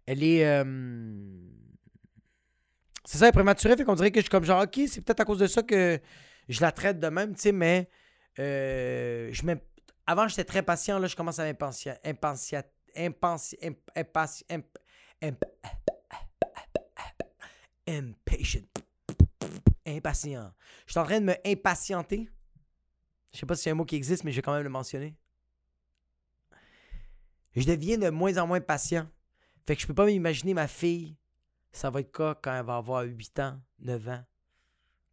Elle 0.06 0.24
est. 0.24 0.46
euh, 0.46 0.64
C'est 3.06 3.18
ça, 3.18 3.26
elle 3.26 3.30
est 3.30 3.34
prématurée, 3.34 3.76
fait 3.78 3.84
qu'on 3.84 3.96
dirait 3.96 4.12
que 4.12 4.20
je 4.20 4.24
suis 4.24 4.30
comme 4.30 4.44
genre, 4.44 4.64
ok, 4.64 4.82
c'est 4.88 5.02
peut-être 5.02 5.22
à 5.22 5.26
cause 5.26 5.40
de 5.40 5.48
ça 5.48 5.62
que 5.64 6.00
je 6.50 6.62
la 6.62 6.72
traite 6.72 7.00
de 7.00 7.08
même, 7.08 7.36
tu 7.36 7.42
sais, 7.42 7.52
mais. 7.52 7.90
euh, 8.40 9.30
je 9.32 9.42
Avant, 10.06 10.28
j'étais 10.28 10.44
très 10.44 10.62
patient, 10.62 11.00
là, 11.00 11.08
je 11.08 11.16
commence 11.16 11.40
à 11.40 11.46
m'impatient. 11.46 11.96
Impatient. 12.04 12.64
Imp- 12.96 13.90
impatient- 13.96 14.46
imp- 14.52 14.73
imp- 15.24 15.44
Impatient. 17.88 18.64
Impatient. 19.86 20.54
Je 20.86 20.92
suis 20.92 21.00
en 21.00 21.04
train 21.06 21.20
de 21.20 21.26
me 21.26 21.36
impatienter. 21.46 22.30
Je 23.34 23.40
sais 23.40 23.46
pas 23.46 23.56
si 23.56 23.64
c'est 23.64 23.72
un 23.72 23.76
mot 23.76 23.86
qui 23.86 23.96
existe, 23.96 24.24
mais 24.24 24.32
je 24.32 24.38
vais 24.38 24.42
quand 24.42 24.54
même 24.54 24.64
le 24.64 24.70
mentionner. 24.70 25.16
Je 27.56 27.64
deviens 27.66 27.98
de 27.98 28.10
moins 28.10 28.38
en 28.38 28.48
moins 28.48 28.62
patient. 28.62 29.08
Fait 29.66 29.76
que 29.76 29.82
je 29.82 29.88
peux 29.88 29.94
pas 29.94 30.06
m'imaginer 30.06 30.54
ma 30.54 30.68
fille, 30.68 31.16
ça 31.72 31.90
va 31.90 32.00
être 32.02 32.12
quoi 32.12 32.36
quand 32.36 32.54
elle 32.58 32.66
va 32.66 32.78
avoir 32.78 33.04
8 33.04 33.40
ans, 33.40 33.60
9 33.80 34.08
ans? 34.10 34.24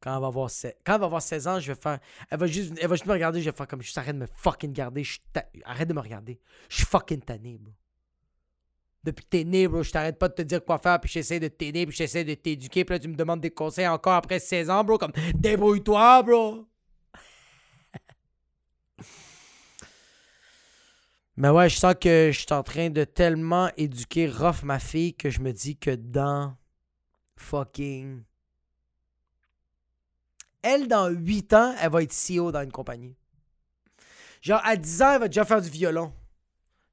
Quand 0.00 0.14
elle 0.14 0.20
va 0.20 0.26
avoir 0.28 0.50
16, 0.50 0.74
quand 0.84 0.94
elle 0.94 1.00
va 1.00 1.06
avoir 1.06 1.22
16 1.22 1.48
ans, 1.48 1.60
je 1.60 1.72
vais 1.72 1.80
faire. 1.80 1.98
Elle 2.30 2.38
va 2.38 2.46
juste, 2.46 2.72
elle 2.80 2.88
va 2.88 2.94
juste 2.94 3.06
me 3.06 3.12
regarder, 3.12 3.40
je 3.40 3.50
vais 3.50 3.56
faire 3.56 3.68
comme 3.68 3.82
juste 3.82 3.98
arrête 3.98 4.14
de 4.16 4.20
me 4.20 4.26
fucking 4.26 4.72
garder. 4.72 5.04
je 5.04 5.12
suis 5.12 5.22
Arrête 5.64 5.88
de 5.88 5.94
me 5.94 6.00
regarder. 6.00 6.40
Je 6.68 6.76
suis 6.76 6.86
fucking 6.86 7.20
tanné, 7.20 7.58
bro. 7.58 7.72
Depuis 9.02 9.24
que 9.24 9.30
t'es 9.30 9.44
né, 9.44 9.66
bro, 9.66 9.82
je 9.82 9.90
t'arrête 9.90 10.18
pas 10.18 10.28
de 10.28 10.34
te 10.34 10.42
dire 10.42 10.62
quoi 10.62 10.76
faire, 10.78 11.00
puis 11.00 11.10
j'essaie 11.10 11.40
de 11.40 11.48
t'aider, 11.48 11.86
puis 11.86 11.96
j'essaie 11.96 12.22
de 12.22 12.34
t'éduquer, 12.34 12.84
puis 12.84 12.94
là 12.94 12.98
tu 12.98 13.08
me 13.08 13.14
demandes 13.14 13.40
des 13.40 13.50
conseils 13.50 13.88
encore 13.88 14.12
après 14.12 14.38
16 14.38 14.68
ans, 14.68 14.84
bro, 14.84 14.98
comme 14.98 15.12
débrouille-toi, 15.34 16.22
bro. 16.22 16.66
Mais 21.36 21.48
ouais, 21.48 21.70
je 21.70 21.76
sens 21.78 21.94
que 21.98 22.30
je 22.30 22.38
suis 22.38 22.52
en 22.52 22.62
train 22.62 22.90
de 22.90 23.04
tellement 23.04 23.70
éduquer 23.78 24.28
rough 24.28 24.62
ma 24.62 24.78
fille 24.78 25.14
que 25.14 25.30
je 25.30 25.40
me 25.40 25.52
dis 25.52 25.78
que 25.78 25.94
dans 25.94 26.54
fucking. 27.36 28.22
Elle, 30.62 30.88
dans 30.88 31.08
8 31.08 31.54
ans, 31.54 31.74
elle 31.80 31.90
va 31.90 32.02
être 32.02 32.12
CEO 32.12 32.52
dans 32.52 32.62
une 32.62 32.70
compagnie. 32.70 33.16
Genre, 34.42 34.60
à 34.62 34.76
10 34.76 35.02
ans, 35.02 35.12
elle 35.14 35.20
va 35.20 35.28
déjà 35.28 35.46
faire 35.46 35.62
du 35.62 35.70
violon. 35.70 36.12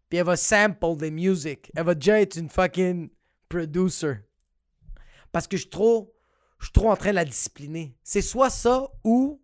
Puis 0.10 0.20
elle 0.20 0.26
va 0.26 0.38
sample 0.38 0.96
des 0.98 1.12
music. 1.12 1.72
Elle 1.76 1.86
va 1.86 1.96
déjà 1.96 2.22
être 2.22 2.38
une 2.38 2.50
fucking 2.50 3.10
producer. 3.50 4.16
Parce 5.32 5.48
que 5.48 5.58
je 5.58 5.62
suis 5.64 5.70
trop. 5.70 6.14
Je 6.60 6.70
en 6.80 6.96
train 6.96 7.12
de 7.12 7.16
la 7.16 7.26
discipliner. 7.26 7.96
C'est 8.04 8.22
soit 8.22 8.50
ça 8.50 8.88
ou 9.04 9.42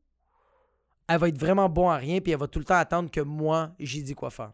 elle 1.08 1.20
va 1.20 1.28
être 1.28 1.38
vraiment 1.38 1.70
bon 1.70 1.90
à 1.90 1.98
rien 1.98 2.22
puis 2.22 2.32
elle 2.32 2.40
va 2.40 2.48
tout 2.48 2.60
le 2.60 2.66
temps 2.66 2.76
attendre 2.76 3.12
que 3.12 3.20
moi, 3.20 3.76
j'ai 3.80 4.02
dit 4.02 4.16
quoi 4.16 4.32
faire. 4.32 4.54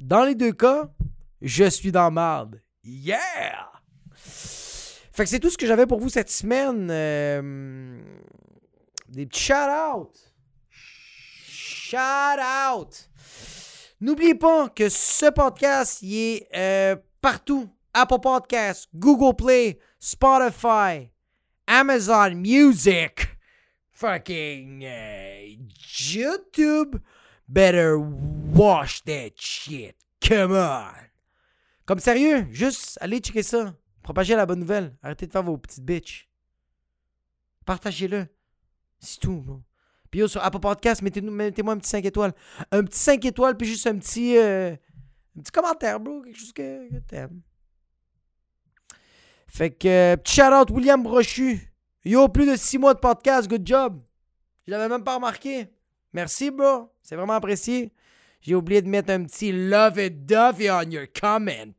Dans 0.00 0.24
les 0.24 0.34
deux 0.34 0.52
cas, 0.52 0.92
je 1.40 1.64
suis 1.70 1.92
dans 1.92 2.10
marde. 2.10 2.60
Yeah! 2.82 3.70
Fait 4.16 5.22
que 5.22 5.30
c'est 5.30 5.38
tout 5.38 5.50
ce 5.50 5.56
que 5.56 5.66
j'avais 5.66 5.86
pour 5.86 6.00
vous 6.00 6.08
cette 6.08 6.30
semaine. 6.30 6.88
Euh, 6.90 8.02
des 9.08 9.26
petits 9.26 9.44
shout-out. 9.44 10.34
Shout-out. 11.46 13.10
N'oubliez 14.04 14.34
pas 14.34 14.68
que 14.68 14.90
ce 14.90 15.30
podcast, 15.30 16.02
est 16.02 16.46
euh, 16.54 16.94
partout. 17.22 17.70
Apple 17.94 18.20
Podcasts, 18.20 18.86
Google 18.94 19.34
Play, 19.34 19.78
Spotify, 19.98 21.10
Amazon 21.66 22.34
Music, 22.34 23.26
fucking 23.92 24.84
euh, 24.84 25.56
YouTube. 26.06 26.96
Better 27.48 27.94
wash 28.54 29.02
that 29.04 29.30
shit. 29.36 29.96
Come 30.20 30.52
on. 30.52 30.92
Comme 31.86 31.98
sérieux, 31.98 32.46
juste 32.50 32.98
allez 33.00 33.20
checker 33.20 33.42
ça. 33.42 33.74
Propagez 34.02 34.36
la 34.36 34.44
bonne 34.44 34.60
nouvelle. 34.60 34.94
Arrêtez 35.02 35.26
de 35.26 35.32
faire 35.32 35.44
vos 35.44 35.56
petites 35.56 35.82
bitches. 35.82 36.28
Partagez-le. 37.64 38.26
C'est 38.98 39.20
tout. 39.20 39.40
bro. 39.40 39.62
Puis 40.14 40.28
sur 40.28 40.44
Apple 40.44 40.60
Podcast, 40.60 41.02
mettez-nous- 41.02 41.32
mettez-moi 41.32 41.74
un 41.74 41.78
petit 41.78 41.88
5 41.90 42.04
étoiles. 42.04 42.32
Un 42.70 42.84
petit 42.84 43.00
5 43.00 43.24
étoiles, 43.24 43.56
puis 43.56 43.66
juste 43.66 43.84
un 43.88 43.98
petit, 43.98 44.36
euh, 44.38 44.70
un 45.36 45.40
petit 45.42 45.50
commentaire, 45.50 45.98
bro. 45.98 46.22
Quelque 46.22 46.38
chose 46.38 46.52
que, 46.52 46.88
que 46.88 46.98
t'aimes. 47.00 47.40
Fait 49.48 49.70
que, 49.72 49.88
euh, 49.88 50.16
petit 50.16 50.36
shout-out 50.36 50.70
William 50.70 51.02
Brochu. 51.02 51.58
Yo, 52.04 52.28
plus 52.28 52.46
de 52.46 52.54
6 52.54 52.78
mois 52.78 52.94
de 52.94 53.00
podcast, 53.00 53.48
good 53.50 53.66
job. 53.66 54.00
Je 54.64 54.70
l'avais 54.70 54.88
même 54.88 55.02
pas 55.02 55.16
remarqué. 55.16 55.66
Merci, 56.12 56.52
bro. 56.52 56.92
C'est 57.02 57.16
vraiment 57.16 57.32
apprécié. 57.32 57.92
J'ai 58.40 58.54
oublié 58.54 58.82
de 58.82 58.88
mettre 58.88 59.10
un 59.12 59.24
petit 59.24 59.50
love 59.50 59.98
it 59.98 60.24
Duffy 60.24 60.70
on 60.70 60.82
your 60.92 61.06
comment. 61.20 61.74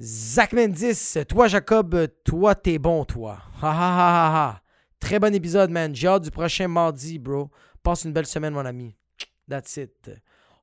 Zach 0.00 0.52
Mendis, 0.52 1.14
toi, 1.28 1.46
Jacob, 1.46 2.08
toi, 2.24 2.56
t'es 2.56 2.78
bon, 2.80 3.04
toi. 3.04 3.38
Ha 3.62 3.68
ha 3.68 3.70
ha 3.70 4.26
ha 4.26 4.36
ha. 4.50 4.62
Très 5.00 5.18
bon 5.18 5.34
épisode, 5.34 5.70
man. 5.70 5.94
J'ai 5.94 6.20
du 6.20 6.30
prochain 6.30 6.68
mardi, 6.68 7.18
bro. 7.18 7.50
Passe 7.82 8.04
une 8.04 8.12
belle 8.12 8.26
semaine, 8.26 8.52
mon 8.52 8.64
ami. 8.66 8.94
That's 9.48 9.76
it. 9.76 10.10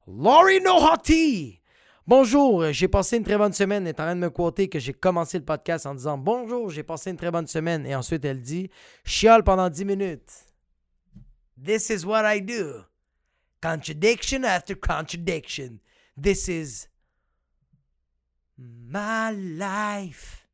Laurie 0.07 0.61
Nohati. 0.61 1.61
Bonjour, 2.07 2.71
j'ai 2.71 2.87
passé 2.87 3.17
une 3.17 3.23
très 3.23 3.37
bonne 3.37 3.53
semaine. 3.53 3.83
Elle 3.83 3.89
est 3.89 3.99
en 3.99 4.03
train 4.03 4.15
de 4.15 4.19
me 4.21 4.29
quoter 4.29 4.69
que 4.69 4.77
j'ai 4.77 4.93
commencé 4.93 5.39
le 5.39 5.45
podcast 5.45 5.87
en 5.87 5.95
disant 5.95 6.19
Bonjour, 6.19 6.69
j'ai 6.69 6.83
passé 6.83 7.09
une 7.09 7.17
très 7.17 7.31
bonne 7.31 7.47
semaine. 7.47 7.83
Et 7.87 7.95
ensuite, 7.95 8.23
elle 8.25 8.41
dit 8.41 8.69
Chiale 9.03 9.43
pendant 9.43 9.69
10 9.69 9.85
minutes. 9.85 10.45
This 11.63 11.89
is 11.89 12.05
what 12.05 12.23
I 12.31 12.41
do. 12.41 12.83
Contradiction 13.59 14.43
after 14.43 14.75
contradiction. 14.75 15.79
This 16.21 16.47
is 16.47 16.87
my 18.57 19.31
life. 19.33 20.47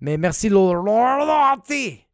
Mais 0.00 0.16
merci, 0.16 0.48
Lordy. 0.48 2.07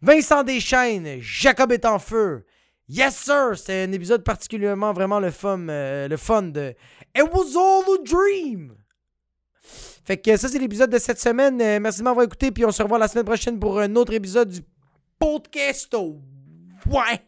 Vincent 0.00 0.44
Deschaines, 0.44 1.20
Jacob 1.20 1.72
est 1.72 1.84
en 1.84 1.98
feu. 1.98 2.44
Yes, 2.88 3.16
sir! 3.16 3.52
C'est 3.56 3.84
un 3.84 3.92
épisode 3.92 4.24
particulièrement 4.24 4.92
vraiment 4.92 5.20
le 5.20 5.30
fun, 5.30 5.68
euh, 5.68 6.08
le 6.08 6.16
fun 6.16 6.42
de 6.42 6.74
It 7.16 7.24
was 7.32 7.56
all 7.56 7.82
a 7.94 8.02
dream! 8.02 8.74
Fait 10.04 10.16
que 10.16 10.36
ça, 10.38 10.48
c'est 10.48 10.58
l'épisode 10.58 10.90
de 10.90 10.98
cette 10.98 11.20
semaine. 11.20 11.60
Euh, 11.60 11.80
merci 11.80 11.98
de 11.98 12.04
m'avoir 12.04 12.24
écouté, 12.24 12.50
puis 12.50 12.64
on 12.64 12.70
se 12.70 12.82
revoit 12.82 12.98
la 12.98 13.08
semaine 13.08 13.26
prochaine 13.26 13.58
pour 13.58 13.78
un 13.78 13.94
autre 13.96 14.14
épisode 14.14 14.48
du 14.48 14.60
podcast. 15.18 15.94
Ouais! 16.86 17.27